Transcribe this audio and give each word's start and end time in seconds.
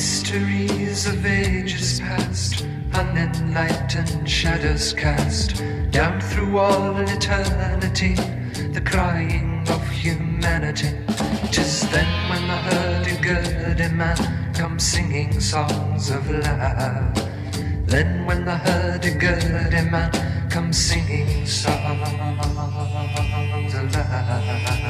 Mysteries 0.00 1.04
of 1.06 1.26
ages 1.26 2.00
past, 2.00 2.64
unenlightened 2.94 4.26
shadows 4.26 4.94
cast 4.94 5.62
down 5.90 6.18
through 6.22 6.56
all 6.56 6.96
eternity, 6.96 8.14
the 8.72 8.80
crying 8.80 9.62
of 9.68 9.86
humanity. 9.90 10.96
Tis 11.52 11.82
then 11.90 12.30
when 12.30 12.48
the 12.48 12.56
hurdy-gurdy 12.56 13.94
man 13.94 14.16
comes 14.54 14.84
singing 14.84 15.38
songs 15.38 16.08
of 16.08 16.30
love. 16.30 17.14
Then 17.84 18.24
when 18.24 18.46
the 18.46 18.56
hurdy-gurdy 18.56 19.82
man 19.90 20.48
comes 20.48 20.78
singing 20.78 21.44
songs 21.44 22.08
of 23.74 23.92
love. 23.92 24.89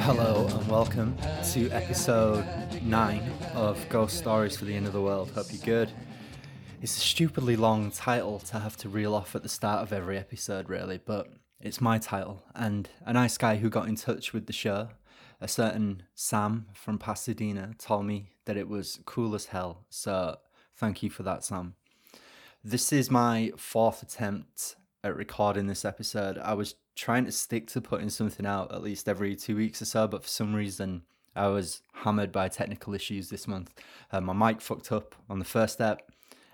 Hello 0.00 0.46
and 0.46 0.68
welcome 0.68 1.14
to 1.52 1.68
episode 1.72 2.46
9 2.82 3.32
of 3.52 3.86
Ghost 3.90 4.16
Stories 4.16 4.56
for 4.56 4.64
the 4.64 4.74
End 4.74 4.86
of 4.86 4.94
the 4.94 5.02
World. 5.02 5.30
Hope 5.32 5.48
you're 5.50 5.60
good. 5.60 5.92
It's 6.80 6.96
a 6.96 7.00
stupidly 7.00 7.56
long 7.56 7.90
title 7.90 8.38
to 8.38 8.60
have 8.60 8.78
to 8.78 8.88
reel 8.88 9.14
off 9.14 9.36
at 9.36 9.42
the 9.42 9.50
start 9.50 9.82
of 9.82 9.92
every 9.92 10.16
episode, 10.16 10.70
really, 10.70 10.96
but 10.96 11.28
it's 11.60 11.82
my 11.82 11.98
title. 11.98 12.42
And 12.54 12.88
a 13.04 13.12
nice 13.12 13.36
guy 13.36 13.56
who 13.56 13.68
got 13.68 13.88
in 13.88 13.96
touch 13.96 14.32
with 14.32 14.46
the 14.46 14.54
show, 14.54 14.88
a 15.44 15.48
certain 15.48 16.02
Sam 16.14 16.64
from 16.72 16.98
Pasadena, 16.98 17.74
told 17.76 18.06
me 18.06 18.30
that 18.46 18.56
it 18.56 18.66
was 18.66 19.00
cool 19.04 19.34
as 19.34 19.44
hell. 19.44 19.84
So 19.90 20.38
thank 20.74 21.02
you 21.02 21.10
for 21.10 21.22
that, 21.22 21.44
Sam. 21.44 21.74
This 22.64 22.94
is 22.94 23.10
my 23.10 23.52
fourth 23.58 24.02
attempt 24.02 24.76
at 25.04 25.14
recording 25.14 25.66
this 25.66 25.84
episode. 25.84 26.38
I 26.38 26.54
was 26.54 26.76
trying 26.96 27.26
to 27.26 27.32
stick 27.32 27.66
to 27.68 27.82
putting 27.82 28.08
something 28.08 28.46
out 28.46 28.72
at 28.72 28.82
least 28.82 29.06
every 29.06 29.36
two 29.36 29.54
weeks 29.54 29.82
or 29.82 29.84
so, 29.84 30.08
but 30.08 30.22
for 30.22 30.30
some 30.30 30.54
reason 30.54 31.02
I 31.36 31.48
was 31.48 31.82
hammered 31.92 32.32
by 32.32 32.48
technical 32.48 32.94
issues 32.94 33.28
this 33.28 33.46
month. 33.46 33.74
Uh, 34.10 34.22
my 34.22 34.32
mic 34.32 34.62
fucked 34.62 34.92
up 34.92 35.14
on 35.28 35.40
the 35.40 35.44
first 35.44 35.74
step. 35.74 36.10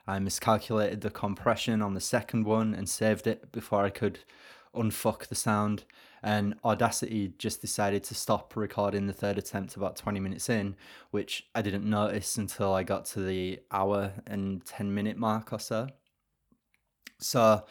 I 0.08 0.18
miscalculated 0.18 1.02
the 1.02 1.10
compression 1.10 1.80
on 1.80 1.94
the 1.94 2.00
second 2.00 2.42
one 2.44 2.74
and 2.74 2.88
saved 2.88 3.28
it 3.28 3.52
before 3.52 3.84
I 3.84 3.90
could 3.90 4.18
unfuck 4.74 5.28
the 5.28 5.36
sound. 5.36 5.84
And 6.22 6.54
Audacity 6.64 7.32
just 7.38 7.60
decided 7.60 8.04
to 8.04 8.14
stop 8.14 8.54
recording 8.56 9.06
the 9.06 9.12
third 9.12 9.38
attempt 9.38 9.76
about 9.76 9.96
20 9.96 10.20
minutes 10.20 10.48
in, 10.48 10.76
which 11.10 11.48
I 11.54 11.62
didn't 11.62 11.88
notice 11.88 12.36
until 12.36 12.74
I 12.74 12.82
got 12.82 13.06
to 13.06 13.20
the 13.20 13.60
hour 13.70 14.12
and 14.26 14.64
10 14.64 14.94
minute 14.94 15.16
mark 15.16 15.52
or 15.52 15.58
so. 15.58 15.88
So 17.18 17.64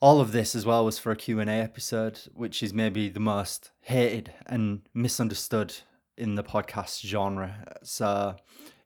all 0.00 0.20
of 0.20 0.32
this 0.32 0.54
as 0.54 0.64
well 0.64 0.84
was 0.84 0.98
for 0.98 1.10
a 1.10 1.16
Q&A 1.16 1.44
episode, 1.44 2.20
which 2.34 2.62
is 2.62 2.72
maybe 2.72 3.08
the 3.08 3.20
most 3.20 3.70
hated 3.80 4.32
and 4.46 4.82
misunderstood 4.94 5.74
in 6.16 6.34
the 6.34 6.44
podcast 6.44 7.04
genre. 7.06 7.74
So 7.82 8.36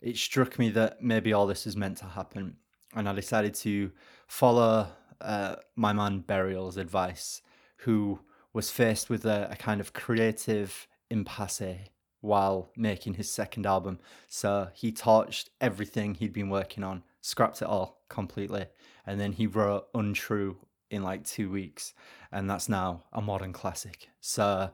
it 0.01 0.17
struck 0.17 0.59
me 0.59 0.71
that 0.71 1.03
maybe 1.03 1.33
all 1.33 1.47
this 1.47 1.67
is 1.67 1.77
meant 1.77 1.99
to 1.99 2.07
happen. 2.07 2.57
And 2.95 3.09
I 3.09 3.13
decided 3.15 3.55
to 3.55 3.91
follow 4.27 4.89
uh, 5.21 5.57
my 5.77 5.93
man 5.93 6.21
Burial's 6.21 6.77
advice, 6.77 7.43
who 7.79 8.21
was 8.53 8.71
faced 8.71 9.09
with 9.09 9.25
a, 9.25 9.49
a 9.51 9.57
kind 9.57 9.81
of 9.81 9.93
creative 9.93 10.87
impasse 11.11 11.91
while 12.21 12.71
making 12.77 13.15
his 13.15 13.29
second 13.29 13.67
album. 13.67 13.99
So 14.29 14.69
he 14.75 14.93
torched 14.93 15.49
everything 15.61 16.15
he'd 16.15 16.33
been 16.33 16.51
working 16.51 16.85
on, 16.85 17.03
scrapped 17.21 17.63
it 17.63 17.69
all 17.69 18.03
completely, 18.09 18.67
and 19.07 19.21
then 19.21 19.33
he 19.33 19.47
wrote 19.47 19.89
Untrue 19.95 20.57
in 20.91 21.03
like 21.03 21.25
two 21.25 21.51
weeks, 21.51 21.95
and 22.31 22.49
that's 22.49 22.69
now 22.69 23.05
a 23.13 23.21
modern 23.21 23.53
classic. 23.53 24.09
So 24.21 24.71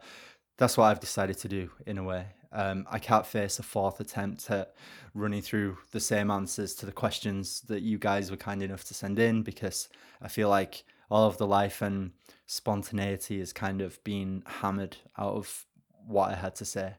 that's 0.59 0.77
what 0.77 0.85
I've 0.85 1.01
decided 1.01 1.39
to 1.39 1.49
do 1.49 1.71
in 1.87 1.99
a 1.99 2.05
way. 2.05 2.27
Um, 2.51 2.87
I 2.91 2.99
can't 2.99 3.27
face 3.27 3.59
a 3.59 3.63
fourth 3.63 4.01
attempt 4.01 4.51
at 4.51 4.75
running 5.15 5.43
through 5.43 5.79
the 5.93 6.01
same 6.01 6.31
answers 6.31 6.75
to 6.77 6.87
the 6.87 6.93
questions 6.93 7.61
that 7.69 7.83
you 7.83 7.99
guys 7.99 8.31
were 8.31 8.39
kind 8.39 8.63
enough 8.63 8.85
to 8.85 8.95
send 8.95 9.19
in 9.19 9.43
because 9.43 9.89
I 10.23 10.29
feel 10.29 10.49
like 10.49 10.85
all 11.11 11.27
of 11.27 11.39
the 11.39 11.47
life 11.47 11.83
and 11.83 12.13
spontaneity 12.47 13.41
is 13.41 13.53
kind 13.53 13.81
of 13.81 14.03
being 14.05 14.43
hammered 14.47 14.97
out 15.17 15.35
of 15.35 15.67
what 16.07 16.31
I 16.31 16.35
had 16.37 16.55
to 16.57 16.65
say. 16.65 16.95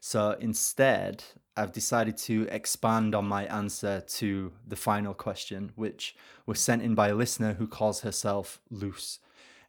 So 0.00 0.36
instead, 0.40 1.22
I've 1.56 1.72
decided 1.72 2.16
to 2.18 2.48
expand 2.50 3.14
on 3.14 3.26
my 3.26 3.44
answer 3.44 4.00
to 4.00 4.52
the 4.66 4.76
final 4.76 5.14
question, 5.14 5.72
which 5.76 6.16
was 6.46 6.58
sent 6.58 6.82
in 6.82 6.94
by 6.94 7.08
a 7.08 7.14
listener 7.14 7.54
who 7.54 7.66
calls 7.66 8.00
herself 8.00 8.60
Loose. 8.70 9.18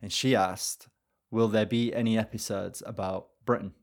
And 0.01 0.11
she 0.11 0.35
asked, 0.35 0.87
Will 1.29 1.47
there 1.47 1.65
be 1.65 1.93
any 1.93 2.17
episodes 2.17 2.81
about 2.85 3.27
Britain? 3.45 3.73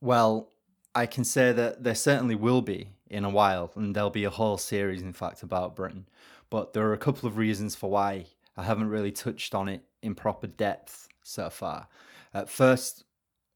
Well, 0.00 0.52
I 0.94 1.06
can 1.06 1.24
say 1.24 1.52
that 1.52 1.84
there 1.84 1.94
certainly 1.94 2.34
will 2.34 2.62
be 2.62 2.94
in 3.08 3.24
a 3.24 3.30
while, 3.30 3.70
and 3.74 3.94
there'll 3.94 4.10
be 4.10 4.24
a 4.24 4.30
whole 4.30 4.58
series, 4.58 5.02
in 5.02 5.12
fact, 5.12 5.42
about 5.42 5.76
Britain. 5.76 6.08
But 6.50 6.72
there 6.72 6.86
are 6.88 6.92
a 6.92 6.98
couple 6.98 7.28
of 7.28 7.36
reasons 7.36 7.74
for 7.74 7.90
why 7.90 8.26
I 8.56 8.62
haven't 8.62 8.88
really 8.88 9.12
touched 9.12 9.54
on 9.54 9.68
it 9.68 9.82
in 10.02 10.14
proper 10.14 10.46
depth 10.46 11.08
so 11.22 11.50
far. 11.50 11.88
At 12.32 12.48
first, 12.48 13.04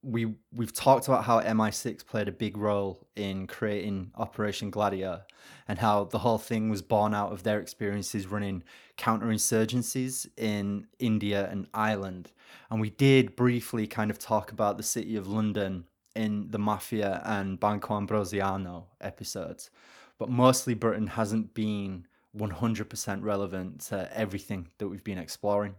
we 0.02 0.34
we've 0.54 0.72
talked 0.72 1.08
about 1.08 1.24
how 1.24 1.40
MI6 1.40 2.06
played 2.06 2.28
a 2.28 2.32
big 2.32 2.56
role 2.56 3.06
in 3.16 3.46
creating 3.46 4.12
Operation 4.16 4.70
Gladio 4.70 5.22
and 5.68 5.78
how 5.78 6.04
the 6.04 6.18
whole 6.18 6.38
thing 6.38 6.70
was 6.70 6.82
born 6.82 7.14
out 7.14 7.32
of 7.32 7.42
their 7.42 7.60
experiences 7.60 8.26
running 8.26 8.62
counterinsurgencies 8.96 10.26
in 10.36 10.86
India 10.98 11.48
and 11.50 11.66
Ireland. 11.74 12.32
And 12.70 12.80
we 12.80 12.90
did 12.90 13.36
briefly 13.36 13.86
kind 13.86 14.10
of 14.10 14.18
talk 14.18 14.52
about 14.52 14.76
the 14.76 14.82
city 14.82 15.16
of 15.16 15.28
London 15.28 15.84
in 16.16 16.50
the 16.50 16.58
Mafia 16.58 17.22
and 17.24 17.60
Banco 17.60 17.96
Ambrosiano 17.96 18.86
episodes. 19.00 19.70
But 20.18 20.28
mostly 20.28 20.74
Britain 20.74 21.08
hasn't 21.08 21.54
been 21.54 22.06
100% 22.36 23.22
relevant 23.22 23.80
to 23.80 24.08
everything 24.16 24.68
that 24.78 24.88
we've 24.88 25.04
been 25.04 25.18
exploring. 25.18 25.74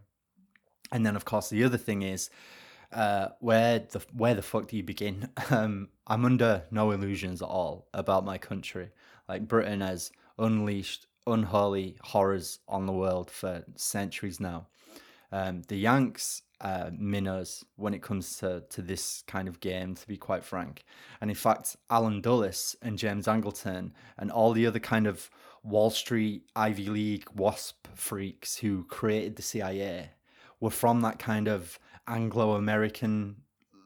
And 0.91 1.06
then 1.06 1.16
of 1.16 1.25
course 1.25 1.50
the 1.50 1.63
other 1.63 1.78
thing 1.78 2.01
is 2.01 2.29
uh, 2.91 3.29
where 3.39 3.79
the 3.79 4.01
where 4.13 4.35
the 4.35 4.41
fuck 4.41 4.67
do 4.67 4.78
you 4.78 4.84
begin? 4.84 5.29
Um, 5.50 5.90
I'm 6.07 6.25
under 6.25 6.63
no 6.72 6.91
illusions 6.91 7.41
at 7.41 7.47
all 7.47 7.88
about 7.94 8.25
my 8.25 8.38
country. 8.38 8.90
Like 9.29 9.47
Britain 9.47 9.81
has 9.81 10.11
unleashed 10.38 11.07
unholy 11.28 11.97
horrors 12.01 12.59
on 12.67 12.85
the 12.85 12.94
world 12.94 13.29
for 13.29 13.63
centuries 13.75 14.40
now. 14.40 14.67
Um, 15.31 15.61
the 15.67 15.78
Yanks 15.78 16.41
uh, 16.59 16.91
minnows 16.97 17.63
when 17.75 17.94
it 17.94 18.01
comes 18.01 18.38
to, 18.38 18.63
to 18.69 18.81
this 18.81 19.23
kind 19.28 19.47
of 19.47 19.59
game, 19.59 19.95
to 19.95 20.07
be 20.07 20.17
quite 20.17 20.44
frank. 20.44 20.84
And 21.19 21.31
in 21.31 21.35
fact, 21.35 21.75
Allen 21.90 22.22
Dulles 22.22 22.75
and 22.81 22.97
James 22.97 23.25
Angleton 23.28 23.91
and 24.17 24.31
all 24.31 24.51
the 24.53 24.67
other 24.67 24.79
kind 24.79 25.07
of 25.07 25.29
Wall 25.63 25.89
Street 25.89 26.44
Ivy 26.55 26.88
League 26.88 27.27
WASP 27.35 27.88
freaks 27.95 28.57
who 28.57 28.83
created 28.85 29.35
the 29.35 29.41
CIA 29.41 30.11
were 30.59 30.69
from 30.69 31.01
that 31.01 31.19
kind 31.19 31.47
of 31.47 31.79
Anglo 32.07 32.53
American 32.53 33.38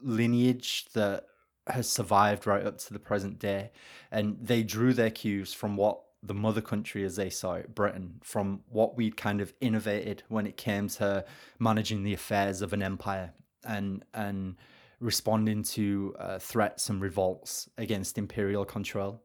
lineage 0.01 0.85
that 0.93 1.25
has 1.67 1.89
survived 1.89 2.45
right 2.45 2.65
up 2.65 2.77
to 2.77 2.93
the 2.93 2.99
present 2.99 3.39
day. 3.39 3.71
And 4.11 4.37
they 4.41 4.63
drew 4.63 4.93
their 4.93 5.09
cues 5.09 5.53
from 5.53 5.75
what 5.75 6.01
the 6.21 6.33
mother 6.33 6.61
country, 6.61 7.03
as 7.03 7.15
they 7.15 7.29
saw 7.29 7.55
it, 7.55 7.75
Britain, 7.75 8.19
from 8.23 8.61
what 8.69 8.95
we'd 8.95 9.17
kind 9.17 9.41
of 9.41 9.53
innovated 9.61 10.23
when 10.27 10.47
it 10.47 10.57
came 10.57 10.87
to 10.87 11.25
managing 11.59 12.03
the 12.03 12.13
affairs 12.13 12.61
of 12.61 12.73
an 12.73 12.81
empire 12.81 13.33
and, 13.63 14.03
and 14.13 14.55
responding 14.99 15.63
to 15.63 16.15
uh, 16.19 16.39
threats 16.39 16.89
and 16.89 17.01
revolts 17.01 17.69
against 17.77 18.17
imperial 18.17 18.65
control. 18.65 19.21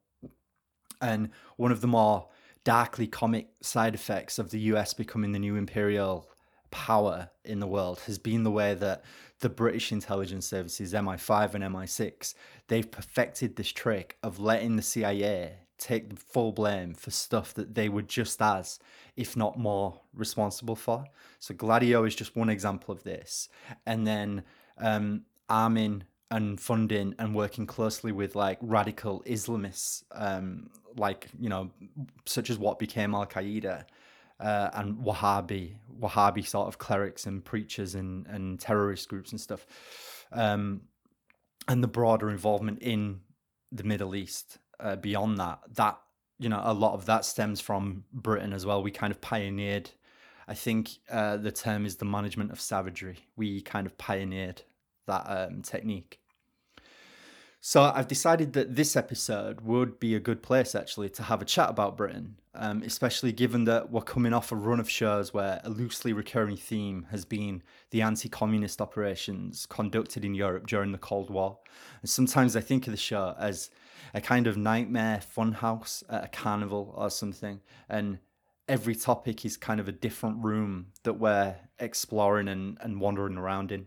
And 1.01 1.31
one 1.57 1.73
of 1.73 1.81
the 1.81 1.87
more 1.87 2.29
darkly 2.65 3.07
comic 3.07 3.49
side 3.63 3.95
effects 3.95 4.39
of 4.39 4.51
the 4.51 4.61
US 4.61 4.95
becoming 4.95 5.33
the 5.33 5.39
new 5.39 5.57
imperial 5.57 6.29
power 6.71 7.31
in 7.45 7.61
the 7.61 7.67
world 7.67 8.01
has 8.01 8.19
been 8.19 8.45
the 8.45 8.51
way 8.51 8.75
that 8.75 9.03
the 9.41 9.49
British 9.49 9.91
intelligence 9.91 10.47
services, 10.47 10.93
MI5 10.93 11.55
and 11.55 11.65
MI6, 11.65 12.35
they've 12.69 12.91
perfected 12.91 13.57
this 13.57 13.73
trick 13.73 14.17
of 14.23 14.39
letting 14.39 14.77
the 14.77 14.83
CIA 14.83 15.55
take 15.79 16.11
the 16.11 16.17
full 16.17 16.53
blame 16.53 16.95
for 16.95 17.11
stuff 17.11 17.55
that 17.55 17.75
they 17.75 17.89
were 17.89 18.03
just 18.03 18.41
as, 18.43 18.79
if 19.17 19.37
not 19.37 19.59
more, 19.59 20.01
responsible 20.15 20.77
for. 20.77 21.05
So 21.39 21.55
Gladio 21.55 22.05
is 22.05 22.15
just 22.15 22.37
one 22.37 22.51
example 22.51 22.93
of 22.93 23.03
this. 23.03 23.49
And 23.87 24.07
then 24.07 24.45
um, 24.79 25.23
arming 25.49 26.05
and 26.31 26.61
funding 26.61 27.15
and 27.19 27.35
working 27.35 27.67
closely 27.67 28.13
with 28.13 28.35
like 28.35 28.59
radical 28.61 29.23
Islamists, 29.27 30.05
um, 30.13 30.71
like, 30.97 31.29
you 31.39 31.49
know, 31.49 31.71
such 32.25 32.51
as 32.51 32.59
what 32.59 32.79
became 32.79 33.15
Al 33.15 33.27
Qaeda 33.27 33.85
uh, 34.39 34.71
and 34.75 34.97
Wahhabi, 34.99 35.75
Wahhabi 36.01 36.47
sort 36.47 36.69
of 36.69 36.79
clerics 36.79 37.27
and 37.27 37.45
preachers 37.45 37.95
and, 37.95 38.27
and 38.27 38.61
terrorist 38.61 39.09
groups 39.09 39.33
and 39.33 39.41
stuff, 39.41 39.67
um, 40.33 40.83
and 41.69 41.83
the 41.83 41.89
broader 41.89 42.31
involvement 42.31 42.81
in 42.83 43.21
the 43.73 43.85
Middle 43.85 44.15
East. 44.15 44.59
Uh, 44.79 44.97
beyond 44.97 45.37
that, 45.37 45.59
that 45.75 45.99
you 46.39 46.49
know, 46.49 46.63
a 46.65 46.73
lot 46.73 46.95
of 46.95 47.05
that 47.05 47.27
stems 47.27 47.61
from 47.61 48.03
Britain 48.15 48.55
as 48.55 48.65
well. 48.65 48.83
We 48.83 48.91
kind 48.91 49.11
of 49.11 49.21
pioneered, 49.21 49.91
I 50.49 50.55
think 50.55 50.89
uh, 51.11 51.37
the 51.37 51.53
term 51.53 51.85
is 51.85 51.97
the 51.97 52.07
management 52.07 52.51
of 52.51 52.59
savagery. 52.59 53.19
We 53.37 53.61
kind 53.61 53.87
of 53.87 53.99
pioneered 53.99 54.63
that 55.07 55.25
um, 55.27 55.63
technique. 55.63 56.21
So 57.63 57.83
I've 57.83 58.09
decided 58.09 58.55
that 58.55 58.75
this 58.75 58.97
episode 58.97 59.61
would 59.61 60.01
be 60.01 60.15
a 60.15 60.21
good 60.21 60.43
place 60.43 60.75
actually 60.75 61.11
to 61.11 61.25
have 61.25 61.43
a 61.43 61.45
chat 61.45 61.69
about 61.69 61.95
Britain, 61.95 62.37
um, 62.55 62.83
especially 62.83 63.33
given 63.33 63.65
that 63.65 63.91
we're 63.91 64.01
coming 64.01 64.33
off 64.33 64.51
a 64.51 64.57
run 64.57 64.81
of 64.81 64.89
shows 64.89 65.35
where 65.35 65.61
a 65.63 65.69
loosely 65.69 66.15
recurring 66.15 66.57
theme 66.57 67.07
has 67.11 67.27
been 67.27 67.63
the 67.91 68.01
anti-communist 68.01 68.81
operations 68.81 69.67
conducted 69.67 70.25
in 70.25 70.35
Europe 70.35 70.67
during 70.67 70.93
the 70.93 70.97
Cold 70.99 71.29
War. 71.29 71.59
And 72.01 72.09
sometimes 72.09 72.57
I 72.57 72.63
think 72.63 72.87
of 72.87 72.93
the 72.93 72.97
show 72.97 73.35
as 73.39 73.69
a 74.15 74.23
kind 74.23 74.47
of 74.47 74.57
nightmare 74.57 75.21
funhouse 75.37 76.03
at 76.09 76.25
a 76.25 76.29
carnival 76.29 76.95
or 76.97 77.11
something, 77.11 77.61
and 77.91 78.21
every 78.69 78.95
topic 78.95 79.45
is 79.45 79.59
kind 79.59 79.81
of 79.81 79.89
a 79.89 79.93
different 79.93 80.43
room 80.43 80.87
that 81.03 81.15
we're 81.15 81.57
exploring 81.79 82.49
and, 82.49 82.79
and 82.81 83.01
wandering 83.01 83.37
around 83.37 83.71
in. 83.71 83.87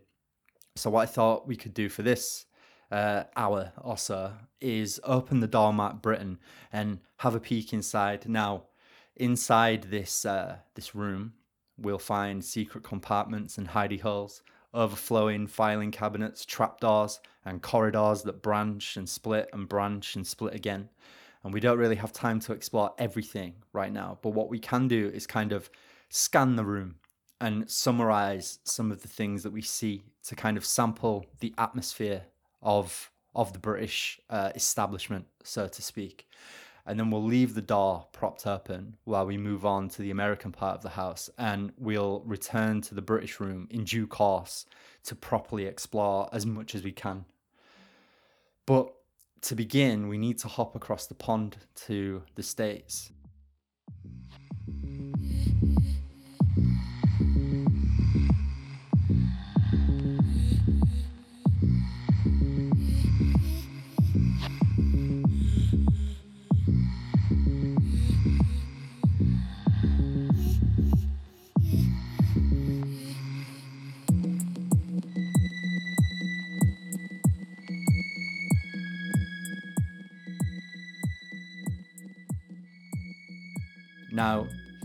So 0.75 0.89
what 0.89 1.03
I 1.03 1.05
thought 1.05 1.47
we 1.47 1.55
could 1.55 1.73
do 1.73 1.87
for 1.87 2.01
this 2.01 2.45
uh, 2.91 3.23
hour 3.35 3.71
or 3.81 3.97
so 3.97 4.33
is 4.59 4.99
open 5.03 5.39
the 5.39 5.47
doormat 5.47 6.01
Britain 6.01 6.39
and 6.71 6.99
have 7.17 7.35
a 7.35 7.39
peek 7.39 7.73
inside. 7.73 8.27
Now, 8.27 8.63
inside 9.15 9.83
this 9.83 10.25
uh, 10.25 10.57
this 10.73 10.95
room, 10.95 11.33
we'll 11.77 11.99
find 11.99 12.43
secret 12.43 12.83
compartments 12.83 13.57
and 13.57 13.67
hidey 13.69 14.01
holes, 14.01 14.41
overflowing 14.73 15.45
filing 15.45 15.91
cabinets, 15.91 16.43
trapdoors, 16.43 17.19
and 17.45 17.61
corridors 17.61 18.23
that 18.23 18.41
branch 18.41 18.97
and 18.97 19.07
split 19.07 19.49
and 19.53 19.69
branch 19.69 20.15
and 20.15 20.25
split 20.25 20.55
again. 20.55 20.89
And 21.43 21.53
we 21.53 21.59
don't 21.59 21.77
really 21.77 21.97
have 21.97 22.13
time 22.13 22.39
to 22.41 22.53
explore 22.53 22.93
everything 22.97 23.53
right 23.73 23.91
now, 23.91 24.17
but 24.23 24.29
what 24.29 24.49
we 24.49 24.59
can 24.59 24.87
do 24.87 25.11
is 25.13 25.27
kind 25.27 25.51
of 25.51 25.69
scan 26.09 26.55
the 26.55 26.65
room 26.65 26.95
and 27.43 27.69
summarize 27.69 28.59
some 28.63 28.89
of 28.89 29.01
the 29.01 29.07
things 29.09 29.43
that 29.43 29.51
we 29.51 29.61
see 29.61 30.01
to 30.23 30.33
kind 30.33 30.55
of 30.55 30.63
sample 30.65 31.25
the 31.41 31.53
atmosphere 31.57 32.23
of 32.61 33.11
of 33.35 33.51
the 33.51 33.59
British 33.59 34.21
uh, 34.29 34.51
establishment, 34.55 35.25
so 35.43 35.67
to 35.67 35.81
speak. 35.81 36.27
And 36.85 36.99
then 36.99 37.09
we'll 37.09 37.23
leave 37.23 37.53
the 37.53 37.61
door 37.61 38.05
propped 38.13 38.45
open 38.47 38.95
while 39.05 39.25
we 39.25 39.37
move 39.37 39.65
on 39.65 39.89
to 39.89 40.01
the 40.01 40.11
American 40.11 40.51
part 40.51 40.75
of 40.75 40.83
the 40.83 40.89
house, 40.89 41.29
and 41.37 41.73
we'll 41.77 42.21
return 42.25 42.79
to 42.81 42.95
the 42.95 43.01
British 43.01 43.39
room 43.39 43.67
in 43.71 43.83
due 43.83 44.07
course 44.07 44.65
to 45.05 45.15
properly 45.15 45.65
explore 45.65 46.29
as 46.31 46.45
much 46.45 46.75
as 46.75 46.83
we 46.83 46.91
can. 46.91 47.25
But 48.65 48.93
to 49.41 49.55
begin, 49.55 50.07
we 50.07 50.17
need 50.17 50.37
to 50.39 50.47
hop 50.47 50.75
across 50.75 51.07
the 51.07 51.15
pond 51.15 51.57
to 51.87 52.23
the 52.35 52.43
States. 52.43 53.11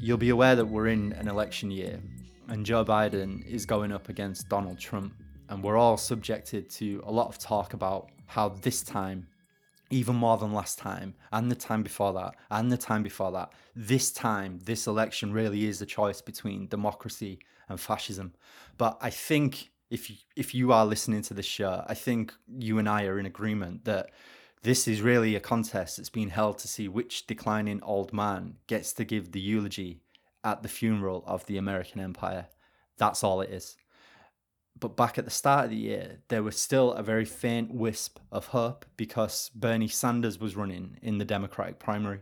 You'll 0.08 0.16
be 0.16 0.30
aware 0.30 0.56
that 0.56 0.64
we're 0.64 0.86
in 0.86 1.12
an 1.12 1.28
election 1.28 1.70
year, 1.70 2.00
and 2.48 2.64
Joe 2.64 2.82
Biden 2.82 3.46
is 3.46 3.66
going 3.66 3.92
up 3.92 4.08
against 4.08 4.48
Donald 4.48 4.78
Trump, 4.78 5.12
and 5.50 5.62
we're 5.62 5.76
all 5.76 5.98
subjected 5.98 6.70
to 6.70 7.02
a 7.04 7.12
lot 7.12 7.28
of 7.28 7.36
talk 7.36 7.74
about 7.74 8.08
how 8.24 8.48
this 8.48 8.82
time, 8.82 9.26
even 9.90 10.16
more 10.16 10.38
than 10.38 10.54
last 10.54 10.78
time, 10.78 11.12
and 11.30 11.50
the 11.50 11.54
time 11.54 11.82
before 11.82 12.14
that, 12.14 12.36
and 12.50 12.72
the 12.72 12.78
time 12.78 13.02
before 13.02 13.30
that, 13.32 13.52
this 13.76 14.10
time, 14.10 14.58
this 14.64 14.86
election 14.86 15.30
really 15.30 15.66
is 15.66 15.82
a 15.82 15.86
choice 15.86 16.22
between 16.22 16.68
democracy 16.68 17.38
and 17.68 17.78
fascism. 17.78 18.32
But 18.78 18.96
I 19.02 19.10
think 19.10 19.68
if 19.90 20.08
you, 20.08 20.16
if 20.36 20.54
you 20.54 20.72
are 20.72 20.86
listening 20.86 21.20
to 21.24 21.34
this 21.34 21.44
show, 21.44 21.84
I 21.86 21.92
think 21.92 22.32
you 22.48 22.78
and 22.78 22.88
I 22.88 23.04
are 23.04 23.18
in 23.18 23.26
agreement 23.26 23.84
that 23.84 24.08
this 24.62 24.88
is 24.88 25.02
really 25.02 25.34
a 25.34 25.40
contest 25.40 25.96
that's 25.96 26.10
been 26.10 26.30
held 26.30 26.58
to 26.58 26.68
see 26.68 26.88
which 26.88 27.26
declining 27.26 27.82
old 27.82 28.12
man 28.12 28.56
gets 28.66 28.92
to 28.94 29.04
give 29.04 29.32
the 29.32 29.40
eulogy 29.40 30.00
at 30.44 30.62
the 30.62 30.68
funeral 30.68 31.24
of 31.26 31.46
the 31.46 31.58
American 31.58 32.00
Empire. 32.00 32.46
That's 32.96 33.22
all 33.22 33.40
it 33.40 33.50
is. 33.50 33.76
But 34.78 34.96
back 34.96 35.18
at 35.18 35.24
the 35.24 35.30
start 35.30 35.64
of 35.64 35.70
the 35.70 35.76
year, 35.76 36.18
there 36.28 36.42
was 36.42 36.56
still 36.56 36.92
a 36.92 37.02
very 37.02 37.24
faint 37.24 37.74
wisp 37.74 38.18
of 38.30 38.48
hope 38.48 38.86
because 38.96 39.50
Bernie 39.54 39.88
Sanders 39.88 40.38
was 40.38 40.56
running 40.56 40.98
in 41.02 41.18
the 41.18 41.24
Democratic 41.24 41.78
primary. 41.78 42.20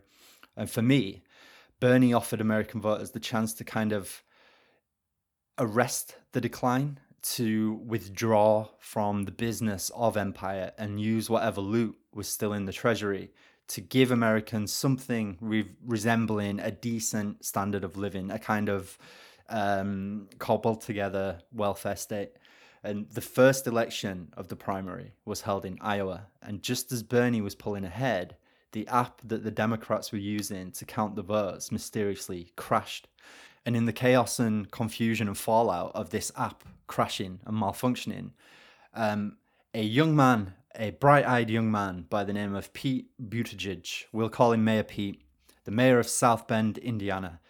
And 0.56 0.70
for 0.70 0.82
me, 0.82 1.22
Bernie 1.80 2.14
offered 2.14 2.40
American 2.40 2.80
voters 2.80 3.10
the 3.10 3.20
chance 3.20 3.52
to 3.54 3.64
kind 3.64 3.92
of 3.92 4.22
arrest 5.58 6.16
the 6.32 6.40
decline 6.40 6.98
to 7.22 7.74
withdraw 7.84 8.68
from 8.78 9.24
the 9.24 9.32
business 9.32 9.90
of 9.94 10.16
empire 10.16 10.72
and 10.78 11.00
use 11.00 11.28
whatever 11.28 11.60
loot 11.60 11.96
was 12.16 12.28
still 12.28 12.52
in 12.52 12.64
the 12.64 12.72
treasury 12.72 13.30
to 13.68 13.80
give 13.80 14.10
Americans 14.10 14.72
something 14.72 15.36
re- 15.40 15.70
resembling 15.84 16.60
a 16.60 16.70
decent 16.70 17.44
standard 17.44 17.84
of 17.84 17.96
living, 17.96 18.30
a 18.30 18.38
kind 18.38 18.68
of 18.68 18.98
um, 19.48 20.28
cobbled 20.38 20.80
together 20.80 21.40
welfare 21.52 21.96
state. 21.96 22.32
And 22.84 23.08
the 23.10 23.20
first 23.20 23.66
election 23.66 24.32
of 24.36 24.48
the 24.48 24.56
primary 24.56 25.12
was 25.24 25.40
held 25.40 25.64
in 25.64 25.78
Iowa. 25.80 26.26
And 26.42 26.62
just 26.62 26.92
as 26.92 27.02
Bernie 27.02 27.40
was 27.40 27.56
pulling 27.56 27.84
ahead, 27.84 28.36
the 28.72 28.86
app 28.88 29.20
that 29.24 29.42
the 29.42 29.50
Democrats 29.50 30.12
were 30.12 30.18
using 30.18 30.70
to 30.72 30.84
count 30.84 31.16
the 31.16 31.22
votes 31.22 31.72
mysteriously 31.72 32.52
crashed. 32.56 33.08
And 33.64 33.76
in 33.76 33.86
the 33.86 33.92
chaos 33.92 34.38
and 34.38 34.70
confusion 34.70 35.26
and 35.26 35.36
fallout 35.36 35.92
of 35.96 36.10
this 36.10 36.30
app 36.36 36.62
crashing 36.86 37.40
and 37.44 37.56
malfunctioning, 37.56 38.30
um, 38.94 39.38
a 39.74 39.82
young 39.82 40.14
man, 40.14 40.54
a 40.78 40.90
bright 40.90 41.26
eyed 41.26 41.50
young 41.50 41.70
man 41.70 42.04
by 42.08 42.22
the 42.22 42.32
name 42.32 42.54
of 42.54 42.72
Pete 42.72 43.08
Buttigieg, 43.20 44.04
we'll 44.12 44.28
call 44.28 44.52
him 44.52 44.64
Mayor 44.64 44.82
Pete, 44.82 45.22
the 45.64 45.70
mayor 45.70 45.98
of 45.98 46.08
South 46.08 46.46
Bend, 46.46 46.78
Indiana, 46.78 47.40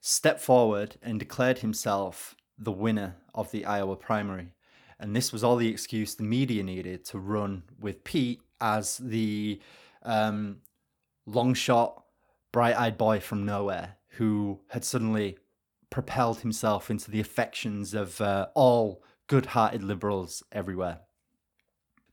stepped 0.00 0.40
forward 0.40 0.96
and 1.02 1.18
declared 1.18 1.58
himself 1.58 2.34
the 2.58 2.72
winner 2.72 3.16
of 3.34 3.50
the 3.50 3.64
Iowa 3.64 3.96
primary. 3.96 4.52
And 4.98 5.14
this 5.14 5.32
was 5.32 5.42
all 5.42 5.56
the 5.56 5.68
excuse 5.68 6.14
the 6.14 6.22
media 6.22 6.62
needed 6.62 7.04
to 7.06 7.18
run 7.18 7.62
with 7.80 8.04
Pete 8.04 8.42
as 8.60 8.98
the 8.98 9.60
um, 10.02 10.58
long 11.26 11.54
shot, 11.54 12.04
bright 12.52 12.76
eyed 12.76 12.98
boy 12.98 13.20
from 13.20 13.44
nowhere 13.44 13.96
who 14.16 14.60
had 14.68 14.84
suddenly 14.84 15.38
propelled 15.90 16.40
himself 16.40 16.90
into 16.90 17.10
the 17.10 17.20
affections 17.20 17.94
of 17.94 18.20
uh, 18.20 18.48
all 18.54 19.02
good 19.26 19.46
hearted 19.46 19.82
liberals 19.82 20.42
everywhere. 20.52 21.00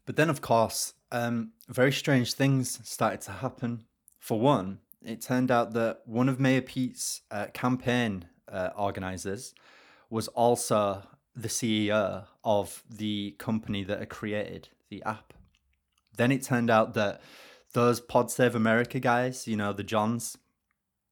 But 0.09 0.15
then, 0.15 0.31
of 0.31 0.41
course, 0.41 0.95
um, 1.11 1.51
very 1.67 1.91
strange 1.91 2.33
things 2.33 2.79
started 2.81 3.21
to 3.21 3.31
happen. 3.31 3.83
For 4.17 4.39
one, 4.39 4.79
it 5.03 5.21
turned 5.21 5.51
out 5.51 5.73
that 5.73 5.99
one 6.05 6.27
of 6.27 6.39
Mayor 6.39 6.63
Pete's 6.63 7.21
uh, 7.29 7.45
campaign 7.53 8.25
uh, 8.51 8.71
organizers 8.75 9.53
was 10.09 10.27
also 10.29 11.03
the 11.35 11.47
CEO 11.47 12.25
of 12.43 12.83
the 12.89 13.35
company 13.37 13.83
that 13.83 13.99
had 13.99 14.09
created 14.09 14.69
the 14.89 15.03
app. 15.03 15.31
Then 16.17 16.31
it 16.31 16.41
turned 16.41 16.71
out 16.71 16.95
that 16.95 17.21
those 17.73 17.99
Pod 17.99 18.31
Save 18.31 18.55
America 18.55 18.99
guys, 18.99 19.47
you 19.47 19.57
know, 19.57 19.73
the 19.73 19.83
Johns, 19.83 20.39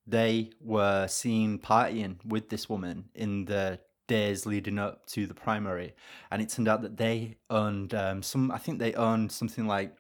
they 0.07 0.53
were 0.59 1.07
seen 1.07 1.59
partying 1.59 2.15
with 2.25 2.49
this 2.49 2.67
woman 2.67 3.09
in 3.13 3.45
the 3.45 3.79
days 4.07 4.45
leading 4.45 4.79
up 4.79 5.05
to 5.07 5.27
the 5.27 5.33
primary, 5.33 5.93
and 6.31 6.41
it 6.41 6.49
turned 6.49 6.67
out 6.67 6.81
that 6.81 6.97
they 6.97 7.37
owned 7.49 7.93
um, 7.93 8.23
some. 8.23 8.51
I 8.51 8.57
think 8.57 8.79
they 8.79 8.93
owned 8.93 9.31
something 9.31 9.67
like 9.67 9.95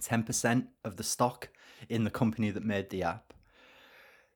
ten 0.00 0.22
percent 0.22 0.68
of 0.84 0.96
the 0.96 1.02
stock 1.02 1.48
in 1.88 2.04
the 2.04 2.10
company 2.10 2.50
that 2.50 2.64
made 2.64 2.90
the 2.90 3.02
app. 3.02 3.32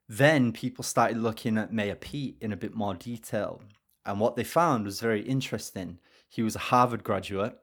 Then 0.09 0.51
people 0.51 0.83
started 0.83 1.17
looking 1.17 1.57
at 1.57 1.73
Mayor 1.73 1.95
Pete 1.95 2.37
in 2.41 2.51
a 2.51 2.57
bit 2.57 2.75
more 2.75 2.93
detail, 2.93 3.61
and 4.05 4.19
what 4.19 4.35
they 4.35 4.43
found 4.43 4.85
was 4.85 4.99
very 4.99 5.21
interesting. 5.21 5.99
He 6.29 6.41
was 6.41 6.55
a 6.55 6.59
Harvard 6.59 7.03
graduate. 7.03 7.57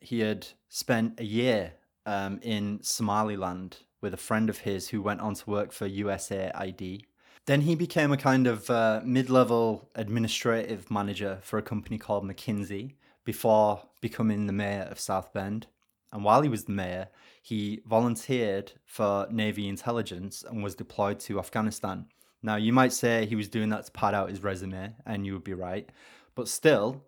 He 0.00 0.20
had 0.20 0.48
spent 0.68 1.18
a 1.18 1.24
year 1.24 1.72
um, 2.06 2.38
in 2.42 2.80
Somaliland 2.82 3.78
with 4.00 4.14
a 4.14 4.18
friend 4.18 4.48
of 4.48 4.58
his 4.58 4.88
who 4.88 5.02
went 5.02 5.20
on 5.20 5.34
to 5.34 5.50
work 5.50 5.72
for 5.72 5.88
USAID. 5.88 7.02
Then 7.46 7.62
he 7.62 7.74
became 7.74 8.12
a 8.12 8.16
kind 8.16 8.46
of 8.46 8.70
uh, 8.70 9.00
mid 9.04 9.30
level 9.30 9.88
administrative 9.94 10.90
manager 10.90 11.38
for 11.42 11.58
a 11.58 11.62
company 11.62 11.98
called 11.98 12.24
McKinsey 12.24 12.94
before 13.24 13.82
becoming 14.00 14.46
the 14.46 14.52
mayor 14.52 14.86
of 14.90 15.00
South 15.00 15.32
Bend. 15.32 15.66
And 16.12 16.24
while 16.24 16.42
he 16.42 16.48
was 16.48 16.64
the 16.64 16.72
mayor, 16.72 17.08
he 17.42 17.80
volunteered 17.86 18.72
for 18.84 19.26
Navy 19.30 19.68
intelligence 19.68 20.44
and 20.48 20.62
was 20.62 20.74
deployed 20.74 21.20
to 21.20 21.38
Afghanistan. 21.38 22.06
Now, 22.42 22.56
you 22.56 22.72
might 22.72 22.92
say 22.92 23.26
he 23.26 23.36
was 23.36 23.48
doing 23.48 23.68
that 23.70 23.86
to 23.86 23.92
pad 23.92 24.14
out 24.14 24.30
his 24.30 24.42
resume, 24.42 24.94
and 25.06 25.26
you 25.26 25.34
would 25.34 25.44
be 25.44 25.54
right. 25.54 25.88
But 26.34 26.48
still, 26.48 27.04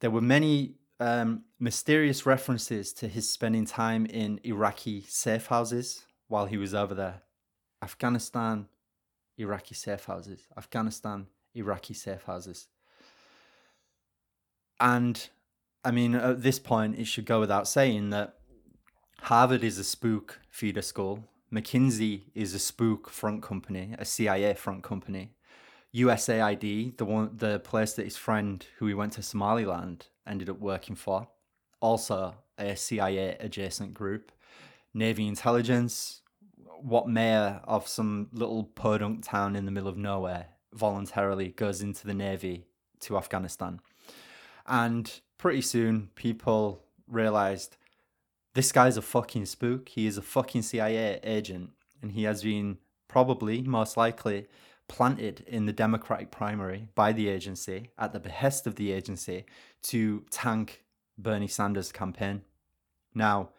there 0.00 0.10
were 0.10 0.20
many 0.20 0.76
um, 1.00 1.42
mysterious 1.58 2.26
references 2.26 2.92
to 2.94 3.08
his 3.08 3.30
spending 3.30 3.66
time 3.66 4.06
in 4.06 4.40
Iraqi 4.44 5.04
safe 5.08 5.46
houses 5.46 6.06
while 6.28 6.46
he 6.46 6.56
was 6.56 6.74
over 6.74 6.94
there. 6.94 7.22
Afghanistan, 7.82 8.68
Iraqi 9.38 9.74
safe 9.74 10.04
houses. 10.04 10.40
Afghanistan, 10.56 11.26
Iraqi 11.54 11.94
safe 11.94 12.24
houses. 12.24 12.68
And 14.80 15.28
I 15.84 15.90
mean, 15.90 16.14
at 16.14 16.42
this 16.42 16.58
point, 16.58 16.98
it 16.98 17.06
should 17.06 17.26
go 17.26 17.40
without 17.40 17.68
saying 17.68 18.10
that 18.10 18.34
Harvard 19.20 19.64
is 19.64 19.78
a 19.78 19.84
spook 19.84 20.40
feeder 20.50 20.82
school. 20.82 21.24
McKinsey 21.52 22.22
is 22.34 22.54
a 22.54 22.58
spook 22.58 23.08
front 23.08 23.42
company, 23.42 23.94
a 23.98 24.04
CIA 24.04 24.54
front 24.54 24.82
company. 24.82 25.32
USAID, 25.94 26.98
the 26.98 27.04
one, 27.04 27.30
the 27.36 27.60
place 27.60 27.94
that 27.94 28.04
his 28.04 28.16
friend 28.16 28.66
who 28.78 28.86
he 28.86 28.94
went 28.94 29.12
to 29.14 29.22
Somaliland 29.22 30.06
ended 30.26 30.50
up 30.50 30.58
working 30.58 30.96
for, 30.96 31.28
also 31.80 32.34
a 32.58 32.76
CIA 32.76 33.36
adjacent 33.40 33.94
group. 33.94 34.32
Navy 34.92 35.26
intelligence, 35.26 36.22
what 36.84 37.08
mayor 37.08 37.60
of 37.64 37.88
some 37.88 38.28
little 38.32 38.64
podunk 38.64 39.24
town 39.24 39.56
in 39.56 39.64
the 39.64 39.70
middle 39.70 39.88
of 39.88 39.96
nowhere 39.96 40.48
voluntarily 40.72 41.48
goes 41.48 41.82
into 41.82 42.06
the 42.06 42.14
Navy 42.14 42.66
to 43.00 43.16
Afghanistan. 43.16 43.80
And 44.66 45.20
pretty 45.38 45.62
soon, 45.62 46.10
people 46.14 46.82
realized 47.08 47.76
this 48.54 48.72
guy's 48.72 48.96
a 48.96 49.02
fucking 49.02 49.46
spook. 49.46 49.88
He 49.90 50.06
is 50.06 50.18
a 50.18 50.22
fucking 50.22 50.62
CIA 50.62 51.20
agent, 51.22 51.70
and 52.02 52.12
he 52.12 52.24
has 52.24 52.42
been 52.42 52.78
probably, 53.08 53.62
most 53.62 53.96
likely, 53.96 54.46
planted 54.88 55.44
in 55.46 55.66
the 55.66 55.72
Democratic 55.72 56.30
primary 56.30 56.88
by 56.94 57.12
the 57.12 57.28
agency 57.28 57.90
at 57.98 58.12
the 58.12 58.20
behest 58.20 58.66
of 58.66 58.76
the 58.76 58.92
agency 58.92 59.44
to 59.82 60.24
tank 60.30 60.84
Bernie 61.18 61.48
Sanders' 61.48 61.92
campaign. 61.92 62.42
Now, 63.14 63.50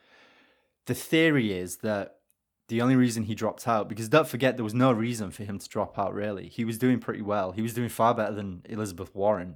the 0.85 0.93
theory 0.93 1.51
is 1.51 1.77
that 1.77 2.16
the 2.67 2.81
only 2.81 2.95
reason 2.95 3.23
he 3.23 3.35
dropped 3.35 3.67
out, 3.67 3.87
because 3.87 4.09
don't 4.09 4.27
forget, 4.27 4.57
there 4.57 4.63
was 4.63 4.73
no 4.73 4.91
reason 4.91 5.31
for 5.31 5.43
him 5.43 5.57
to 5.57 5.69
drop 5.69 5.97
out, 5.97 6.13
really. 6.13 6.49
He 6.49 6.65
was 6.65 6.77
doing 6.77 6.99
pretty 6.99 7.21
well. 7.21 7.51
He 7.51 7.61
was 7.61 7.73
doing 7.73 7.89
far 7.89 8.13
better 8.13 8.33
than 8.33 8.61
Elizabeth 8.65 9.15
Warren, 9.15 9.55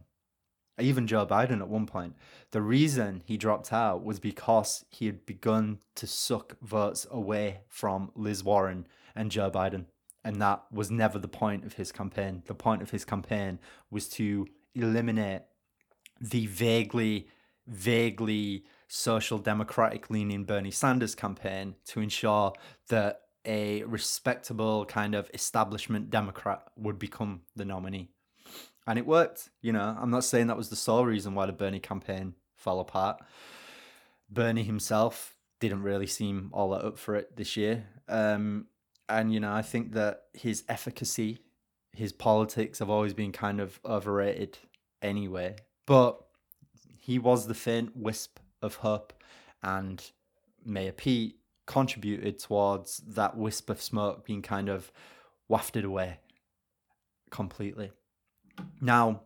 even 0.80 1.08
Joe 1.08 1.26
Biden 1.26 1.60
at 1.60 1.68
one 1.68 1.86
point. 1.86 2.16
The 2.52 2.62
reason 2.62 3.22
he 3.26 3.36
dropped 3.38 3.74
out 3.74 4.04
was 4.04 4.20
because 4.20 4.86
he 4.90 5.08
had 5.08 5.26
begun 5.26 5.80
to 5.96 6.08
suck 6.08 6.58
votes 6.62 7.06
away 7.12 7.62
from 7.68 8.12
Liz 8.16 8.44
Warren 8.44 8.88
and 9.14 9.30
Joe 9.30 9.52
Biden. 9.52 9.86
And 10.24 10.42
that 10.42 10.64
was 10.72 10.90
never 10.90 11.20
the 11.20 11.28
point 11.28 11.66
of 11.66 11.74
his 11.74 11.92
campaign. 11.92 12.44
The 12.46 12.54
point 12.54 12.82
of 12.82 12.92
his 12.92 13.04
campaign 13.04 13.60
was 13.90 14.08
to 14.10 14.48
eliminate 14.76 15.42
the 16.20 16.46
vaguely, 16.46 17.28
vaguely 17.68 18.64
social 18.94 19.38
democratic 19.38 20.10
leaning 20.10 20.44
Bernie 20.44 20.70
Sanders 20.70 21.16
campaign 21.16 21.76
to 21.86 22.02
ensure 22.02 22.52
that 22.90 23.22
a 23.46 23.84
respectable 23.84 24.86
kind 24.86 25.16
of 25.16 25.32
establishment 25.34 26.10
Democrat 26.10 26.62
would 26.76 27.00
become 27.00 27.42
the 27.56 27.64
nominee. 27.64 28.10
And 28.86 29.00
it 29.00 29.08
worked. 29.08 29.50
You 29.62 29.72
know, 29.72 29.96
I'm 29.98 30.10
not 30.10 30.26
saying 30.26 30.48
that 30.48 30.58
was 30.58 30.68
the 30.68 30.76
sole 30.76 31.06
reason 31.06 31.36
why 31.36 31.46
the 31.46 31.54
Bernie 31.54 31.80
campaign 31.80 32.34
fell 32.58 32.82
apart. 32.82 33.22
Bernie 34.30 34.64
himself 34.64 35.36
didn't 35.62 35.84
really 35.84 36.08
seem 36.08 36.50
all 36.52 36.72
that 36.72 36.84
up 36.84 36.98
for 36.98 37.16
it 37.16 37.38
this 37.38 37.56
year. 37.56 37.86
Um, 38.10 38.68
and, 39.08 39.34
you 39.34 39.40
know, 39.40 39.54
I 39.54 39.62
think 39.62 39.94
that 39.94 40.24
his 40.34 40.66
efficacy, 40.68 41.40
his 41.94 42.12
politics 42.12 42.80
have 42.80 42.90
always 42.90 43.14
been 43.14 43.32
kind 43.32 43.62
of 43.62 43.80
overrated 43.86 44.58
anyway. 45.02 45.56
But 45.86 46.22
he 46.98 47.20
was 47.20 47.48
the 47.48 47.54
faint 47.54 47.96
wisp 47.96 48.38
of 48.62 48.76
hope, 48.76 49.14
and 49.64 50.12
Mayor 50.66 50.92
Pete 50.92 51.38
contributed 51.66 52.40
towards 52.40 52.98
that 52.98 53.38
wisp 53.38 53.70
of 53.70 53.82
smoke 53.82 54.26
being 54.26 54.42
kind 54.42 54.70
of 54.70 54.92
wafted 55.48 55.86
away 55.86 56.20
completely. 57.30 57.92
Now, 58.80 59.22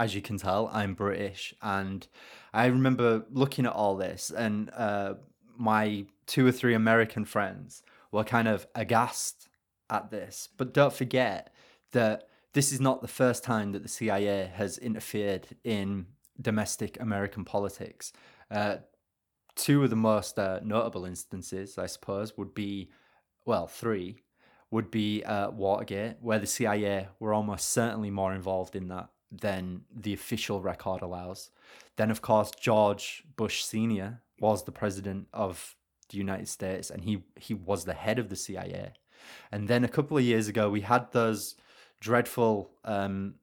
as 0.00 0.14
you 0.14 0.22
can 0.22 0.38
tell, 0.38 0.70
I'm 0.72 0.94
British, 0.94 1.54
and 1.62 2.06
I 2.52 2.66
remember 2.66 3.24
looking 3.30 3.66
at 3.66 3.72
all 3.72 3.96
this, 3.96 4.30
and 4.30 4.70
uh, 4.76 5.14
my 5.56 6.06
two 6.26 6.46
or 6.46 6.52
three 6.52 6.74
American 6.74 7.24
friends 7.24 7.82
were 8.12 8.24
kind 8.24 8.48
of 8.48 8.66
aghast 8.74 9.48
at 9.90 10.10
this. 10.10 10.48
But 10.56 10.72
don't 10.72 10.92
forget 10.92 11.52
that 11.92 12.28
this 12.52 12.72
is 12.72 12.80
not 12.80 13.02
the 13.02 13.08
first 13.08 13.44
time 13.44 13.72
that 13.72 13.82
the 13.82 13.88
CIA 13.88 14.50
has 14.54 14.78
interfered 14.78 15.48
in 15.64 16.06
domestic 16.40 17.00
American 17.00 17.44
politics. 17.44 18.12
Uh, 18.50 18.76
two 19.54 19.82
of 19.82 19.90
the 19.90 19.96
most 19.96 20.38
uh, 20.38 20.60
notable 20.62 21.04
instances, 21.04 21.78
I 21.78 21.86
suppose, 21.86 22.36
would 22.36 22.54
be, 22.54 22.90
well, 23.44 23.66
three, 23.66 24.22
would 24.70 24.90
be 24.90 25.24
uh, 25.24 25.50
Watergate, 25.50 26.16
where 26.20 26.38
the 26.38 26.46
CIA 26.46 27.08
were 27.18 27.34
almost 27.34 27.70
certainly 27.70 28.10
more 28.10 28.34
involved 28.34 28.76
in 28.76 28.88
that 28.88 29.08
than 29.30 29.82
the 29.94 30.14
official 30.14 30.60
record 30.60 31.02
allows. 31.02 31.50
Then, 31.96 32.10
of 32.10 32.22
course, 32.22 32.50
George 32.50 33.24
Bush 33.36 33.62
Sr. 33.62 34.22
was 34.40 34.64
the 34.64 34.72
president 34.72 35.28
of 35.34 35.76
the 36.08 36.16
United 36.16 36.48
States 36.48 36.88
and 36.90 37.04
he, 37.04 37.24
he 37.36 37.52
was 37.52 37.84
the 37.84 37.94
head 37.94 38.18
of 38.18 38.30
the 38.30 38.36
CIA. 38.36 38.92
And 39.52 39.68
then 39.68 39.84
a 39.84 39.88
couple 39.88 40.16
of 40.16 40.24
years 40.24 40.48
ago, 40.48 40.70
we 40.70 40.80
had 40.80 41.12
those 41.12 41.56
dreadful 42.00 42.70
um, 42.84 43.34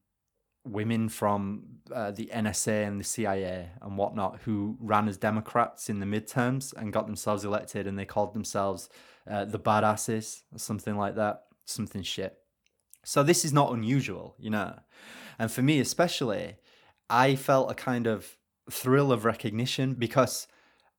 women 0.65 1.09
from 1.09 1.63
uh, 1.93 2.11
the 2.11 2.29
NSA 2.33 2.87
and 2.87 2.99
the 2.99 3.03
CIA 3.03 3.69
and 3.81 3.97
whatnot 3.97 4.39
who 4.43 4.77
ran 4.79 5.07
as 5.07 5.17
Democrats 5.17 5.89
in 5.89 5.99
the 5.99 6.05
midterms 6.05 6.73
and 6.73 6.91
got 6.91 7.05
themselves 7.05 7.45
elected, 7.45 7.87
and 7.87 7.97
they 7.97 8.05
called 8.05 8.33
themselves 8.33 8.89
uh, 9.29 9.45
the 9.45 9.59
badasses 9.59 10.41
or 10.53 10.59
something 10.59 10.97
like 10.97 11.15
that, 11.15 11.43
something 11.65 12.01
shit. 12.01 12.37
So 13.03 13.21
this 13.21 13.45
is 13.45 13.53
not 13.53 13.71
unusual, 13.71 14.35
you 14.39 14.49
know. 14.49 14.79
And 15.37 15.51
for 15.51 15.61
me, 15.61 15.79
especially, 15.79 16.57
I 17.09 17.35
felt 17.35 17.71
a 17.71 17.75
kind 17.75 18.07
of 18.07 18.37
thrill 18.71 19.11
of 19.11 19.25
recognition 19.25 19.93
because 19.93 20.47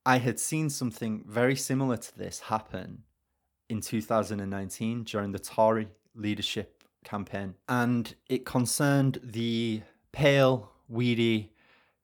I 0.05 0.19
had 0.19 0.39
seen 0.39 0.69
something 0.69 1.25
very 1.27 1.55
similar 1.57 1.97
to 1.97 2.17
this 2.17 2.39
happen 2.39 3.03
in 3.69 3.81
2019 3.81 5.03
during 5.03 5.33
the 5.33 5.39
Tory 5.39 5.89
leadership 6.15 6.76
campaign, 7.07 7.55
and 7.67 8.15
it 8.27 8.45
concerned 8.45 9.19
the 9.23 9.81
pale, 10.11 10.71
weedy, 10.87 11.53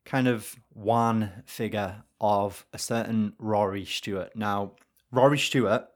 kind 0.05 0.27
of 0.27 0.55
wan 0.73 1.43
figure 1.45 2.03
of 2.19 2.65
a 2.73 2.77
certain 2.77 3.33
Rory 3.37 3.85
Stewart. 3.85 4.35
Now, 4.35 4.73
Rory 5.11 5.37
Stewart 5.37 5.87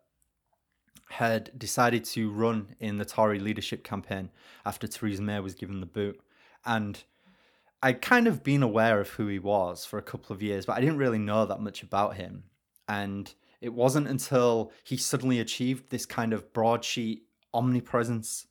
had 1.09 1.57
decided 1.57 2.03
to 2.03 2.29
run 2.29 2.75
in 2.79 2.97
the 2.97 3.05
Tory 3.05 3.39
leadership 3.39 3.83
campaign 3.83 4.29
after 4.65 4.87
Theresa 4.87 5.21
May 5.21 5.39
was 5.39 5.55
given 5.55 5.79
the 5.79 5.85
boot. 5.85 6.19
And 6.65 7.01
I'd 7.81 8.01
kind 8.01 8.27
of 8.27 8.43
been 8.43 8.61
aware 8.61 8.99
of 8.99 9.09
who 9.09 9.27
he 9.27 9.39
was 9.39 9.85
for 9.85 9.97
a 9.97 10.03
couple 10.03 10.35
of 10.35 10.41
years, 10.41 10.65
but 10.65 10.75
I 10.75 10.81
didn't 10.81 10.97
really 10.97 11.19
know 11.19 11.45
that 11.45 11.61
much 11.61 11.81
about 11.81 12.17
him. 12.17 12.43
And 12.89 13.33
it 13.61 13.73
wasn't 13.73 14.07
until 14.07 14.71
he 14.83 14.97
suddenly 14.97 15.39
achieved 15.39 15.89
this 15.89 16.05
kind 16.05 16.33
of 16.33 16.51
broadsheet 16.53 17.23
omnipresence 17.53 18.47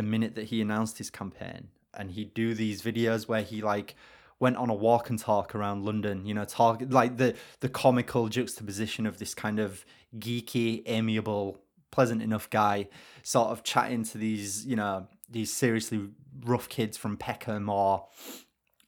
the 0.00 0.06
minute 0.06 0.34
that 0.34 0.44
he 0.44 0.62
announced 0.62 0.96
his 0.96 1.10
campaign 1.10 1.68
and 1.92 2.12
he'd 2.12 2.32
do 2.32 2.54
these 2.54 2.80
videos 2.80 3.28
where 3.28 3.42
he 3.42 3.60
like 3.60 3.94
went 4.38 4.56
on 4.56 4.70
a 4.70 4.74
walk 4.74 5.10
and 5.10 5.18
talk 5.18 5.54
around 5.54 5.84
London, 5.84 6.24
you 6.24 6.32
know, 6.32 6.46
talk 6.46 6.80
like 6.88 7.18
the 7.18 7.34
the 7.60 7.68
comical 7.68 8.30
juxtaposition 8.30 9.04
of 9.04 9.18
this 9.18 9.34
kind 9.34 9.58
of 9.58 9.84
geeky, 10.18 10.82
amiable, 10.86 11.58
pleasant 11.90 12.22
enough 12.22 12.48
guy 12.48 12.88
sort 13.22 13.48
of 13.48 13.62
chatting 13.62 14.02
to 14.02 14.16
these, 14.16 14.64
you 14.64 14.74
know, 14.74 15.06
these 15.28 15.52
seriously 15.52 16.08
rough 16.46 16.70
kids 16.70 16.96
from 16.96 17.18
Peckham 17.18 17.68
or 17.68 18.06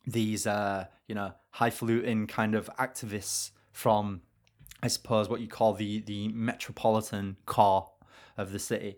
these 0.07 0.47
uh, 0.47 0.87
you 1.09 1.15
know, 1.15 1.33
highfalutin 1.51 2.27
kind 2.27 2.55
of 2.55 2.71
activists 2.79 3.51
from 3.71 4.23
I 4.83 4.89
suppose 4.89 5.29
what 5.29 5.43
you 5.43 5.49
call 5.49 5.75
the 5.75 6.01
the 6.01 6.29
metropolitan 6.29 7.37
core 7.45 7.91
of 8.39 8.51
the 8.51 8.59
city. 8.59 8.97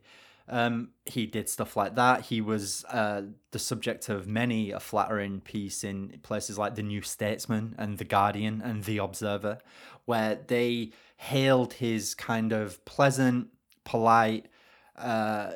Um, 0.48 0.90
he 1.06 1.26
did 1.26 1.48
stuff 1.48 1.76
like 1.76 1.94
that. 1.94 2.22
He 2.22 2.40
was 2.40 2.84
uh, 2.90 3.22
the 3.50 3.58
subject 3.58 4.08
of 4.08 4.26
many 4.26 4.72
a 4.72 4.80
flattering 4.80 5.40
piece 5.40 5.84
in 5.84 6.18
places 6.22 6.58
like 6.58 6.74
the 6.74 6.82
New 6.82 7.00
Statesman 7.00 7.74
and 7.78 7.96
the 7.96 8.04
Guardian 8.04 8.60
and 8.62 8.84
the 8.84 8.98
Observer, 8.98 9.58
where 10.04 10.38
they 10.46 10.92
hailed 11.16 11.74
his 11.74 12.14
kind 12.14 12.52
of 12.52 12.84
pleasant, 12.84 13.48
polite, 13.84 14.48
uh, 14.96 15.52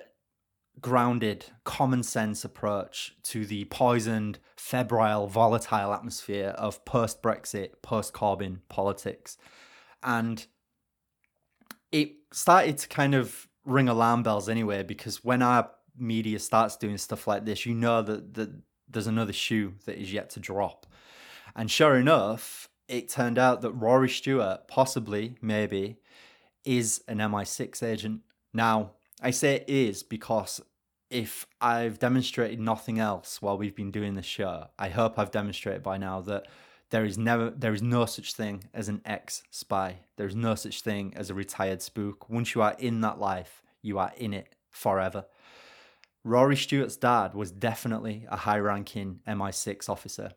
grounded, 0.81 1.47
common 1.65 2.03
sense 2.03 2.45
approach 2.45 3.15
to 3.25 3.45
the 3.45 3.65
poisoned, 3.67 4.39
febrile, 4.57 5.27
volatile 5.27 5.93
atmosphere 5.93 6.55
of 6.57 6.85
post 6.85 7.23
Brexit, 7.23 7.71
post 7.83 8.15
Corbyn 8.15 8.61
politics. 8.69 9.37
And 10.03 10.47
it 11.91 12.13
started 12.33 12.79
to 12.79 12.89
kind 12.89 13.15
of 13.15 13.48
ring 13.69 13.89
alarm 13.89 14.23
bells 14.23 14.49
anyway, 14.49 14.83
because 14.83 15.23
when 15.23 15.43
our 15.43 15.71
media 15.97 16.39
starts 16.39 16.77
doing 16.77 16.99
stuff 16.99 17.27
like 17.27 17.45
this, 17.45 17.67
you 17.67 17.75
know 17.75 18.03
that, 18.03 18.35
that 18.35 18.51
there's 18.89 19.07
another 19.07 19.33
shoe 19.33 19.75
that 19.85 20.01
is 20.01 20.13
yet 20.13 20.31
to 20.31 20.41
drop. 20.41 20.87
And 21.55 21.71
sure 21.71 21.97
enough, 21.97 22.69
it 22.89 23.09
turned 23.09 23.39
out 23.39 23.61
that 23.61 23.73
Rory 23.73 24.09
Stewart, 24.09 24.67
possibly, 24.69 25.37
maybe, 25.43 25.99
is 26.65 27.03
an 27.07 27.19
MI6 27.19 27.83
agent. 27.83 28.23
Now, 28.55 28.93
I 29.21 29.31
say 29.31 29.65
is 29.67 30.03
because 30.03 30.61
if 31.11 31.47
I've 31.61 31.99
demonstrated 31.99 32.61
nothing 32.61 32.99
else 32.99 33.43
while 33.43 33.59
we've 33.59 33.75
been 33.75 33.91
doing 33.91 34.15
this 34.15 34.27
show, 34.27 34.69
I 34.79 34.89
hope 34.89 35.19
I've 35.19 35.31
demonstrated 35.31 35.83
by 35.83 35.99
now 35.99 36.21
that 36.23 36.47
there 36.91 37.05
is 37.05 37.19
never 37.19 37.51
there 37.51 37.75
is 37.75 37.83
no 37.83 38.07
such 38.07 38.35
thing 38.35 38.65
as 38.73 38.89
an 38.89 39.03
ex 39.05 39.43
spy. 39.51 40.01
There 40.17 40.27
is 40.27 40.35
no 40.35 40.55
such 40.55 40.81
thing 40.81 41.13
as 41.17 41.31
a 41.31 41.35
retired 41.35 41.83
spook. 41.83 42.29
Once 42.29 42.55
you 42.55 42.63
are 42.63 42.77
in 42.79 43.01
that 43.03 43.19
life, 43.19 43.63
you 43.83 43.99
are 43.99 44.13
in 44.17 44.33
it 44.33 44.55
forever. 44.71 45.27
Rory 46.25 46.57
Stewart's 46.57 46.97
dad 46.97 47.35
was 47.35 47.51
definitely 47.51 48.27
a 48.29 48.37
high 48.37 48.59
ranking 48.59 49.21
MI6 49.27 49.89
officer. 49.89 50.33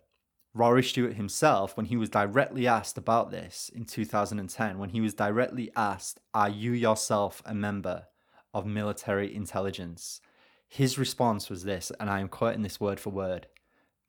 Rory 0.54 0.84
Stewart 0.84 1.14
himself, 1.14 1.78
when 1.78 1.86
he 1.86 1.96
was 1.96 2.10
directly 2.10 2.68
asked 2.68 2.98
about 2.98 3.32
this 3.32 3.72
in 3.74 3.86
2010, 3.86 4.78
when 4.80 4.90
he 4.90 5.00
was 5.00 5.14
directly 5.14 5.72
asked, 5.76 6.20
Are 6.34 6.50
you 6.50 6.72
yourself 6.74 7.42
a 7.46 7.54
member 7.54 8.08
of 8.54 8.66
military 8.66 9.34
intelligence? 9.34 10.20
His 10.68 10.98
response 10.98 11.50
was 11.50 11.64
this, 11.64 11.92
and 12.00 12.10
I 12.10 12.20
am 12.20 12.28
quoting 12.28 12.62
this 12.64 12.80
word 12.80 13.00
for 13.00 13.12
word 13.12 13.48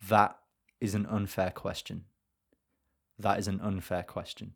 that 0.08 0.36
is 0.80 0.96
an 0.96 1.06
unfair 1.06 1.50
question. 1.50 2.04
That 3.22 3.38
is 3.38 3.48
an 3.48 3.60
unfair 3.60 4.02
question. 4.02 4.52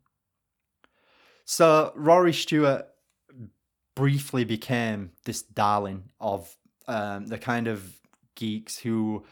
So, 1.45 1.93
Rory 1.95 2.33
Stewart 2.33 2.87
briefly 3.95 4.43
became 4.43 5.11
this 5.25 5.41
darling 5.41 6.03
of 6.19 6.55
um, 6.87 7.27
the 7.27 7.37
kind 7.37 7.67
of 7.67 7.99
geeks 8.35 8.77
who 8.77 9.25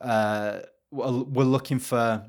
uh, 0.00 0.60
were 0.90 1.44
looking 1.44 1.78
for 1.78 2.26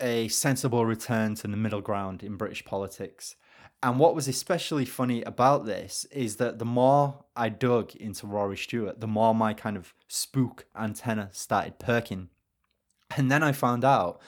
a 0.00 0.28
sensible 0.28 0.84
return 0.84 1.34
to 1.36 1.46
the 1.46 1.56
middle 1.56 1.80
ground 1.80 2.22
in 2.22 2.36
British 2.36 2.64
politics. 2.64 3.36
And 3.82 3.98
what 3.98 4.14
was 4.14 4.28
especially 4.28 4.84
funny 4.84 5.22
about 5.22 5.64
this 5.64 6.04
is 6.10 6.36
that 6.36 6.58
the 6.58 6.64
more 6.64 7.24
I 7.34 7.48
dug 7.48 7.94
into 7.96 8.26
Rory 8.26 8.56
Stewart, 8.56 9.00
the 9.00 9.06
more 9.06 9.34
my 9.34 9.54
kind 9.54 9.76
of 9.76 9.92
spook 10.08 10.66
antenna 10.76 11.30
started 11.32 11.78
perking. 11.78 12.28
And 13.16 13.30
then 13.30 13.42
I 13.42 13.52
found 13.52 13.84
out 13.84 14.20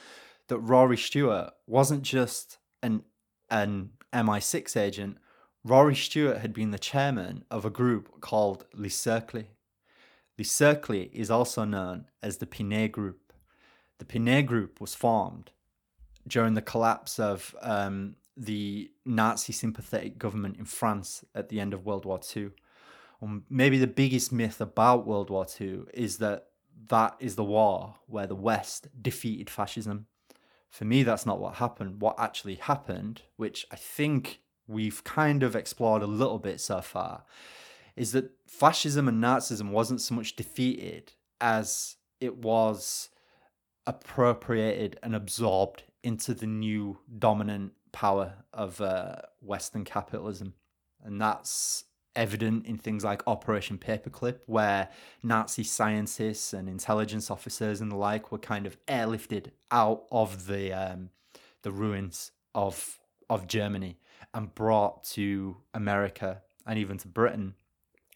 that 0.48 0.58
Rory 0.58 0.96
Stewart 0.96 1.50
wasn't 1.66 2.02
just 2.02 2.58
an 2.82 3.02
an 3.50 3.90
MI6 4.12 4.76
agent. 4.76 5.18
Rory 5.64 5.94
Stewart 5.94 6.38
had 6.38 6.52
been 6.52 6.70
the 6.70 6.78
chairman 6.78 7.44
of 7.50 7.64
a 7.64 7.70
group 7.70 8.20
called 8.20 8.66
Le 8.74 8.88
Cercle. 8.90 9.44
Le 10.38 10.44
Cercle 10.44 11.10
is 11.12 11.30
also 11.30 11.64
known 11.64 12.06
as 12.22 12.38
the 12.38 12.46
Pinay 12.46 12.90
Group. 12.90 13.32
The 13.98 14.04
Pinay 14.04 14.44
Group 14.44 14.80
was 14.80 14.94
formed 14.94 15.52
during 16.26 16.54
the 16.54 16.62
collapse 16.62 17.18
of 17.18 17.54
um, 17.62 18.16
the 18.36 18.90
Nazi 19.04 19.52
sympathetic 19.52 20.18
government 20.18 20.56
in 20.58 20.64
France 20.64 21.24
at 21.34 21.48
the 21.48 21.60
end 21.60 21.72
of 21.72 21.86
World 21.86 22.04
War 22.04 22.20
II. 22.34 22.50
Um, 23.22 23.44
maybe 23.48 23.78
the 23.78 23.86
biggest 23.86 24.32
myth 24.32 24.60
about 24.60 25.06
World 25.06 25.30
War 25.30 25.46
II 25.60 25.84
is 25.94 26.18
that 26.18 26.48
that 26.88 27.16
is 27.20 27.36
the 27.36 27.44
war 27.44 27.94
where 28.06 28.26
the 28.26 28.34
West 28.34 28.88
defeated 29.00 29.48
fascism. 29.48 30.06
For 30.74 30.84
me, 30.84 31.04
that's 31.04 31.24
not 31.24 31.38
what 31.38 31.54
happened. 31.54 32.00
What 32.00 32.18
actually 32.18 32.56
happened, 32.56 33.22
which 33.36 33.64
I 33.70 33.76
think 33.76 34.40
we've 34.66 35.04
kind 35.04 35.44
of 35.44 35.54
explored 35.54 36.02
a 36.02 36.06
little 36.08 36.40
bit 36.40 36.60
so 36.60 36.80
far, 36.80 37.22
is 37.94 38.10
that 38.10 38.32
fascism 38.48 39.06
and 39.06 39.22
Nazism 39.22 39.70
wasn't 39.70 40.00
so 40.00 40.16
much 40.16 40.34
defeated 40.34 41.12
as 41.40 41.94
it 42.20 42.38
was 42.38 43.10
appropriated 43.86 44.98
and 45.00 45.14
absorbed 45.14 45.84
into 46.02 46.34
the 46.34 46.48
new 46.48 46.98
dominant 47.20 47.74
power 47.92 48.32
of 48.52 48.80
uh, 48.80 49.18
Western 49.40 49.84
capitalism. 49.84 50.54
And 51.04 51.20
that's 51.20 51.84
evident 52.16 52.66
in 52.66 52.78
things 52.78 53.04
like 53.04 53.22
Operation 53.26 53.78
Paperclip, 53.78 54.40
where 54.46 54.88
Nazi 55.22 55.64
scientists 55.64 56.52
and 56.52 56.68
intelligence 56.68 57.30
officers 57.30 57.80
and 57.80 57.90
the 57.90 57.96
like 57.96 58.30
were 58.30 58.38
kind 58.38 58.66
of 58.66 58.76
airlifted 58.86 59.50
out 59.70 60.04
of 60.10 60.46
the 60.46 60.72
um, 60.72 61.10
the 61.62 61.72
ruins 61.72 62.32
of 62.54 62.98
of 63.28 63.46
Germany 63.46 63.98
and 64.32 64.54
brought 64.54 65.04
to 65.04 65.56
America 65.72 66.42
and 66.66 66.78
even 66.78 66.98
to 66.98 67.08
Britain 67.08 67.54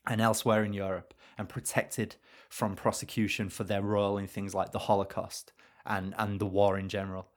and 0.07 0.21
elsewhere 0.21 0.65
in 0.65 0.73
Europe 0.73 1.15
and 1.37 1.49
protected 1.49 2.17
from 2.49 2.75
prosecution 2.75 3.49
for 3.49 3.65
their 3.65 3.83
role 3.83 4.19
in 4.19 4.27
things 4.27 4.55
like 4.55 4.73
the 4.73 4.81
Holocaust 4.81 5.53
and, 5.87 6.15
and 6.19 6.41
the 6.41 6.47
war 6.47 6.79
in 6.79 6.89
general. 6.89 7.29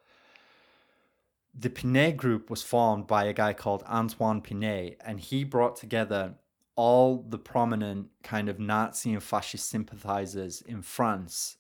The 1.53 1.69
Pinay 1.69 2.15
group 2.15 2.49
was 2.49 2.63
formed 2.63 3.07
by 3.07 3.25
a 3.25 3.33
guy 3.33 3.53
called 3.53 3.83
Antoine 3.83 4.41
Pinay, 4.41 4.95
and 5.03 5.19
he 5.19 5.43
brought 5.43 5.75
together 5.75 6.35
all 6.75 7.25
the 7.27 7.37
prominent 7.37 8.07
kind 8.23 8.49
of 8.49 8.59
Nazi 8.59 9.13
and 9.13 9.23
fascist 9.23 9.69
sympathizers 9.69 10.61
in 10.61 10.81
France 10.81 11.57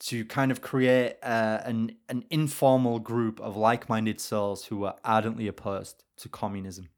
to 0.00 0.24
kind 0.24 0.52
of 0.52 0.60
create 0.60 1.16
uh, 1.22 1.60
an, 1.64 1.96
an 2.08 2.24
informal 2.30 2.98
group 2.98 3.40
of 3.40 3.56
like 3.56 3.88
minded 3.88 4.20
souls 4.20 4.66
who 4.66 4.78
were 4.78 4.94
ardently 5.04 5.48
opposed 5.48 6.04
to 6.16 6.28
communism. 6.28 6.88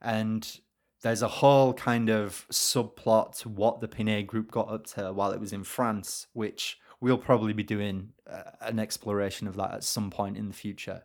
And 0.00 0.60
there's 1.02 1.22
a 1.22 1.28
whole 1.28 1.72
kind 1.72 2.08
of 2.08 2.46
subplot 2.50 3.38
to 3.38 3.48
what 3.48 3.80
the 3.80 3.88
Pinay 3.88 4.26
group 4.26 4.50
got 4.50 4.68
up 4.68 4.86
to 4.88 5.12
while 5.12 5.30
it 5.30 5.40
was 5.40 5.52
in 5.52 5.62
France, 5.62 6.26
which 6.32 6.78
we'll 7.00 7.18
probably 7.18 7.52
be 7.52 7.62
doing 7.62 8.10
uh, 8.28 8.42
an 8.60 8.78
exploration 8.78 9.46
of 9.46 9.56
that 9.56 9.72
at 9.72 9.84
some 9.84 10.10
point 10.10 10.36
in 10.36 10.48
the 10.48 10.54
future. 10.54 11.04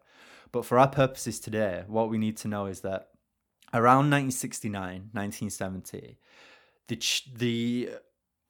But 0.52 0.66
for 0.66 0.80
our 0.80 0.88
purposes 0.88 1.40
today, 1.40 1.84
what 1.88 2.10
we 2.10 2.18
need 2.18 2.38
to 2.38 2.48
know 2.48 2.66
is 2.66 2.82
that 2.82 3.10
around 3.74 4.10
1969, 4.10 5.10
1970, 5.14 6.18
the, 6.88 7.00
the 7.36 7.90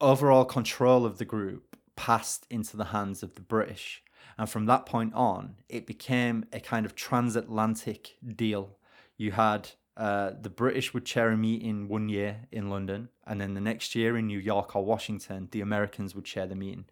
overall 0.00 0.44
control 0.44 1.06
of 1.06 1.18
the 1.18 1.24
group 1.24 1.76
passed 1.96 2.46
into 2.50 2.76
the 2.76 2.86
hands 2.86 3.22
of 3.22 3.34
the 3.34 3.40
British. 3.40 4.02
And 4.38 4.48
from 4.48 4.66
that 4.66 4.86
point 4.86 5.14
on, 5.14 5.56
it 5.68 5.86
became 5.86 6.46
a 6.52 6.60
kind 6.60 6.86
of 6.86 6.94
transatlantic 6.94 8.16
deal. 8.34 8.78
You 9.16 9.32
had 9.32 9.70
uh, 9.96 10.32
the 10.40 10.50
British 10.50 10.94
would 10.94 11.04
chair 11.04 11.28
a 11.30 11.36
meeting 11.36 11.88
one 11.88 12.08
year 12.08 12.48
in 12.50 12.70
London, 12.70 13.10
and 13.26 13.40
then 13.40 13.54
the 13.54 13.60
next 13.60 13.94
year 13.94 14.16
in 14.16 14.26
New 14.26 14.38
York 14.38 14.74
or 14.74 14.84
Washington, 14.84 15.48
the 15.50 15.60
Americans 15.60 16.14
would 16.14 16.24
chair 16.24 16.46
the 16.46 16.56
meeting. 16.56 16.86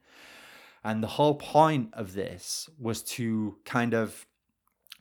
And 0.85 1.03
the 1.03 1.09
whole 1.09 1.35
point 1.35 1.91
of 1.93 2.15
this 2.15 2.69
was 2.79 3.03
to 3.03 3.57
kind 3.65 3.95
of 3.95 4.27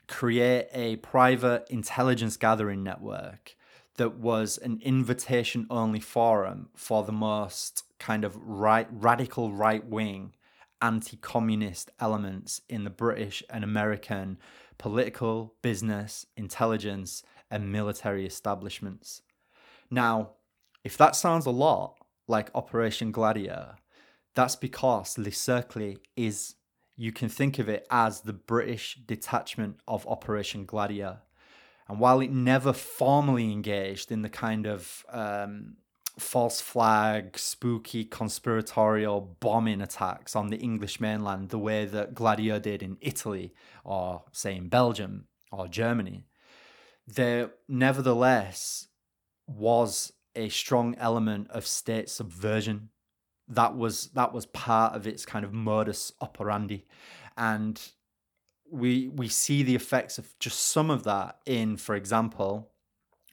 create 0.10 0.68
a 0.74 0.98
private 0.98 1.66
intelligence 1.70 2.36
gathering 2.36 2.84
network 2.84 3.56
that 3.96 4.16
was 4.16 4.58
an 4.58 4.80
invitation 4.84 5.68
only 5.70 6.00
forum 6.00 6.70
for 6.76 7.04
the 7.04 7.12
most 7.12 7.84
kind 8.00 8.26
of 8.26 8.36
right 8.38 8.88
radical 8.92 9.54
right 9.54 9.86
wing 9.86 10.34
anti-communist 10.82 11.92
elements 12.00 12.62
in 12.70 12.86
the 12.86 12.90
British 12.90 13.44
and 13.50 13.64
American 13.64 14.38
political, 14.78 15.54
business, 15.62 16.26
intelligence 16.38 17.22
and 17.52 17.72
military 17.72 18.26
establishments. 18.26 19.22
Now, 19.92 20.32
if 20.84 20.98
that 20.98 21.16
sounds 21.16 21.46
a 21.46 21.52
lot 21.52 21.98
like 22.28 22.50
Operation 22.56 23.12
Gladio, 23.12 23.76
that's 24.34 24.56
because 24.56 25.18
Le 25.18 25.32
Cercle 25.32 25.98
is 26.16 26.56
you 27.00 27.14
can 27.14 27.30
think 27.30 27.60
of 27.60 27.70
it 27.70 27.88
as 27.90 28.22
the 28.22 28.34
British 28.34 29.00
detachment 29.08 29.78
of 29.88 30.06
Operation 30.06 30.66
Gladio. 30.66 31.20
And 31.88 31.98
while 31.98 32.20
it 32.20 32.30
never 32.30 32.74
formally 32.74 33.54
engaged 33.54 34.12
in 34.12 34.22
the 34.22 34.30
kind 34.30 34.68
of 34.68 35.06
um, 35.08 35.78
false 36.20 36.60
flag, 36.60 37.40
spooky, 37.40 38.04
conspiratorial 38.04 39.38
bombing 39.40 39.80
attacks 39.80 40.36
on 40.36 40.50
the 40.50 40.58
English 40.58 41.00
mainland 41.00 41.50
the 41.50 41.58
way 41.58 41.86
that 41.86 42.14
Gladio 42.14 42.60
did 42.60 42.84
in 42.84 42.98
Italy 43.00 43.54
or, 43.86 44.26
say, 44.34 44.58
in 44.58 44.68
Belgium 44.68 45.28
or 45.54 45.70
Germany, 45.70 46.26
there 47.08 47.52
nevertheless 47.70 48.88
was 49.48 50.12
a 50.36 50.50
strong 50.50 50.96
element 50.96 51.50
of 51.52 51.66
state 51.66 52.10
subversion 52.10 52.90
that 53.50 53.76
was 53.76 54.08
that 54.10 54.34
was 54.34 54.46
part 54.48 54.96
of 54.96 55.08
its 55.08 55.26
kind 55.26 55.44
of 55.44 55.54
modus 55.54 56.14
operandi. 56.22 56.86
And 57.38 57.82
we 58.72 59.08
we 59.10 59.28
see 59.28 59.64
the 59.64 59.76
effects 59.76 60.18
of 60.18 60.38
just 60.40 60.60
some 60.60 60.90
of 60.92 61.04
that 61.04 61.40
in 61.46 61.76
for 61.78 61.96
example 61.96 62.70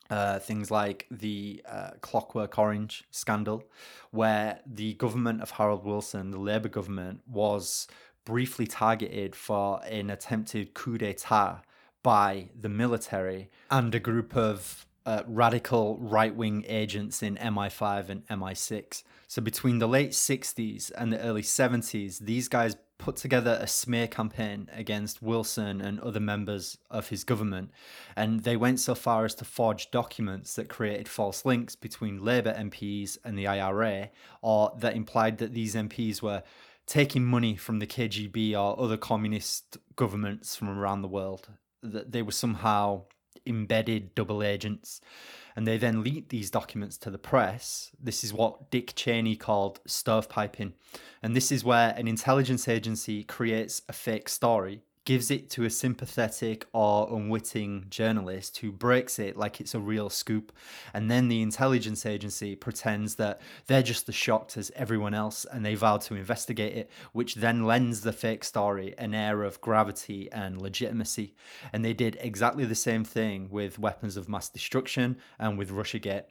uh, 0.08 0.38
things 0.38 0.70
like 0.70 1.06
the 1.10 1.62
uh, 1.68 1.90
Clockwork 2.00 2.58
Orange 2.58 3.04
scandal, 3.10 3.64
where 4.12 4.60
the 4.64 4.94
government 4.94 5.42
of 5.42 5.50
Harold 5.50 5.84
Wilson, 5.84 6.30
the 6.30 6.38
Labour 6.38 6.68
government, 6.68 7.22
was 7.26 7.88
briefly 8.24 8.66
targeted 8.66 9.34
for 9.34 9.80
an 9.84 10.10
attempted 10.10 10.74
coup 10.74 10.98
d'etat 10.98 11.62
by 12.02 12.48
the 12.58 12.68
military 12.68 13.50
and 13.70 13.94
a 13.94 14.00
group 14.00 14.36
of 14.36 14.85
uh, 15.06 15.22
radical 15.28 15.96
right 15.98 16.34
wing 16.34 16.64
agents 16.66 17.22
in 17.22 17.36
MI5 17.36 18.08
and 18.08 18.26
MI6. 18.26 19.04
So 19.28 19.40
between 19.40 19.78
the 19.78 19.86
late 19.86 20.10
60s 20.10 20.90
and 20.98 21.12
the 21.12 21.20
early 21.20 21.42
70s, 21.42 22.18
these 22.18 22.48
guys 22.48 22.76
put 22.98 23.16
together 23.16 23.58
a 23.60 23.66
smear 23.66 24.08
campaign 24.08 24.68
against 24.72 25.22
Wilson 25.22 25.80
and 25.80 26.00
other 26.00 26.20
members 26.20 26.78
of 26.90 27.08
his 27.08 27.24
government. 27.24 27.70
And 28.16 28.42
they 28.42 28.56
went 28.56 28.80
so 28.80 28.94
far 28.94 29.24
as 29.24 29.34
to 29.36 29.44
forge 29.44 29.90
documents 29.90 30.56
that 30.56 30.68
created 30.68 31.08
false 31.08 31.44
links 31.44 31.76
between 31.76 32.24
Labour 32.24 32.54
MPs 32.54 33.18
and 33.24 33.38
the 33.38 33.46
IRA, 33.46 34.10
or 34.42 34.72
that 34.78 34.96
implied 34.96 35.38
that 35.38 35.54
these 35.54 35.74
MPs 35.74 36.20
were 36.20 36.42
taking 36.86 37.24
money 37.24 37.54
from 37.56 37.78
the 37.78 37.86
KGB 37.86 38.54
or 38.54 38.80
other 38.80 38.96
communist 38.96 39.76
governments 39.94 40.56
from 40.56 40.68
around 40.68 41.02
the 41.02 41.08
world, 41.08 41.48
that 41.82 42.12
they 42.12 42.22
were 42.22 42.32
somehow 42.32 43.04
embedded 43.46 44.14
double 44.14 44.42
agents. 44.42 45.00
And 45.54 45.66
they 45.66 45.78
then 45.78 46.02
leaked 46.02 46.28
these 46.28 46.50
documents 46.50 46.98
to 46.98 47.10
the 47.10 47.18
press. 47.18 47.90
This 48.02 48.22
is 48.22 48.32
what 48.32 48.70
Dick 48.70 48.94
Cheney 48.94 49.36
called 49.36 49.82
stovepiping. 49.84 50.72
And 51.22 51.34
this 51.34 51.50
is 51.50 51.64
where 51.64 51.94
an 51.96 52.06
intelligence 52.06 52.68
agency 52.68 53.24
creates 53.24 53.80
a 53.88 53.92
fake 53.92 54.28
story 54.28 54.82
gives 55.06 55.30
it 55.30 55.48
to 55.48 55.64
a 55.64 55.70
sympathetic 55.70 56.66
or 56.72 57.08
unwitting 57.16 57.86
journalist 57.88 58.58
who 58.58 58.72
breaks 58.72 59.20
it 59.20 59.36
like 59.36 59.60
it's 59.60 59.74
a 59.74 59.78
real 59.78 60.10
scoop. 60.10 60.52
And 60.92 61.08
then 61.08 61.28
the 61.28 61.42
intelligence 61.42 62.04
agency 62.04 62.56
pretends 62.56 63.14
that 63.14 63.40
they're 63.68 63.84
just 63.84 64.08
as 64.08 64.16
shocked 64.16 64.56
as 64.56 64.72
everyone 64.74 65.14
else 65.14 65.46
and 65.50 65.64
they 65.64 65.76
vow 65.76 65.98
to 65.98 66.16
investigate 66.16 66.76
it, 66.76 66.90
which 67.12 67.36
then 67.36 67.64
lends 67.64 68.00
the 68.00 68.12
fake 68.12 68.42
story 68.42 68.94
an 68.98 69.14
air 69.14 69.44
of 69.44 69.60
gravity 69.60 70.30
and 70.32 70.60
legitimacy. 70.60 71.34
And 71.72 71.84
they 71.84 71.94
did 71.94 72.18
exactly 72.20 72.64
the 72.64 72.74
same 72.74 73.04
thing 73.04 73.48
with 73.48 73.78
weapons 73.78 74.16
of 74.16 74.28
mass 74.28 74.48
destruction 74.48 75.18
and 75.38 75.56
with 75.56 75.70
Russiagate. 75.70 76.24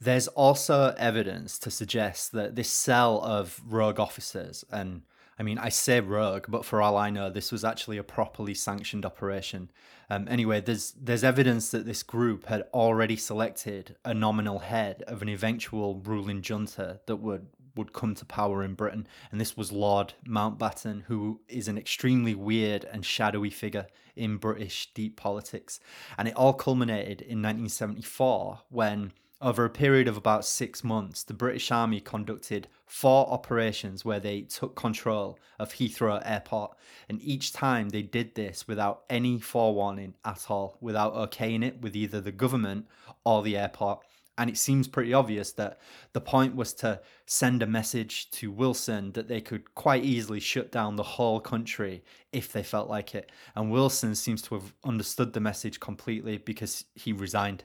There's 0.00 0.28
also 0.28 0.94
evidence 0.96 1.58
to 1.58 1.70
suggest 1.70 2.32
that 2.32 2.56
this 2.56 2.70
cell 2.70 3.20
of 3.22 3.60
rogue 3.66 4.00
officers 4.00 4.64
and 4.70 5.02
I 5.38 5.42
mean, 5.42 5.58
I 5.58 5.68
say 5.68 6.00
rogue, 6.00 6.46
but 6.48 6.64
for 6.64 6.80
all 6.80 6.96
I 6.96 7.10
know, 7.10 7.28
this 7.28 7.52
was 7.52 7.64
actually 7.64 7.98
a 7.98 8.02
properly 8.02 8.54
sanctioned 8.54 9.04
operation. 9.04 9.70
Um, 10.08 10.26
anyway, 10.30 10.60
there's 10.60 10.92
there's 10.92 11.24
evidence 11.24 11.70
that 11.70 11.84
this 11.84 12.02
group 12.02 12.46
had 12.46 12.64
already 12.72 13.16
selected 13.16 13.96
a 14.04 14.14
nominal 14.14 14.60
head 14.60 15.02
of 15.06 15.20
an 15.20 15.28
eventual 15.28 15.96
ruling 15.96 16.42
junta 16.42 17.00
that 17.06 17.16
would 17.16 17.48
would 17.74 17.92
come 17.92 18.14
to 18.14 18.24
power 18.24 18.64
in 18.64 18.74
Britain, 18.74 19.06
and 19.30 19.38
this 19.40 19.56
was 19.56 19.70
Lord 19.70 20.14
Mountbatten, 20.26 21.02
who 21.02 21.40
is 21.48 21.68
an 21.68 21.76
extremely 21.76 22.34
weird 22.34 22.84
and 22.86 23.04
shadowy 23.04 23.50
figure 23.50 23.86
in 24.14 24.38
British 24.38 24.90
deep 24.94 25.16
politics. 25.16 25.78
And 26.16 26.26
it 26.26 26.34
all 26.34 26.54
culminated 26.54 27.20
in 27.20 27.42
1974 27.42 28.60
when 28.70 29.12
over 29.40 29.64
a 29.64 29.70
period 29.70 30.08
of 30.08 30.16
about 30.16 30.44
six 30.44 30.82
months, 30.82 31.22
the 31.22 31.34
British 31.34 31.70
Army 31.70 32.00
conducted 32.00 32.68
four 32.86 33.28
operations 33.28 34.04
where 34.04 34.20
they 34.20 34.42
took 34.42 34.74
control 34.74 35.38
of 35.58 35.74
Heathrow 35.74 36.22
Airport, 36.24 36.76
and 37.08 37.20
each 37.22 37.52
time 37.52 37.90
they 37.90 38.02
did 38.02 38.34
this 38.34 38.66
without 38.66 39.02
any 39.10 39.38
forewarning 39.38 40.14
at 40.24 40.46
all, 40.48 40.78
without 40.80 41.14
okaying 41.14 41.64
it 41.64 41.82
with 41.82 41.94
either 41.94 42.20
the 42.20 42.32
government 42.32 42.86
or 43.24 43.42
the 43.42 43.56
airport. 43.56 44.00
And 44.38 44.50
it 44.50 44.58
seems 44.58 44.86
pretty 44.86 45.14
obvious 45.14 45.52
that 45.52 45.80
the 46.12 46.20
point 46.20 46.54
was 46.54 46.74
to 46.74 47.00
send 47.24 47.62
a 47.62 47.66
message 47.66 48.30
to 48.32 48.50
Wilson 48.50 49.12
that 49.12 49.28
they 49.28 49.40
could 49.40 49.74
quite 49.74 50.04
easily 50.04 50.40
shut 50.40 50.70
down 50.70 50.96
the 50.96 51.02
whole 51.02 51.40
country 51.40 52.04
if 52.32 52.52
they 52.52 52.62
felt 52.62 52.90
like 52.90 53.14
it. 53.14 53.32
And 53.54 53.70
Wilson 53.70 54.14
seems 54.14 54.42
to 54.42 54.56
have 54.56 54.74
understood 54.84 55.32
the 55.32 55.40
message 55.40 55.80
completely 55.80 56.36
because 56.36 56.84
he 56.94 57.14
resigned. 57.14 57.64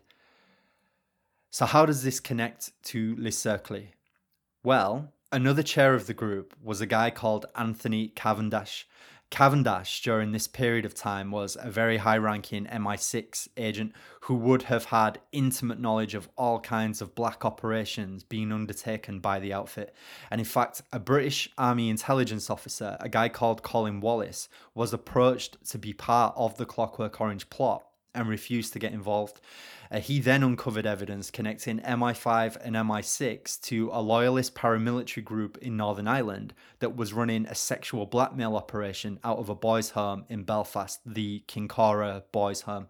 So, 1.53 1.65
how 1.65 1.85
does 1.85 2.01
this 2.01 2.21
connect 2.21 2.71
to 2.83 3.13
Le 3.19 3.29
Cercle? 3.29 3.89
Well, 4.63 5.11
another 5.33 5.63
chair 5.63 5.93
of 5.93 6.07
the 6.07 6.13
group 6.13 6.53
was 6.63 6.79
a 6.79 6.85
guy 6.85 7.09
called 7.09 7.45
Anthony 7.57 8.07
Cavendish. 8.07 8.87
Cavendish, 9.31 10.01
during 10.01 10.31
this 10.31 10.47
period 10.47 10.85
of 10.85 10.95
time, 10.95 11.29
was 11.29 11.57
a 11.59 11.69
very 11.69 11.97
high 11.97 12.17
ranking 12.17 12.67
MI6 12.67 13.49
agent 13.57 13.91
who 14.21 14.35
would 14.35 14.63
have 14.63 14.85
had 14.85 15.19
intimate 15.33 15.79
knowledge 15.79 16.15
of 16.15 16.29
all 16.37 16.61
kinds 16.61 17.01
of 17.01 17.15
black 17.15 17.43
operations 17.43 18.23
being 18.23 18.53
undertaken 18.53 19.19
by 19.19 19.37
the 19.37 19.51
outfit. 19.51 19.93
And 20.29 20.39
in 20.39 20.45
fact, 20.45 20.81
a 20.93 20.99
British 20.99 21.49
Army 21.57 21.89
intelligence 21.89 22.49
officer, 22.49 22.95
a 23.01 23.09
guy 23.09 23.27
called 23.27 23.61
Colin 23.61 23.99
Wallace, 23.99 24.47
was 24.73 24.93
approached 24.93 25.57
to 25.71 25.77
be 25.77 25.91
part 25.91 26.33
of 26.37 26.55
the 26.55 26.65
Clockwork 26.65 27.19
Orange 27.19 27.49
plot 27.49 27.83
and 28.13 28.27
refused 28.27 28.73
to 28.73 28.79
get 28.79 28.93
involved. 28.93 29.39
Uh, 29.91 29.99
he 29.99 30.19
then 30.19 30.43
uncovered 30.43 30.85
evidence 30.85 31.29
connecting 31.29 31.79
MI5 31.79 32.57
and 32.63 32.75
MI6 32.75 33.59
to 33.61 33.89
a 33.91 34.01
loyalist 34.01 34.55
paramilitary 34.55 35.23
group 35.23 35.57
in 35.57 35.75
Northern 35.75 36.07
Ireland 36.07 36.53
that 36.79 36.95
was 36.95 37.13
running 37.13 37.45
a 37.45 37.55
sexual 37.55 38.05
blackmail 38.05 38.55
operation 38.55 39.19
out 39.23 39.37
of 39.37 39.49
a 39.49 39.55
boys' 39.55 39.91
home 39.91 40.25
in 40.29 40.43
Belfast, 40.43 40.99
the 41.05 41.43
Kincora 41.47 42.23
Boys' 42.31 42.61
Home. 42.61 42.87